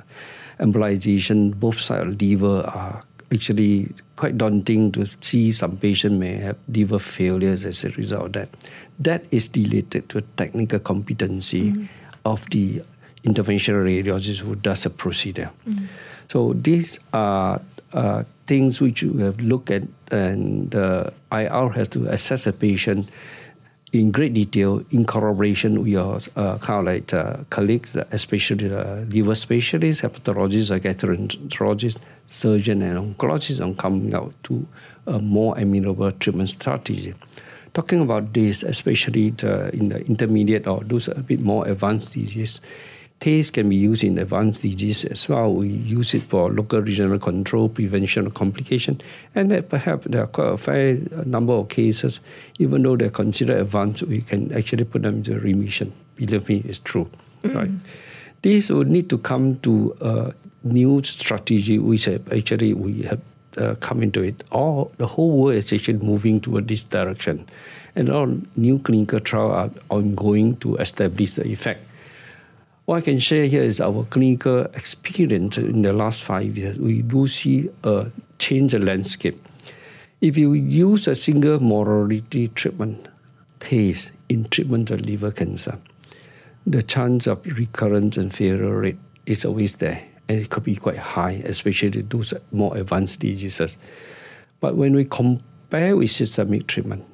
embolization, 0.59 1.55
both 1.55 1.81
side 1.81 2.07
of 2.07 2.21
liver 2.21 2.63
are 2.67 3.03
actually 3.33 3.89
quite 4.17 4.37
daunting 4.37 4.93
to 4.93 5.07
see 5.21 5.53
some 5.53 5.77
patient 5.77 6.19
may 6.19 6.37
have 6.37 6.57
liver 6.69 6.99
failures 6.99 7.65
as 7.65 7.85
a 7.85 7.91
result 7.91 8.27
of 8.27 8.33
that. 8.33 8.49
That 8.99 9.25
is 9.31 9.51
related 9.55 10.09
to 10.11 10.21
technical 10.37 10.79
competency 10.79 11.73
mm-hmm. 11.73 11.85
of 12.25 12.49
the 12.51 12.83
interventional 13.25 13.85
radiologist 13.85 14.39
who 14.39 14.57
does 14.57 14.87
a 14.87 14.91
procedure. 14.91 15.51
Mm-hmm. 15.69 15.87
So 16.29 16.55
these 16.55 16.99
are 17.13 17.61
uh, 17.93 18.25
things 18.47 18.81
which 18.81 19.03
you 19.03 19.17
have 19.19 19.41
looked 19.41 19.71
at, 19.71 19.83
and 20.11 20.71
the 20.71 21.13
IR 21.33 21.71
has 21.71 21.89
to 21.89 22.07
assess 22.07 22.47
a 22.47 22.53
patient 22.53 23.09
in 23.93 24.13
great 24.13 24.33
detail 24.35 24.85
in 24.91 25.05
collaboration 25.05 25.81
with 25.81 25.89
your 25.89 26.21
uh, 26.37 26.59
kind 26.59 26.87
of 26.87 26.95
like 26.95 27.13
uh, 27.13 27.39
colleagues, 27.51 27.97
especially 28.13 28.69
the 28.69 29.07
liver 29.11 29.35
specialists, 29.35 30.03
hepatologists, 30.03 30.79
gastroenterologists, 30.81 31.99
surgeon, 32.27 32.83
and 32.83 33.17
oncologists 33.17 33.61
on 33.61 33.75
coming 33.75 34.15
out 34.15 34.33
to 34.45 34.67
a 35.07 35.19
more 35.19 35.59
amenable 35.59 36.13
treatment 36.13 36.49
strategy. 36.49 37.15
Talking 37.75 38.01
about 38.01 38.33
this, 38.33 38.63
especially 38.63 39.31
the, 39.31 39.75
in 39.75 39.89
the 39.89 40.05
intermediate 40.07 40.67
or 40.67 40.83
those 40.85 41.09
a 41.09 41.15
bit 41.15 41.41
more 41.41 41.67
advanced 41.67 42.13
disease, 42.13 42.61
TACE 43.21 43.51
can 43.51 43.69
be 43.69 43.77
used 43.77 44.03
in 44.03 44.17
advanced 44.17 44.63
disease 44.63 45.05
as 45.05 45.29
well. 45.29 45.53
We 45.53 45.69
use 45.69 46.15
it 46.15 46.23
for 46.23 46.51
local 46.51 46.81
regional 46.81 47.19
control, 47.19 47.69
prevention 47.69 48.27
of 48.27 48.33
complication, 48.33 48.99
and 49.35 49.69
perhaps 49.69 50.07
there 50.09 50.23
are 50.23 50.27
quite 50.27 50.49
a 50.49 50.57
fair 50.57 50.97
number 51.27 51.53
of 51.53 51.69
cases, 51.69 52.21
even 52.59 52.83
though 52.83 52.97
they're 52.97 53.11
considered 53.11 53.61
advanced, 53.61 54.05
we 54.05 54.23
can 54.23 54.51
actually 54.55 54.85
put 54.85 55.03
them 55.03 55.17
into 55.17 55.39
remission. 55.39 55.93
Believe 56.17 56.49
me, 56.49 56.63
it's 56.65 56.79
true. 56.79 57.11
Mm. 57.43 57.55
Right? 57.55 57.71
This 58.41 58.71
would 58.71 58.91
need 58.91 59.11
to 59.11 59.19
come 59.19 59.57
to 59.61 59.95
a 60.01 60.33
new 60.65 61.03
strategy, 61.03 61.79
which 61.79 62.09
actually 62.09 62.73
we 62.73 63.03
have 63.03 63.21
uh, 63.59 63.75
come 63.81 64.03
into 64.03 64.23
it. 64.23 64.45
All 64.51 64.93
the 64.97 65.07
whole 65.07 65.43
world 65.43 65.57
is 65.57 65.71
actually 65.75 65.99
moving 65.99 66.41
toward 66.41 66.69
this 66.69 66.85
direction, 66.85 67.47
and 67.95 68.09
all 68.09 68.35
new 68.57 68.79
clinical 68.79 69.21
trials 69.21 69.53
are 69.53 69.71
ongoing 69.91 70.57
to 70.57 70.77
establish 70.77 71.35
the 71.35 71.47
effect 71.47 71.85
what 72.91 72.97
I 72.97 73.01
can 73.03 73.21
share 73.21 73.47
here 73.47 73.63
is 73.63 73.81
our 73.81 74.03
clinical 74.07 74.63
experience 74.75 75.57
in 75.57 75.83
the 75.83 75.93
last 75.93 76.25
five 76.25 76.59
years. 76.59 76.77
We 76.77 77.03
do 77.03 77.29
see 77.29 77.71
a 77.85 78.11
change 78.41 78.75
in 78.75 78.85
landscape. 78.85 79.41
If 80.21 80.37
you 80.37 80.55
use 80.55 81.07
a 81.07 81.15
single 81.15 81.61
modality 81.61 82.49
treatment 82.49 83.07
TACE 83.61 84.11
in 84.29 84.43
treatment 84.49 84.91
of 84.91 85.03
liver 85.03 85.31
cancer, 85.31 85.79
the 86.67 86.83
chance 86.83 87.29
of 87.29 87.47
recurrence 87.47 88.17
and 88.17 88.35
failure 88.35 88.81
rate 88.81 88.99
is 89.25 89.45
always 89.45 89.77
there, 89.77 90.03
and 90.29 90.41
it 90.41 90.51
could 90.51 90.65
be 90.65 90.75
quite 90.75 90.99
high, 90.99 91.43
especially 91.45 92.03
those 92.03 92.35
more 92.51 92.77
advanced 92.77 93.21
diseases. 93.21 93.77
But 94.59 94.75
when 94.75 94.97
we 94.97 95.05
compare 95.05 95.97
with 95.97 96.11
systemic 96.11 96.67
treatment, 96.67 97.05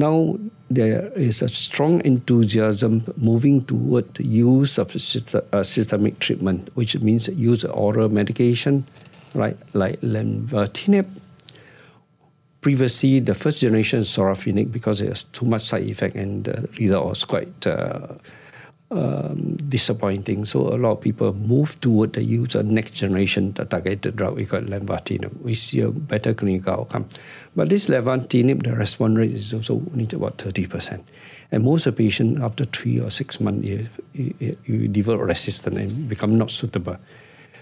now 0.00 0.38
there 0.70 1.12
is 1.14 1.42
a 1.42 1.48
strong 1.48 2.00
enthusiasm 2.04 3.04
moving 3.16 3.62
toward 3.62 4.12
the 4.14 4.26
use 4.26 4.78
of 4.78 4.96
uh, 4.96 5.62
systemic 5.62 6.18
treatment, 6.18 6.70
which 6.74 6.98
means 7.00 7.28
use 7.28 7.64
oral 7.64 8.08
medication, 8.08 8.86
right, 9.34 9.56
like 9.74 10.00
lenvatinib. 10.00 11.06
Previously, 12.62 13.20
the 13.20 13.34
first 13.34 13.60
generation 13.60 14.00
sorafenib, 14.00 14.72
because 14.72 15.00
it 15.00 15.08
has 15.08 15.24
too 15.24 15.46
much 15.46 15.62
side 15.62 15.84
effect 15.84 16.14
and 16.14 16.44
the 16.44 16.68
result 16.78 17.06
was 17.06 17.24
quite 17.24 17.66
uh, 17.66 18.08
um, 18.90 19.56
disappointing. 19.68 20.44
So 20.44 20.68
a 20.68 20.76
lot 20.76 20.92
of 20.92 21.00
people 21.00 21.32
move 21.32 21.80
toward 21.80 22.14
the 22.14 22.22
use 22.22 22.54
of 22.54 22.66
next 22.66 22.92
generation 22.92 23.52
targeted 23.52 24.16
drug, 24.16 24.34
we 24.34 24.46
call 24.46 24.60
lenvatinib. 24.60 25.40
We 25.42 25.54
see 25.54 25.80
a 25.80 25.90
better 25.90 26.34
clinical 26.34 26.74
outcome. 26.74 27.08
But 27.54 27.68
this 27.68 27.86
lenvatinib, 27.86 28.64
the 28.64 28.74
response 28.74 29.16
rate 29.16 29.32
is 29.32 29.54
also 29.54 29.74
only 29.92 30.08
about 30.12 30.38
30%. 30.38 31.02
And 31.52 31.64
most 31.64 31.86
of 31.86 31.96
the 31.96 32.04
patients, 32.04 32.40
after 32.40 32.64
three 32.64 33.00
or 33.00 33.10
six 33.10 33.40
months, 33.40 33.66
you, 33.66 33.88
you, 34.12 34.56
you 34.64 34.88
develop 34.88 35.20
resistance 35.20 35.76
and 35.76 36.08
become 36.08 36.36
not 36.38 36.50
suitable. 36.50 36.96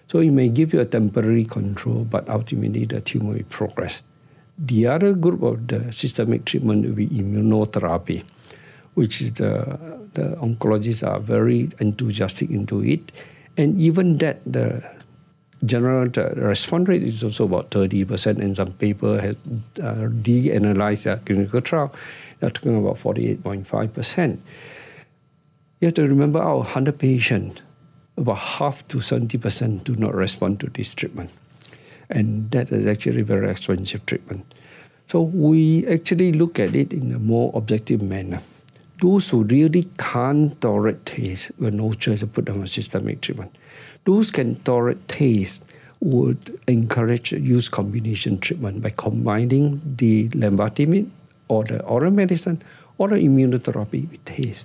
So 0.07 0.21
it 0.21 0.31
may 0.31 0.49
give 0.49 0.73
you 0.73 0.81
a 0.81 0.87
temporary 0.87 1.45
control, 1.45 2.05
but 2.05 2.29
ultimately 2.29 2.87
the 2.87 3.01
tumor 3.01 3.35
will 3.35 3.45
progress. 3.51 4.03
The 4.59 4.87
other 4.87 5.13
group 5.13 5.43
of 5.43 5.69
the 5.69 5.93
systemic 5.93 6.47
treatment 6.47 6.85
will 6.85 6.95
be 6.95 7.09
immunotherapy 7.09 8.25
which 8.99 9.21
is 9.21 9.33
the, 9.35 9.79
the 10.19 10.37
oncologists 10.37 11.07
are 11.07 11.21
very 11.21 11.71
enthusiastic 11.79 12.51
into 12.51 12.85
it. 12.85 13.13
And 13.57 13.81
even 13.81 14.19
that, 14.19 14.41
the 14.45 14.83
general 15.65 16.09
the 16.09 16.31
response 16.37 16.89
rate 16.89 17.03
is 17.03 17.23
also 17.25 17.45
about 17.45 17.71
30%, 17.71 18.39
and 18.39 18.57
some 18.57 18.73
paper 18.73 19.21
has 19.21 19.37
uh, 19.83 20.09
de-analyzed 20.23 21.05
the 21.05 21.21
clinical 21.25 21.61
trial. 21.61 21.95
They're 22.41 22.51
talking 22.51 22.79
about 22.79 22.97
48.5%. 22.97 24.39
You 25.81 25.87
have 25.87 25.95
to 25.95 26.03
remember 26.03 26.41
our 26.41 26.59
100 26.59 26.99
patients, 26.99 27.61
about 28.17 28.39
half 28.39 28.87
to 28.89 28.99
70% 28.99 29.85
do 29.85 29.95
not 29.95 30.15
respond 30.15 30.61
to 30.61 30.67
this 30.67 30.95
treatment. 30.95 31.31
And 32.11 32.51
that 32.51 32.73
is 32.73 32.87
actually 32.87 33.23
very 33.23 33.51
expensive 33.51 34.05
treatment. 34.07 34.55
So 35.07 35.23
we 35.23 35.87
actually 35.87 36.33
look 36.33 36.59
at 36.59 36.75
it 36.75 36.93
in 36.93 37.13
a 37.13 37.19
more 37.19 37.53
objective 37.55 38.03
manner. 38.03 38.41
Those 39.01 39.29
who 39.29 39.45
really 39.45 39.89
can't 39.97 40.61
tolerate 40.61 41.07
TACE, 41.07 41.53
we 41.59 41.71
no 41.71 41.93
choice 41.93 42.21
to 42.21 42.27
put 42.27 42.47
them 42.47 42.61
on 42.61 42.67
systemic 42.67 43.21
treatment. 43.21 43.55
Those 44.05 44.31
can 44.31 44.57
tolerate 44.63 45.07
TACE 45.07 45.61
would 46.01 46.59
encourage 46.67 47.33
use 47.33 47.69
combination 47.69 48.39
treatment 48.39 48.83
by 48.83 48.91
combining 48.91 49.81
the 49.97 50.29
lenvatinib 50.31 51.09
or 51.49 51.65
the 51.65 51.83
oral 51.83 52.11
medicine 52.11 52.63
or 52.99 53.09
the 53.09 53.17
immunotherapy 53.17 54.11
with 54.11 54.25
TACE. 54.25 54.65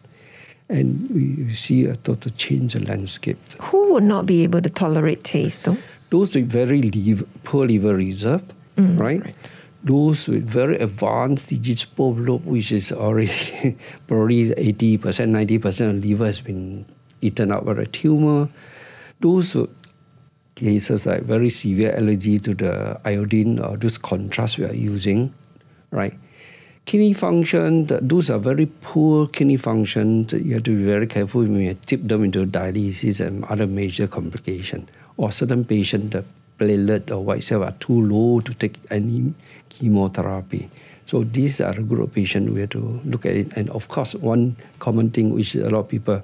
And 0.69 1.09
we 1.11 1.53
see 1.53 1.86
a 1.86 1.95
total 1.95 2.31
change 2.31 2.75
in 2.75 2.86
landscape. 2.86 3.38
Who 3.61 3.93
would 3.93 4.03
not 4.03 4.25
be 4.25 4.43
able 4.43 4.61
to 4.61 4.69
tolerate 4.69 5.23
TACE 5.23 5.57
though? 5.59 5.77
Those 6.09 6.36
with 6.36 6.49
very 6.49 6.81
liver, 6.81 7.25
poor 7.43 7.67
liver 7.67 7.95
reserve, 7.95 8.43
mm, 8.77 8.99
right? 8.99 9.23
right? 9.23 9.36
Those 9.84 10.29
with 10.29 10.47
very 10.47 10.77
advanced 10.77 11.49
digital 11.49 12.15
lobe, 12.15 12.45
which 12.45 12.71
is 12.71 12.91
already 12.91 13.77
probably 14.07 14.49
80%, 14.51 14.99
90% 14.99 15.89
of 15.89 16.05
liver 16.05 16.25
has 16.25 16.39
been 16.39 16.86
eaten 17.21 17.51
up 17.51 17.65
by 17.65 17.73
a 17.73 17.86
tumor. 17.86 18.47
Those 19.19 19.57
cases 20.55 21.05
like 21.05 21.23
very 21.23 21.49
severe 21.49 21.95
allergy 21.95 22.39
to 22.39 22.53
the 22.53 22.99
iodine 23.03 23.59
or 23.59 23.75
those 23.77 23.97
contrast 23.97 24.57
we 24.57 24.65
are 24.65 24.73
using, 24.73 25.34
right? 25.91 26.13
Kidney 26.86 27.13
function, 27.13 27.88
those 27.88 28.29
are 28.29 28.39
very 28.39 28.65
poor 28.65 29.27
kidney 29.27 29.55
functions. 29.55 30.34
You 30.34 30.55
have 30.55 30.63
to 30.63 30.75
be 30.75 30.84
very 30.84 31.07
careful 31.07 31.41
when 31.41 31.61
you 31.61 31.77
tip 31.86 32.01
them 32.03 32.25
into 32.25 32.45
dialysis 32.45 33.25
and 33.25 33.45
other 33.45 33.65
major 33.65 34.05
complications. 34.05 34.89
Or 35.15 35.31
certain 35.31 35.63
patients, 35.63 36.11
the 36.11 36.25
platelet 36.59 37.09
or 37.09 37.23
white 37.23 37.43
cell 37.43 37.63
are 37.63 37.71
too 37.79 38.01
low 38.01 38.41
to 38.41 38.53
take 38.53 38.75
any 38.91 39.34
chemotherapy. 39.80 40.69
So 41.05 41.24
these 41.24 41.59
are 41.61 41.71
a 41.71 41.84
group 41.84 42.07
of 42.07 42.13
patients 42.13 42.51
we 42.51 42.61
have 42.61 42.69
to 42.71 43.01
look 43.05 43.26
at 43.26 43.36
it. 43.36 43.53
And 43.57 43.69
of 43.69 43.88
course, 43.89 44.15
one 44.15 44.55
common 44.80 45.09
thing 45.11 45.34
which 45.34 45.55
a 45.55 45.69
lot 45.69 45.80
of 45.80 45.89
people 45.89 46.24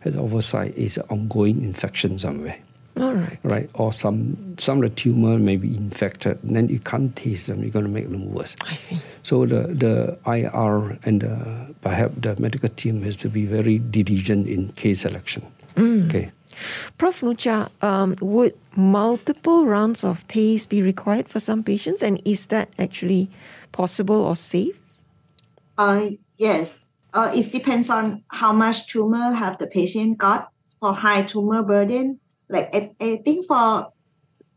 has 0.00 0.16
oversight 0.16 0.76
is 0.76 0.98
ongoing 1.10 1.62
infection 1.62 2.18
somewhere. 2.18 2.56
All 2.96 3.14
right. 3.14 3.38
Right. 3.42 3.70
Or 3.74 3.92
some 3.92 4.56
some 4.58 4.82
of 4.82 4.90
the 4.90 4.90
tumor 4.90 5.38
may 5.38 5.56
be 5.56 5.76
infected, 5.76 6.42
and 6.42 6.56
then 6.56 6.68
you 6.68 6.80
can't 6.80 7.14
TACE 7.14 7.46
them. 7.46 7.62
You're 7.62 7.70
going 7.70 7.84
to 7.84 7.90
make 7.90 8.10
them 8.10 8.32
worse. 8.32 8.56
I 8.66 8.74
see. 8.74 8.98
So 9.22 9.46
the 9.46 9.68
the 9.68 10.18
IR 10.26 10.98
and 11.04 11.22
the, 11.22 11.74
perhaps 11.82 12.14
the 12.18 12.34
medical 12.40 12.68
team 12.68 13.02
has 13.02 13.16
to 13.16 13.28
be 13.28 13.46
very 13.46 13.78
diligent 13.78 14.48
in 14.48 14.70
case 14.72 15.02
selection. 15.02 15.46
Mm. 15.76 16.06
Okay. 16.06 16.32
Prof. 16.98 17.22
Nucha, 17.22 17.70
um, 17.82 18.14
would 18.20 18.54
multiple 18.76 19.66
rounds 19.66 20.04
of 20.04 20.26
TACE 20.28 20.66
be 20.66 20.82
required 20.82 21.28
for 21.28 21.40
some 21.40 21.62
patients, 21.62 22.02
and 22.02 22.20
is 22.24 22.46
that 22.46 22.68
actually 22.78 23.30
possible 23.72 24.16
or 24.16 24.36
safe? 24.36 24.80
Uh, 25.78 26.10
yes. 26.36 26.86
Uh, 27.12 27.32
it 27.34 27.50
depends 27.50 27.90
on 27.90 28.22
how 28.28 28.52
much 28.52 28.86
tumor 28.86 29.32
have 29.32 29.58
the 29.58 29.66
patient 29.66 30.18
got. 30.18 30.50
For 30.78 30.94
high 30.94 31.24
tumor 31.24 31.62
burden, 31.62 32.20
like 32.48 32.74
I, 32.74 32.92
I 33.00 33.20
think 33.22 33.46
for 33.46 33.92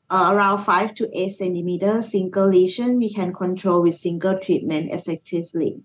uh, 0.09 0.31
around 0.33 0.63
five 0.63 0.93
to 0.95 1.09
eight 1.11 1.33
centimeters 1.33 2.11
single 2.11 2.47
lesion, 2.47 2.97
we 2.97 3.13
can 3.13 3.33
control 3.33 3.81
with 3.81 3.95
single 3.95 4.39
treatment 4.39 4.91
effectively. 4.91 5.81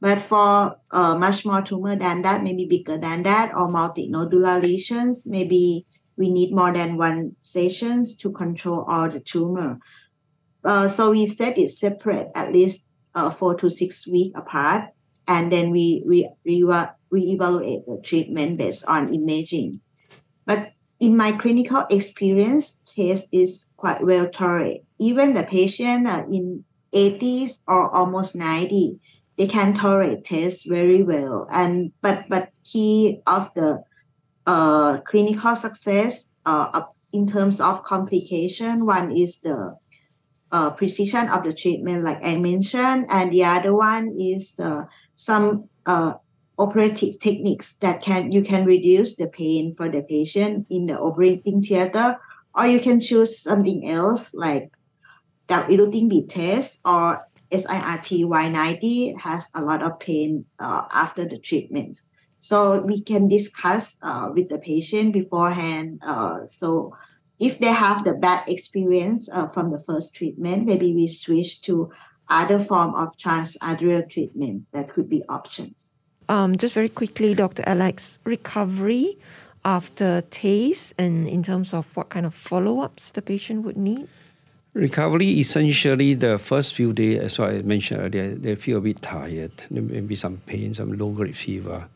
But 0.00 0.22
for 0.22 0.76
uh, 0.90 1.18
much 1.18 1.44
more 1.44 1.62
tumor 1.62 1.96
than 1.96 2.22
that, 2.22 2.42
maybe 2.42 2.66
bigger 2.66 2.96
than 2.96 3.22
that, 3.24 3.52
or 3.54 3.68
multinodular 3.68 4.62
lesions, 4.62 5.26
maybe 5.26 5.86
we 6.16 6.30
need 6.30 6.54
more 6.54 6.72
than 6.72 6.96
one 6.96 7.36
sessions 7.38 8.16
to 8.18 8.30
control 8.32 8.84
all 8.88 9.10
the 9.10 9.20
tumor. 9.20 9.78
Uh, 10.64 10.88
so 10.88 11.10
we 11.10 11.26
set 11.26 11.58
it 11.58 11.70
separate, 11.70 12.28
at 12.34 12.52
least 12.52 12.88
uh, 13.14 13.30
four 13.30 13.54
to 13.56 13.70
six 13.70 14.06
weeks 14.06 14.38
apart, 14.38 14.90
and 15.26 15.50
then 15.52 15.70
we 15.70 16.02
we 16.06 16.28
we, 16.44 16.64
we 17.10 17.20
evaluate 17.32 17.86
the 17.86 18.00
treatment 18.02 18.58
based 18.58 18.84
on 18.86 19.14
imaging. 19.14 19.80
But 20.46 20.72
in 20.98 21.16
my 21.16 21.32
clinical 21.32 21.86
experience, 21.90 22.78
TACE 22.94 23.26
is 23.32 23.66
quite 23.76 24.04
well 24.04 24.28
tolerated. 24.28 24.84
Even 24.98 25.32
the 25.32 25.44
patient 25.44 26.06
uh, 26.06 26.24
in 26.30 26.64
80s 26.92 27.62
or 27.66 27.90
almost 27.90 28.36
90, 28.36 28.98
they 29.40 29.46
can 29.46 29.72
tolerate 29.72 30.22
TACE 30.22 30.64
very 30.64 31.02
well. 31.02 31.46
And 31.50 31.92
but 32.02 32.28
but 32.28 32.50
key 32.62 33.22
of 33.26 33.48
the 33.54 33.82
uh, 34.46 34.98
clinical 35.00 35.56
success 35.56 36.28
uh, 36.44 36.82
in 37.14 37.26
terms 37.26 37.58
of 37.58 37.82
complication, 37.82 38.84
one 38.84 39.16
is 39.16 39.40
the 39.40 39.78
uh, 40.52 40.70
precision 40.72 41.30
of 41.30 41.44
the 41.44 41.54
treatment, 41.54 42.04
like 42.04 42.22
I 42.22 42.36
mentioned, 42.36 43.06
and 43.08 43.32
the 43.32 43.44
other 43.44 43.74
one 43.74 44.14
is 44.20 44.60
uh, 44.60 44.84
some 45.16 45.70
uh, 45.86 46.14
operative 46.58 47.18
techniques 47.18 47.76
that 47.76 48.02
can 48.02 48.32
you 48.32 48.42
can 48.42 48.66
reduce 48.66 49.16
the 49.16 49.28
pain 49.28 49.74
for 49.74 49.88
the 49.88 50.02
patient 50.02 50.66
in 50.68 50.84
the 50.84 51.00
operating 51.00 51.62
theater, 51.62 52.18
or 52.54 52.66
you 52.66 52.78
can 52.78 53.00
choose 53.00 53.40
something 53.40 53.88
else 53.88 54.34
like 54.34 54.68
drug-eluting 55.48 56.10
bead 56.10 56.28
TACE 56.28 56.78
or 56.84 57.26
SIRT 57.50 58.24
Y90 58.24 59.18
has 59.18 59.50
a 59.54 59.62
lot 59.62 59.82
of 59.82 59.98
pain 59.98 60.44
uh, 60.58 60.86
after 60.90 61.24
the 61.24 61.38
treatment. 61.38 62.00
So 62.40 62.80
we 62.80 63.02
can 63.02 63.28
discuss 63.28 63.96
uh, 64.02 64.30
with 64.34 64.48
the 64.48 64.58
patient 64.58 65.12
beforehand. 65.12 66.00
Uh, 66.02 66.46
so 66.46 66.96
if 67.38 67.58
they 67.58 67.72
have 67.72 68.04
the 68.04 68.14
bad 68.14 68.48
experience 68.48 69.28
uh, 69.30 69.48
from 69.48 69.70
the 69.70 69.80
first 69.80 70.14
treatment, 70.14 70.66
maybe 70.66 70.94
we 70.94 71.06
switch 71.08 71.62
to 71.62 71.90
other 72.28 72.58
form 72.58 72.94
of 72.94 73.16
transarterial 73.16 74.08
treatment 74.08 74.64
that 74.72 74.92
could 74.92 75.08
be 75.08 75.22
options 75.28 75.90
um, 76.30 76.56
just 76.56 76.74
very 76.74 76.88
quickly, 76.88 77.34
Dr. 77.34 77.64
Alex, 77.66 78.20
recovery 78.24 79.18
after 79.64 80.22
TACE 80.30 80.94
and 80.96 81.26
in 81.26 81.42
terms 81.42 81.74
of 81.74 81.84
what 81.96 82.08
kind 82.08 82.24
of 82.24 82.32
follow 82.32 82.80
ups 82.80 83.10
the 83.10 83.20
patient 83.20 83.64
would 83.64 83.76
need? 83.76 84.06
Recovery 84.72 85.40
essentially 85.40 86.14
the 86.14 86.38
first 86.38 86.74
few 86.74 86.92
days, 86.92 87.20
as 87.20 87.40
I 87.40 87.58
mentioned 87.62 88.02
earlier, 88.02 88.36
they 88.36 88.54
feel 88.54 88.78
a 88.78 88.80
bit 88.80 89.02
tired, 89.02 89.50
there 89.68 89.82
may 89.82 89.98
be 89.98 90.14
some 90.14 90.36
pain, 90.46 90.74
some 90.74 90.96
low 90.96 91.10
grade 91.10 91.36
fever. 91.36 91.88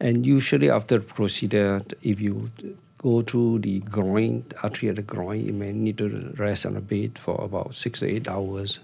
And 0.00 0.26
usually 0.26 0.68
after 0.68 0.98
the 0.98 1.04
procedure, 1.04 1.80
if 2.02 2.20
you 2.20 2.50
go 2.98 3.20
through 3.20 3.60
the 3.60 3.78
groin, 3.80 4.44
artery 4.64 4.88
at 4.88 4.96
the 4.96 5.02
groin, 5.02 5.46
you 5.46 5.52
may 5.52 5.70
need 5.70 5.98
to 5.98 6.34
rest 6.36 6.66
on 6.66 6.76
a 6.76 6.80
bed 6.80 7.16
for 7.16 7.40
about 7.40 7.76
six 7.76 8.02
or 8.02 8.06
eight 8.06 8.26
hours. 8.26 8.80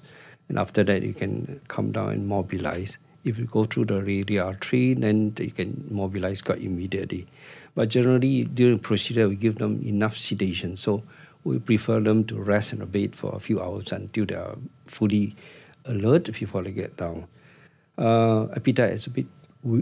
And 0.48 0.56
after 0.56 0.84
that, 0.84 1.02
you 1.02 1.12
can 1.12 1.60
come 1.66 1.90
down 1.90 2.10
and 2.10 2.28
mobilize. 2.28 2.98
If 3.24 3.38
you 3.40 3.46
go 3.46 3.64
through 3.64 3.86
the 3.86 4.00
radial 4.00 4.46
artery, 4.46 4.94
then 4.94 5.34
you 5.40 5.50
can 5.50 5.88
mobilize 5.90 6.40
quite 6.40 6.60
immediately. 6.60 7.26
But 7.74 7.88
generally, 7.88 8.44
during 8.44 8.78
procedure, 8.78 9.28
we 9.28 9.34
give 9.34 9.56
them 9.56 9.82
enough 9.84 10.16
sedation. 10.16 10.76
So 10.76 11.02
we 11.44 11.58
prefer 11.58 12.00
them 12.00 12.24
to 12.24 12.36
rest 12.36 12.72
in 12.72 12.80
a 12.80 12.86
bed 12.86 13.14
for 13.14 13.34
a 13.34 13.38
few 13.38 13.60
hours 13.60 13.92
until 13.92 14.26
they 14.26 14.34
are 14.34 14.56
fully 14.86 15.36
alert 15.84 16.32
before 16.32 16.62
they 16.62 16.70
get 16.70 16.96
down. 16.96 17.26
Uh, 17.96 18.46
appetite 18.56 18.92
is 18.92 19.06
a 19.06 19.10
bit 19.10 19.26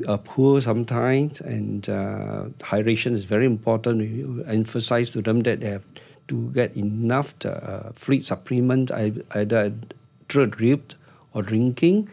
uh, 0.07 0.17
poor 0.19 0.61
sometimes, 0.61 1.41
and 1.41 1.89
uh, 1.89 2.45
hydration 2.59 3.13
is 3.13 3.25
very 3.25 3.47
important. 3.47 3.99
We 3.99 4.45
emphasize 4.45 5.11
to 5.11 5.23
them 5.23 5.41
that 5.41 5.61
they 5.61 5.71
have 5.71 5.85
to 6.29 6.51
get 6.51 6.77
enough 6.77 7.35
uh, 7.45 7.91
fluid 7.95 8.25
supplement, 8.25 8.91
either 8.93 9.73
through 10.29 10.47
drip 10.47 10.95
or 11.35 11.43
drinking, 11.43 12.09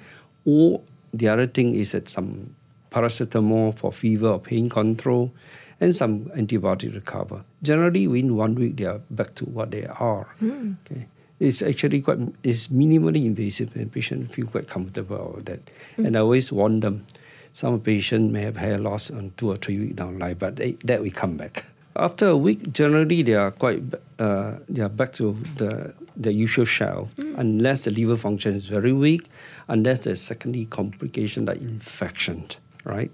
or 0.45 0.81
the 1.13 1.27
other 1.27 1.47
thing 1.47 1.75
is 1.75 1.91
that 1.91 2.07
some 2.07 2.55
paracetamol 2.91 3.77
for 3.77 3.91
fever 3.91 4.29
or 4.29 4.39
pain 4.39 4.69
control 4.69 5.31
and 5.79 5.95
some 5.95 6.25
antibiotic 6.35 6.93
recover. 6.93 7.43
Generally, 7.63 8.07
within 8.07 8.35
one 8.35 8.55
week, 8.55 8.77
they 8.77 8.85
are 8.85 9.01
back 9.09 9.35
to 9.35 9.45
what 9.45 9.71
they 9.71 9.85
are. 9.85 10.27
Mm. 10.41 10.75
Okay. 10.85 11.07
It's 11.39 11.61
actually 11.61 12.01
quite 12.01 12.19
it's 12.43 12.67
minimally 12.67 13.25
invasive 13.25 13.75
and 13.75 13.89
patients 13.91 14.35
feel 14.35 14.47
quite 14.47 14.67
comfortable 14.67 15.33
with 15.35 15.45
that. 15.45 15.61
Mm. 15.97 16.07
And 16.07 16.17
I 16.17 16.19
always 16.19 16.51
warn 16.51 16.81
them, 16.81 17.05
some 17.53 17.79
patients 17.79 18.31
may 18.31 18.41
have 18.41 18.57
hair 18.57 18.77
loss 18.77 19.09
on 19.09 19.31
two 19.37 19.49
or 19.49 19.55
three 19.55 19.79
weeks 19.79 19.95
down 19.95 20.13
the 20.13 20.19
line, 20.19 20.35
but 20.37 20.57
they, 20.57 20.73
that 20.83 21.01
will 21.01 21.11
come 21.11 21.37
back. 21.37 21.63
After 21.95 22.27
a 22.27 22.37
week, 22.37 22.71
generally 22.71 23.23
they 23.23 23.33
are 23.33 23.51
quite 23.51 23.81
uh, 24.19 24.57
they 24.69 24.81
are 24.81 24.89
back 24.89 25.13
to 25.13 25.35
the 25.57 25.93
the 26.15 26.31
usual 26.31 26.65
shell, 26.65 27.09
mm. 27.17 27.37
unless 27.37 27.85
the 27.85 27.91
liver 27.91 28.15
function 28.15 28.55
is 28.55 28.67
very 28.67 28.93
weak, 28.93 29.27
unless 29.69 30.01
there's 30.01 30.21
secondary 30.21 30.65
complication 30.65 31.45
like 31.45 31.61
infection, 31.61 32.45
right? 32.83 33.11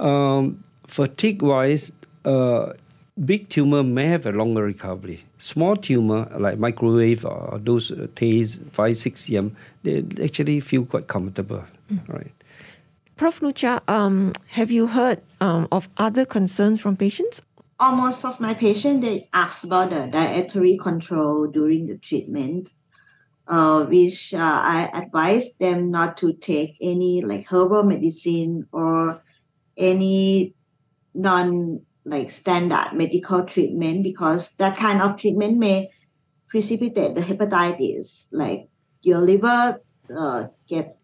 Um, 0.00 0.62
fatigue 0.86 1.42
wise, 1.42 1.92
uh, 2.24 2.72
big 3.24 3.48
tumor 3.48 3.82
may 3.82 4.06
have 4.06 4.26
a 4.26 4.32
longer 4.32 4.62
recovery. 4.62 5.24
Small 5.38 5.76
tumor 5.76 6.30
like 6.38 6.58
microwave 6.58 7.24
or 7.24 7.60
those 7.62 7.90
uh, 7.92 8.06
TACE 8.14 8.60
5, 8.72 8.96
6 8.96 9.26
cm, 9.26 9.52
they 9.82 10.04
actually 10.22 10.60
feel 10.60 10.84
quite 10.84 11.06
comfortable, 11.06 11.64
mm. 11.90 12.08
right? 12.08 12.32
Prof. 13.16 13.40
Nucha, 13.40 13.80
um, 13.86 14.32
have 14.48 14.70
you 14.70 14.88
heard 14.88 15.20
um, 15.40 15.68
of 15.70 15.88
other 15.98 16.24
concerns 16.24 16.80
from 16.80 16.96
patients? 16.96 17.40
almost 17.80 18.24
of 18.24 18.40
my 18.40 18.54
patients 18.54 19.04
they 19.04 19.28
ask 19.32 19.64
about 19.64 19.90
the 19.90 20.06
dietary 20.06 20.76
control 20.76 21.46
during 21.46 21.86
the 21.86 21.96
treatment, 21.98 22.72
uh, 23.48 23.84
which 23.84 24.32
uh, 24.34 24.38
I 24.38 24.90
advise 24.94 25.54
them 25.56 25.90
not 25.90 26.16
to 26.18 26.32
take 26.32 26.76
any 26.80 27.22
like 27.22 27.46
herbal 27.46 27.82
medicine 27.82 28.66
or 28.72 29.22
any 29.76 30.54
non 31.14 31.80
like 32.04 32.30
standard 32.30 32.90
medical 32.92 33.44
treatment 33.44 34.02
because 34.02 34.54
that 34.56 34.76
kind 34.76 35.00
of 35.00 35.16
treatment 35.16 35.58
may 35.58 35.90
precipitate 36.48 37.14
the 37.14 37.22
hepatitis. 37.22 38.28
Like 38.30 38.68
your 39.02 39.20
liver 39.20 39.80
uh, 40.16 40.44
get 40.68 40.98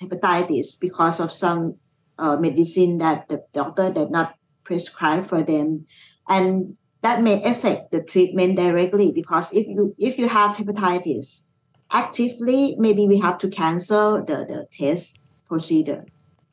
hepatitis 0.00 0.78
because 0.78 1.20
of 1.20 1.32
some 1.32 1.76
uh, 2.18 2.36
medicine 2.36 2.98
that 2.98 3.28
the 3.28 3.44
doctor 3.52 3.92
did 3.92 4.10
not 4.10 4.34
prescribe 4.64 5.24
for 5.26 5.42
them 5.42 5.86
and 6.28 6.76
that 7.02 7.22
may 7.22 7.42
affect 7.42 7.90
the 7.90 8.02
treatment 8.02 8.56
directly 8.56 9.12
because 9.12 9.52
if 9.52 9.66
you 9.66 9.94
if 9.98 10.18
you 10.18 10.28
have 10.28 10.56
hepatitis 10.56 11.46
actively 11.90 12.76
maybe 12.78 13.06
we 13.06 13.18
have 13.18 13.36
to 13.38 13.50
cancel 13.50 14.24
the, 14.24 14.46
the 14.48 14.66
TACE 14.70 15.14
procedure 15.46 16.04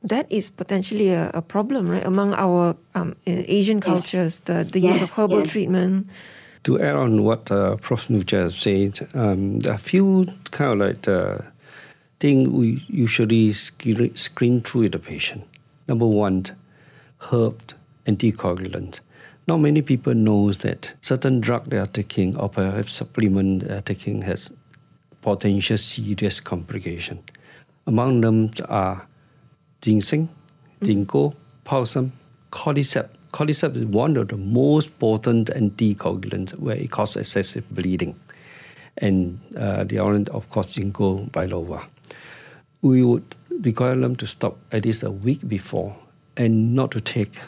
that 0.03 0.25
is 0.31 0.49
potentially 0.49 1.09
a, 1.09 1.29
a 1.33 1.41
problem 1.41 1.89
right 1.89 2.05
among 2.05 2.33
our 2.33 2.75
um, 2.95 3.15
asian 3.25 3.79
cultures 3.79 4.39
the, 4.41 4.63
the 4.63 4.79
yes, 4.79 4.93
use 4.93 5.03
of 5.03 5.09
herbal 5.11 5.41
yes. 5.41 5.51
treatment 5.51 6.07
to 6.63 6.79
add 6.79 6.95
on 6.95 7.23
what 7.23 7.51
uh, 7.51 7.75
Prof. 7.77 8.09
Nucha 8.09 8.51
said, 8.51 9.07
um, 9.13 9.59
a 9.65 9.77
few 9.77 10.25
kind 10.51 10.81
of 10.81 10.87
like 10.87 11.07
uh, 11.07 11.39
things 12.19 12.49
we 12.49 12.83
usually 12.87 13.51
screen 13.53 14.61
through 14.61 14.81
with 14.81 14.91
the 14.91 14.99
patient. 14.99 15.43
Number 15.87 16.05
one, 16.05 16.45
herb 17.31 17.73
anticoagulant. 18.05 18.99
Not 19.47 19.57
many 19.57 19.81
people 19.81 20.13
knows 20.13 20.59
that 20.59 20.93
certain 21.01 21.41
drug 21.41 21.69
they 21.69 21.77
are 21.77 21.87
taking 21.87 22.37
or 22.37 22.47
perhaps 22.47 22.93
supplement 22.93 23.67
they 23.67 23.73
are 23.73 23.81
taking 23.81 24.21
has 24.21 24.51
potential 25.21 25.77
serious 25.77 26.39
complication. 26.39 27.23
Among 27.87 28.21
them 28.21 28.51
are 28.69 29.07
ginseng, 29.81 30.29
ginkgo, 30.81 31.33
balsam, 31.63 32.11
cordyceps. 32.51 33.09
Cordyceps 33.33 33.77
is 33.77 33.85
one 33.85 34.17
of 34.17 34.27
the 34.27 34.37
most 34.37 34.97
potent 34.99 35.49
anticoagulants 35.55 36.51
where 36.59 36.75
it 36.75 36.91
causes 36.91 37.17
excessive 37.17 37.63
bleeding. 37.71 38.19
And 38.97 39.39
uh, 39.57 39.85
the 39.85 39.99
other, 39.99 40.29
of 40.31 40.49
course, 40.49 40.75
ginkgo 40.75 41.29
biloba. 41.31 41.85
We 42.81 43.03
would 43.03 43.35
require 43.61 43.95
them 43.95 44.15
to 44.17 44.27
stop 44.27 44.57
at 44.71 44.85
least 44.85 45.03
a 45.03 45.11
week 45.11 45.47
before 45.47 45.95
and 46.35 46.75
not 46.75 46.91
to 46.91 47.01
take 47.01 47.39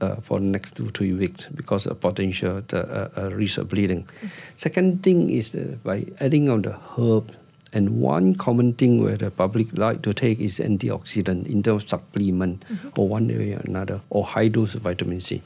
uh, 0.00 0.16
for 0.16 0.38
the 0.38 0.46
next 0.46 0.76
two 0.76 0.88
three 0.90 1.12
weeks 1.12 1.46
because 1.54 1.86
of 1.86 2.00
potential 2.00 2.62
uh, 2.72 2.76
uh, 2.76 3.30
risk 3.32 3.58
of 3.58 3.68
bleeding. 3.68 4.04
Mm-hmm. 4.04 4.26
Second 4.56 5.02
thing 5.02 5.30
is 5.30 5.50
by 5.84 6.06
adding 6.20 6.48
on 6.48 6.62
the 6.62 6.72
herb. 6.96 7.34
And 7.72 8.00
one 8.00 8.34
common 8.34 8.72
thing 8.72 9.02
where 9.02 9.16
the 9.16 9.30
public 9.30 9.68
like 9.78 10.02
to 10.02 10.12
take 10.12 10.40
is 10.40 10.58
antioxidant 10.58 11.46
in 11.46 11.62
terms 11.62 11.84
of 11.84 11.88
supplement 11.88 12.64
mm-hmm. 12.68 12.88
or 12.96 13.08
one 13.08 13.28
way 13.28 13.52
or 13.52 13.60
another, 13.64 14.00
or 14.10 14.24
high 14.24 14.48
dose 14.48 14.74
of 14.74 14.82
vitamin 14.82 15.20
C. 15.20 15.42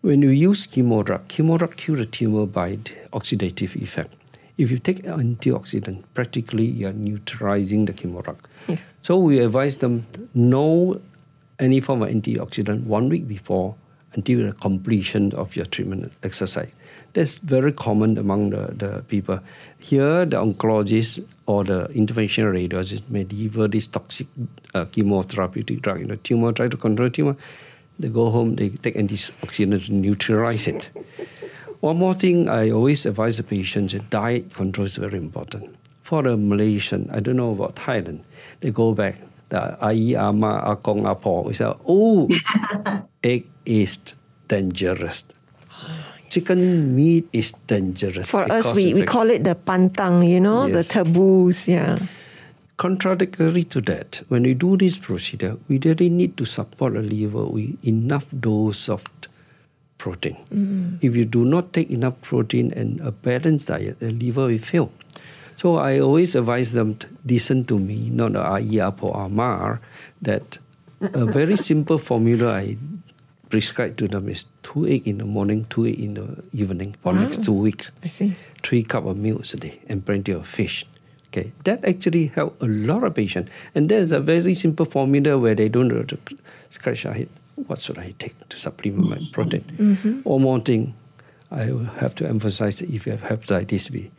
When 0.00 0.22
you 0.22 0.30
use 0.30 0.66
chemo 0.66 1.04
drug, 1.04 1.28
chemo 1.28 1.58
drug 1.58 1.76
cure 1.76 1.98
the 1.98 2.06
tumor 2.06 2.46
by 2.46 2.76
the 2.76 2.94
oxidative 3.12 3.76
effect. 3.76 4.14
If 4.56 4.70
you 4.70 4.78
take 4.78 5.02
antioxidant, 5.02 6.04
practically 6.14 6.64
you 6.64 6.88
are 6.88 6.92
neutralizing 6.92 7.84
the 7.84 7.92
chemo 7.92 8.24
drug. 8.24 8.38
Yeah. 8.66 8.78
So 9.02 9.18
we 9.18 9.38
advise 9.38 9.76
them 9.76 10.06
no 10.34 11.00
any 11.58 11.80
form 11.80 12.02
of 12.02 12.08
antioxidant 12.08 12.84
one 12.84 13.08
week 13.08 13.28
before 13.28 13.74
until 14.14 14.46
the 14.46 14.52
completion 14.52 15.32
of 15.34 15.56
your 15.56 15.66
treatment 15.66 16.12
exercise. 16.22 16.74
That's 17.14 17.36
very 17.38 17.72
common 17.72 18.16
among 18.16 18.50
the, 18.50 18.72
the 18.74 19.02
people. 19.02 19.40
Here, 19.78 20.24
the 20.24 20.36
oncologist 20.36 21.24
or 21.46 21.64
the 21.64 21.88
interventional 21.88 22.52
radiologist 22.52 23.08
may 23.08 23.24
deliver 23.24 23.68
this 23.68 23.86
toxic 23.86 24.26
uh, 24.74 24.86
chemotherapeutic 24.86 25.82
drug 25.82 26.00
in 26.00 26.08
the 26.08 26.16
tumor, 26.16 26.52
try 26.52 26.68
to 26.68 26.76
control 26.76 27.08
the 27.08 27.14
tumor. 27.14 27.36
They 27.98 28.08
go 28.08 28.30
home, 28.30 28.56
they 28.56 28.70
take 28.70 28.96
antioxidant 28.96 29.86
to 29.86 29.92
neutralize 29.92 30.66
it. 30.66 30.90
One 31.80 31.98
more 31.98 32.14
thing 32.14 32.48
I 32.48 32.70
always 32.70 33.04
advise 33.06 33.36
the 33.36 33.42
patients 33.42 33.94
diet 34.08 34.54
control 34.54 34.86
is 34.86 34.96
very 34.96 35.18
important. 35.18 35.74
For 36.02 36.22
the 36.22 36.36
Malaysian, 36.36 37.10
I 37.12 37.20
don't 37.20 37.36
know 37.36 37.52
about 37.52 37.76
Thailand, 37.76 38.20
they 38.60 38.70
go 38.70 38.92
back, 38.94 39.16
the 39.50 39.76
ai, 39.84 40.14
ama, 40.16 40.62
akong, 40.64 41.06
apo, 41.06 41.42
we 41.42 41.54
say, 41.54 41.72
oh, 41.86 42.28
egg 43.24 43.46
is 43.64 43.98
dangerous. 44.48 45.24
Chicken 46.30 46.96
meat 46.96 47.28
is 47.32 47.52
dangerous. 47.66 48.30
For 48.30 48.50
us, 48.50 48.74
we, 48.74 48.94
we 48.94 49.02
call 49.02 49.28
it 49.28 49.44
the 49.44 49.54
pantang, 49.54 50.26
you 50.26 50.40
know, 50.40 50.66
yes. 50.66 50.88
the 50.88 50.92
taboos, 50.92 51.68
yeah. 51.68 51.98
Contradictory 52.78 53.64
to 53.64 53.80
that, 53.82 54.22
when 54.28 54.44
we 54.44 54.54
do 54.54 54.76
this 54.76 54.96
procedure, 54.96 55.58
we 55.68 55.78
really 55.84 56.08
need 56.08 56.36
to 56.38 56.44
support 56.44 56.94
the 56.94 57.02
liver 57.02 57.44
with 57.44 57.76
enough 57.84 58.24
dose 58.40 58.88
of 58.88 59.04
protein. 59.98 60.36
Mm. 60.50 60.98
If 61.04 61.14
you 61.14 61.24
do 61.24 61.44
not 61.44 61.72
take 61.72 61.90
enough 61.90 62.20
protein 62.22 62.72
and 62.72 62.98
a 63.00 63.12
balanced 63.12 63.68
diet, 63.68 64.00
the 64.00 64.10
liver 64.10 64.46
will 64.46 64.58
fail. 64.58 64.90
So 65.56 65.76
I 65.76 66.00
always 66.00 66.34
advise 66.34 66.72
them 66.72 66.96
to 66.96 67.06
listen 67.24 67.64
to 67.66 67.78
me, 67.78 68.10
not 68.10 68.32
the 68.32 68.42
IEAP 68.42 69.02
or 69.02 69.14
AMAR, 69.26 69.80
that 70.22 70.58
a 71.00 71.26
very 71.26 71.56
simple 71.70 71.98
formula 71.98 72.54
I 72.54 72.78
prescribe 73.52 73.98
to 73.98 74.08
them 74.08 74.30
is 74.30 74.46
two 74.62 74.86
egg 74.86 75.06
in 75.06 75.18
the 75.18 75.26
morning, 75.26 75.66
two 75.68 75.86
egg 75.86 76.00
in 76.00 76.14
the 76.14 76.42
evening 76.54 76.96
for 77.02 77.12
wow. 77.12 77.20
next 77.20 77.44
two 77.44 77.52
weeks. 77.52 77.92
I 78.02 78.06
see. 78.06 78.34
Three 78.62 78.82
cup 78.82 79.04
of 79.04 79.18
milk 79.18 79.44
a 79.52 79.56
day 79.58 79.78
and 79.88 80.04
plenty 80.04 80.32
of 80.32 80.46
fish. 80.46 80.86
Okay, 81.28 81.52
that 81.64 81.84
actually 81.84 82.26
help 82.28 82.60
a 82.62 82.66
lot 82.66 83.04
of 83.04 83.14
patients. 83.14 83.50
And 83.74 83.90
there's 83.90 84.10
a 84.10 84.20
very 84.20 84.54
simple 84.54 84.86
formula 84.86 85.38
where 85.38 85.54
they 85.54 85.68
don't 85.68 85.90
have 85.90 86.06
to 86.08 86.18
scratch 86.70 87.02
their 87.02 87.12
head. 87.12 87.28
What 87.56 87.80
should 87.80 87.98
I 87.98 88.14
take 88.18 88.48
to 88.48 88.58
supplement 88.58 89.10
my 89.10 89.20
protein? 89.32 89.64
Mm-hmm. 89.78 90.20
One 90.20 90.42
more 90.42 90.60
thing, 90.60 90.94
I 91.50 91.64
have 92.00 92.14
to 92.16 92.26
emphasize 92.26 92.78
that 92.78 92.88
if 92.88 93.06
you 93.06 93.12
have 93.12 93.24
hepatitis 93.24 93.92
B, 93.92 94.10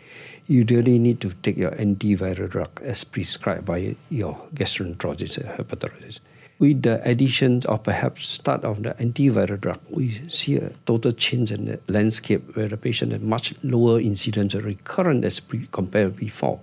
you 0.46 0.64
really 0.70 1.00
need 1.00 1.22
to 1.22 1.34
take 1.42 1.58
your 1.58 1.72
antiviral 1.72 2.50
drug 2.50 2.82
as 2.84 3.04
prescribed 3.04 3.66
by 3.66 3.96
your 4.10 4.40
gastroenterologist 4.54 5.40
or 5.40 5.64
hepatologist. 5.64 6.20
With 6.64 6.84
the 6.84 7.06
addition 7.06 7.62
or 7.68 7.78
perhaps 7.78 8.26
start 8.26 8.64
of 8.64 8.84
the 8.84 8.94
antiviral 8.94 9.60
drug, 9.60 9.82
we 9.90 10.22
see 10.30 10.56
a 10.56 10.70
total 10.86 11.12
change 11.12 11.52
in 11.52 11.66
the 11.66 11.80
landscape 11.90 12.56
where 12.56 12.70
the 12.70 12.78
patient 12.78 13.12
has 13.12 13.20
much 13.20 13.54
lower 13.64 14.00
incidence 14.00 14.54
of 14.54 14.64
recurrent 14.64 15.26
as 15.26 15.42
pre- 15.42 15.68
compared 15.74 16.16
before. 16.16 16.62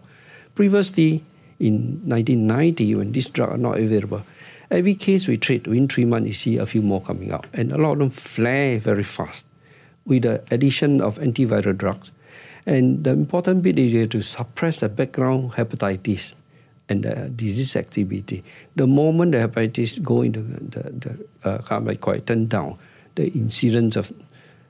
Previously, 0.54 1.22
in 1.58 2.00
1990, 2.06 2.94
when 2.94 3.12
this 3.12 3.28
drug 3.28 3.50
are 3.50 3.58
not 3.58 3.76
available, 3.76 4.22
every 4.70 4.94
case 4.94 5.28
we 5.28 5.36
treat 5.36 5.66
within 5.66 5.86
three 5.86 6.06
months, 6.06 6.28
you 6.28 6.32
see 6.32 6.56
a 6.56 6.64
few 6.64 6.80
more 6.80 7.02
coming 7.02 7.30
out, 7.30 7.44
and 7.52 7.70
a 7.70 7.76
lot 7.76 7.92
of 7.92 7.98
them 7.98 8.08
flare 8.08 8.78
very 8.78 9.04
fast. 9.04 9.44
With 10.06 10.22
the 10.22 10.42
addition 10.50 11.02
of 11.02 11.18
antiviral 11.18 11.76
drugs, 11.76 12.10
and 12.64 13.04
the 13.04 13.10
important 13.10 13.60
bit 13.60 13.78
is 13.78 14.08
to 14.08 14.22
suppress 14.22 14.80
the 14.80 14.88
background 14.88 15.52
hepatitis 15.52 16.32
and 16.90 17.04
the 17.04 17.30
disease 17.30 17.76
activity. 17.76 18.44
The 18.76 18.86
moment 18.86 19.32
the 19.32 19.38
hepatitis 19.38 20.02
go 20.02 20.22
into 20.22 20.40
the, 20.40 20.82
the 20.90 21.26
uh, 21.44 21.80
like 21.80 22.00
quieten 22.00 22.46
down, 22.46 22.78
the 23.14 23.28
incidence 23.30 23.96
of 23.96 24.12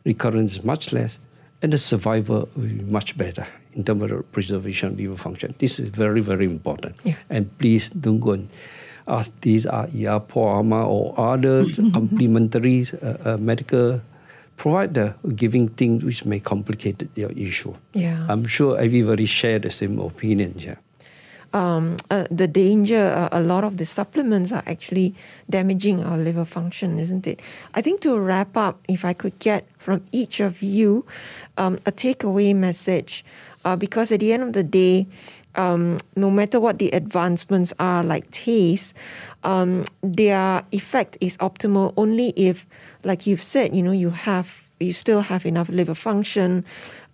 recurrence 0.04 0.52
is 0.52 0.64
much 0.64 0.92
less, 0.92 1.18
and 1.62 1.72
the 1.72 1.78
survival 1.78 2.48
will 2.54 2.68
be 2.68 2.82
much 2.84 3.16
better 3.16 3.46
in 3.72 3.84
terms 3.84 4.02
of 4.02 4.08
the 4.10 4.22
preservation 4.22 4.90
of 4.90 4.98
liver 4.98 5.16
function. 5.16 5.54
This 5.58 5.78
is 5.78 5.88
very, 5.88 6.20
very 6.20 6.44
important. 6.44 6.96
Yeah. 7.04 7.16
And 7.28 7.56
please 7.58 7.88
don't 7.90 8.20
go 8.20 8.32
and 8.32 8.48
ask 9.08 9.32
these 9.40 9.66
are 9.66 9.88
ER, 9.96 10.22
or 10.34 11.14
other 11.18 11.64
complementary 11.92 12.86
uh, 13.02 13.14
uh, 13.24 13.36
medical 13.38 14.02
provide 14.56 14.92
the 14.92 15.14
giving 15.34 15.68
things 15.68 16.04
which 16.04 16.26
may 16.26 16.38
complicate 16.38 17.08
your 17.14 17.30
issue. 17.32 17.74
Yeah. 17.94 18.26
I'm 18.28 18.44
sure 18.44 18.78
everybody 18.78 19.24
share 19.24 19.58
the 19.58 19.70
same 19.70 19.98
opinion. 19.98 20.54
Yeah. 20.58 20.76
Um, 21.52 21.96
uh, 22.10 22.26
the 22.30 22.46
danger, 22.46 23.28
uh, 23.32 23.36
a 23.36 23.40
lot 23.40 23.64
of 23.64 23.76
the 23.76 23.84
supplements 23.84 24.52
are 24.52 24.62
actually 24.66 25.16
damaging 25.48 26.04
our 26.04 26.16
liver 26.16 26.44
function, 26.44 26.98
isn't 26.98 27.26
it? 27.26 27.40
I 27.74 27.82
think 27.82 28.00
to 28.02 28.18
wrap 28.18 28.56
up, 28.56 28.80
if 28.88 29.04
I 29.04 29.14
could 29.14 29.36
get 29.40 29.66
from 29.78 30.04
each 30.12 30.38
of 30.38 30.62
you 30.62 31.04
um, 31.56 31.74
a 31.86 31.92
takeaway 31.92 32.54
message, 32.54 33.24
uh, 33.64 33.74
because 33.74 34.12
at 34.12 34.20
the 34.20 34.32
end 34.32 34.44
of 34.44 34.52
the 34.52 34.62
day, 34.62 35.08
um, 35.56 35.98
no 36.14 36.30
matter 36.30 36.60
what 36.60 36.78
the 36.78 36.90
advancements 36.90 37.72
are, 37.78 38.04
like 38.04 38.30
TACE, 38.30 38.94
um, 39.42 39.84
their 40.02 40.62
effect 40.70 41.16
is 41.20 41.36
optimal 41.38 41.92
only 41.96 42.28
if, 42.36 42.66
like 43.02 43.26
you've 43.26 43.42
said, 43.42 43.74
you 43.74 43.82
know, 43.82 43.92
you 43.92 44.10
have 44.10 44.69
you 44.80 44.92
still 44.92 45.20
have 45.20 45.46
enough 45.46 45.68
liver 45.68 45.94
function, 45.94 46.64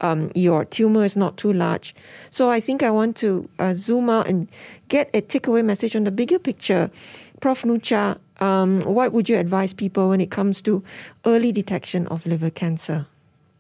um, 0.01 0.31
your 0.35 0.65
tumor 0.65 1.05
is 1.05 1.17
not 1.17 1.37
too 1.37 1.53
large. 1.53 1.95
So 2.31 2.49
I 2.51 2.61
think 2.61 2.83
I 2.83 2.91
want 2.91 3.17
to 3.17 3.49
uh, 3.59 3.75
zoom 3.75 4.09
out 4.09 4.27
and 4.29 4.49
get 4.89 5.11
a 5.13 5.21
takeaway 5.21 5.65
message 5.65 5.97
on 5.97 6.05
the 6.05 6.11
bigger 6.11 6.39
picture. 6.39 6.91
Prof. 7.41 7.65
Nucha, 7.65 8.19
Um, 8.41 8.81
what 8.83 9.13
would 9.13 9.29
you 9.29 9.37
advise 9.39 9.73
people 9.73 10.11
when 10.11 10.21
it 10.21 10.31
comes 10.31 10.61
to 10.63 10.83
early 11.25 11.53
detection 11.53 12.07
of 12.09 12.25
liver 12.27 12.51
cancer? 12.51 13.07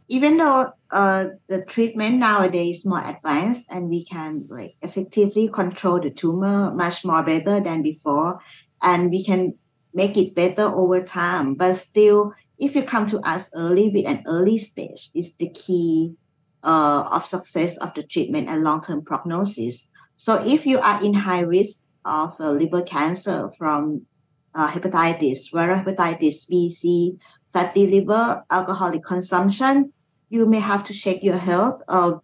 Even 0.08 0.36
though 0.36 0.72
uh, 0.90 1.24
the 1.48 1.64
treatment 1.64 2.18
nowadays 2.18 2.78
is 2.78 2.86
more 2.86 3.02
advanced 3.02 3.72
and 3.72 3.88
we 3.88 4.04
can 4.04 4.44
like 4.48 4.76
effectively 4.82 5.48
control 5.48 5.98
the 5.98 6.10
tumor 6.10 6.72
much 6.74 7.04
more 7.04 7.22
better 7.22 7.60
than 7.60 7.82
before, 7.82 8.38
and 8.82 9.10
we 9.10 9.24
can 9.24 9.54
make 9.94 10.16
it 10.16 10.34
better 10.34 10.64
over 10.64 11.02
time. 11.02 11.54
But 11.54 11.74
still, 11.74 12.34
if 12.58 12.74
you 12.74 12.82
come 12.82 13.06
to 13.08 13.20
us 13.20 13.50
early 13.54 13.90
with 13.90 14.06
an 14.06 14.22
early 14.26 14.58
stage, 14.58 15.10
is 15.14 15.34
the 15.36 15.50
key 15.50 16.14
uh, 16.62 17.08
of 17.12 17.26
success 17.26 17.76
of 17.78 17.92
the 17.94 18.02
treatment 18.02 18.48
and 18.48 18.62
long-term 18.62 19.04
prognosis. 19.04 19.88
So 20.16 20.42
if 20.44 20.66
you 20.66 20.78
are 20.78 21.02
in 21.02 21.14
high 21.14 21.40
risk 21.40 21.86
of 22.04 22.34
uh, 22.40 22.50
liver 22.52 22.82
cancer 22.82 23.50
from 23.58 24.06
uh, 24.54 24.68
hepatitis, 24.68 25.52
viral 25.52 25.84
hepatitis 25.84 26.48
B, 26.48 26.68
C, 26.70 27.16
fatty 27.52 27.86
liver, 27.86 28.42
alcoholic 28.50 29.04
consumption, 29.04 29.92
you 30.30 30.46
may 30.46 30.58
have 30.58 30.84
to 30.84 30.94
check 30.94 31.22
your 31.22 31.36
health. 31.36 31.82
Uh, 31.88 32.14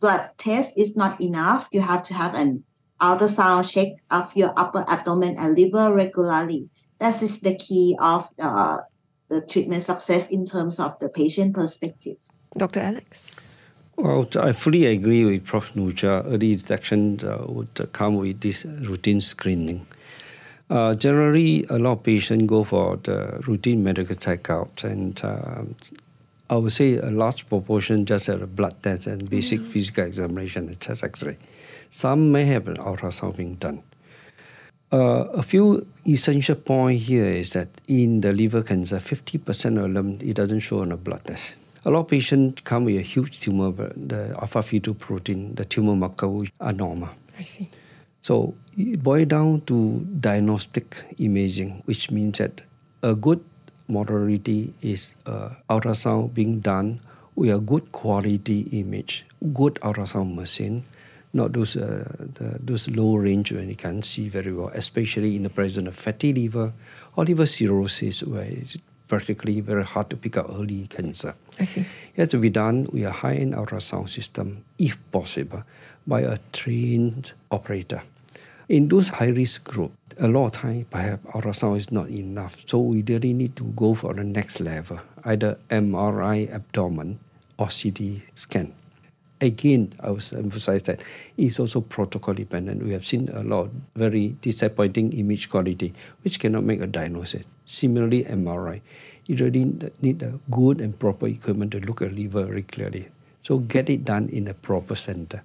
blood 0.00 0.30
test 0.38 0.76
is 0.76 0.96
not 0.96 1.20
enough. 1.20 1.68
You 1.72 1.80
have 1.80 2.02
to 2.04 2.14
have 2.14 2.34
an 2.34 2.64
ultrasound 3.00 3.70
check 3.70 3.88
of 4.10 4.34
your 4.36 4.52
upper 4.56 4.84
abdomen 4.88 5.36
and 5.38 5.56
liver 5.56 5.94
regularly. 5.94 6.68
That 6.98 7.22
is 7.22 7.40
the 7.40 7.56
key 7.56 7.96
of 8.00 8.28
uh, 8.40 8.78
the 9.28 9.40
treatment 9.42 9.84
success 9.84 10.30
in 10.30 10.44
terms 10.44 10.80
of 10.80 10.98
the 11.00 11.08
patient 11.08 11.54
perspective. 11.54 12.16
Dr. 12.56 12.80
Alex? 12.80 13.56
Well, 13.96 14.28
I 14.38 14.52
fully 14.52 14.86
agree 14.86 15.24
with 15.24 15.44
Prof. 15.44 15.74
Nucha. 15.74 16.24
Early 16.26 16.54
detection 16.54 17.18
uh, 17.24 17.44
would 17.48 17.92
come 17.92 18.16
with 18.16 18.40
this 18.40 18.64
routine 18.64 19.20
screening. 19.20 19.86
Uh, 20.70 20.94
generally, 20.94 21.64
a 21.70 21.78
lot 21.78 21.92
of 21.92 22.02
patients 22.04 22.46
go 22.46 22.62
for 22.62 22.96
the 22.98 23.42
routine 23.46 23.82
medical 23.82 24.14
checkup, 24.14 24.84
and 24.84 25.20
uh, 25.24 25.62
I 26.50 26.56
would 26.56 26.72
say 26.72 26.96
a 26.96 27.10
large 27.10 27.48
proportion 27.48 28.06
just 28.06 28.26
have 28.26 28.40
a 28.40 28.46
blood 28.46 28.80
test 28.82 29.06
and 29.06 29.28
basic 29.28 29.60
mm-hmm. 29.60 29.70
physical 29.70 30.04
examination 30.04 30.68
and 30.68 30.80
chest 30.80 31.02
X-ray. 31.02 31.36
Some 31.90 32.30
may 32.30 32.44
have 32.44 32.68
an 32.68 32.76
ultrasound 32.76 33.36
being 33.36 33.54
done. 33.54 33.82
Uh, 34.90 35.24
a 35.34 35.42
few 35.42 35.86
essential 36.06 36.54
point 36.54 36.98
here 36.98 37.26
is 37.26 37.50
that 37.50 37.68
in 37.88 38.22
the 38.22 38.32
liver 38.32 38.62
cancer, 38.62 38.96
50% 38.96 39.84
of 39.84 39.92
them, 39.92 40.18
it 40.22 40.34
doesn't 40.34 40.60
show 40.60 40.80
on 40.80 40.92
a 40.92 40.96
blood 40.96 41.22
test. 41.24 41.56
A 41.84 41.90
lot 41.90 42.00
of 42.00 42.08
patients 42.08 42.62
come 42.62 42.86
with 42.86 42.96
a 42.96 43.02
huge 43.02 43.40
tumor, 43.40 43.70
but 43.70 43.92
the 44.08 44.34
alpha 44.40 44.60
fetoprotein, 44.60 45.56
the 45.56 45.64
tumor 45.64 45.94
marker, 45.94 46.44
are 46.60 46.72
normal. 46.72 47.10
I 47.38 47.42
see. 47.42 47.68
So 48.22 48.54
it 48.76 49.02
boils 49.02 49.28
down 49.28 49.60
to 49.66 50.06
diagnostic 50.20 51.04
imaging, 51.18 51.82
which 51.84 52.10
means 52.10 52.38
that 52.38 52.62
a 53.02 53.14
good 53.14 53.44
modality 53.88 54.74
is 54.80 55.14
uh, 55.26 55.50
ultrasound 55.70 56.34
being 56.34 56.60
done 56.60 57.00
with 57.36 57.54
a 57.54 57.58
good 57.58 57.92
quality 57.92 58.60
image, 58.72 59.24
good 59.54 59.74
ultrasound 59.76 60.34
machine, 60.34 60.84
not 61.38 61.52
those 61.52 61.76
uh, 61.76 62.04
the, 62.18 62.58
those 62.60 62.88
low 62.88 63.16
range 63.16 63.52
when 63.52 63.68
you 63.68 63.76
can't 63.76 64.04
see 64.04 64.28
very 64.28 64.52
well, 64.52 64.70
especially 64.74 65.36
in 65.36 65.44
the 65.44 65.50
presence 65.50 65.88
of 65.88 65.96
fatty 65.96 66.32
liver 66.32 66.72
or 67.16 67.24
liver 67.24 67.46
cirrhosis, 67.46 68.22
where 68.22 68.44
it's 68.44 68.76
practically 69.08 69.60
very 69.60 69.84
hard 69.84 70.10
to 70.10 70.16
pick 70.16 70.36
up 70.36 70.46
early 70.50 70.86
cancer. 70.86 71.34
I 71.58 71.64
see. 71.64 71.80
It 71.80 72.16
has 72.16 72.28
to 72.28 72.38
be 72.38 72.50
done 72.50 72.86
with 72.92 73.04
a 73.04 73.10
high-end 73.10 73.54
ultrasound 73.54 74.10
system, 74.10 74.64
if 74.78 74.98
possible, 75.10 75.64
by 76.06 76.20
a 76.20 76.38
trained 76.52 77.32
operator. 77.50 78.02
In 78.68 78.88
those 78.88 79.08
high-risk 79.08 79.64
group, 79.64 79.92
a 80.18 80.28
lot 80.28 80.46
of 80.46 80.52
time 80.52 80.86
perhaps 80.90 81.24
ultrasound 81.32 81.78
is 81.78 81.90
not 81.90 82.10
enough. 82.10 82.68
So 82.68 82.80
we 82.80 83.02
really 83.02 83.32
need 83.32 83.56
to 83.56 83.64
go 83.64 83.94
for 83.94 84.12
the 84.12 84.24
next 84.24 84.60
level, 84.60 85.00
either 85.24 85.58
MRI 85.70 86.52
abdomen 86.52 87.18
or 87.58 87.68
CT 87.68 88.22
scan. 88.34 88.74
Again, 89.40 89.92
I 90.00 90.10
will 90.10 90.22
emphasize 90.32 90.82
that 90.84 91.00
it's 91.36 91.60
also 91.60 91.80
protocol 91.80 92.34
dependent. 92.34 92.82
We 92.82 92.92
have 92.92 93.06
seen 93.06 93.28
a 93.28 93.42
lot 93.42 93.70
very 93.94 94.36
disappointing 94.40 95.12
image 95.12 95.48
quality, 95.48 95.94
which 96.22 96.40
cannot 96.40 96.64
make 96.64 96.80
a 96.80 96.88
diagnosis. 96.88 97.44
Similarly, 97.64 98.24
MRI, 98.24 98.80
you 99.26 99.36
really 99.36 99.92
need 100.02 100.22
a 100.22 100.40
good 100.50 100.80
and 100.80 100.98
proper 100.98 101.28
equipment 101.28 101.70
to 101.72 101.80
look 101.80 102.02
at 102.02 102.12
liver 102.12 102.46
very 102.46 102.62
clearly. 102.64 103.08
So 103.42 103.58
get 103.58 103.88
it 103.88 104.04
done 104.04 104.28
in 104.30 104.48
a 104.48 104.54
proper 104.54 104.96
center. 104.96 105.44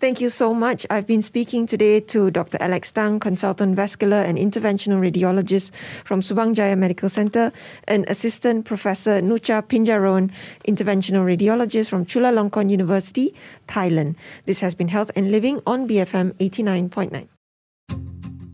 Thank 0.00 0.20
you 0.20 0.30
so 0.30 0.54
much. 0.54 0.86
I've 0.90 1.06
been 1.06 1.22
speaking 1.22 1.66
today 1.66 2.00
to 2.00 2.30
Dr. 2.30 2.58
Alex 2.60 2.90
Tang, 2.90 3.20
consultant 3.20 3.76
vascular 3.76 4.18
and 4.18 4.38
interventional 4.38 5.00
radiologist 5.00 5.72
from 6.04 6.20
Subang 6.20 6.54
Jaya 6.54 6.76
Medical 6.76 7.08
Center, 7.08 7.52
and 7.86 8.08
Assistant 8.08 8.64
Professor 8.64 9.20
Nucha 9.20 9.62
Pinjaroen, 9.66 10.30
interventional 10.66 11.24
radiologist 11.24 11.88
from 11.88 12.04
Chulalongkorn 12.04 12.70
University, 12.70 13.34
Thailand. 13.66 14.16
This 14.46 14.60
has 14.60 14.74
been 14.74 14.88
Health 14.88 15.10
and 15.16 15.30
Living 15.30 15.60
on 15.66 15.88
BFM 15.88 16.32
89.9. 16.34 17.28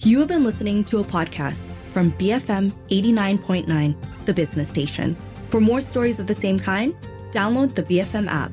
You 0.05 0.19
have 0.19 0.29
been 0.29 0.45
listening 0.45 0.85
to 0.85 0.99
a 0.99 1.05
podcast 1.05 1.73
from 1.89 2.13
BFM 2.13 2.73
89.9, 2.89 3.97
the 4.27 4.35
business 4.35 4.69
station. 4.69 5.17
For 5.49 5.61
more 5.61 5.81
stories 5.81 6.21
of 6.21 6.27
the 6.27 6.35
same 6.35 6.59
kind, 6.59 6.95
download 7.31 7.75
the 7.75 7.85
BFM 7.85 8.29
app. 8.29 8.53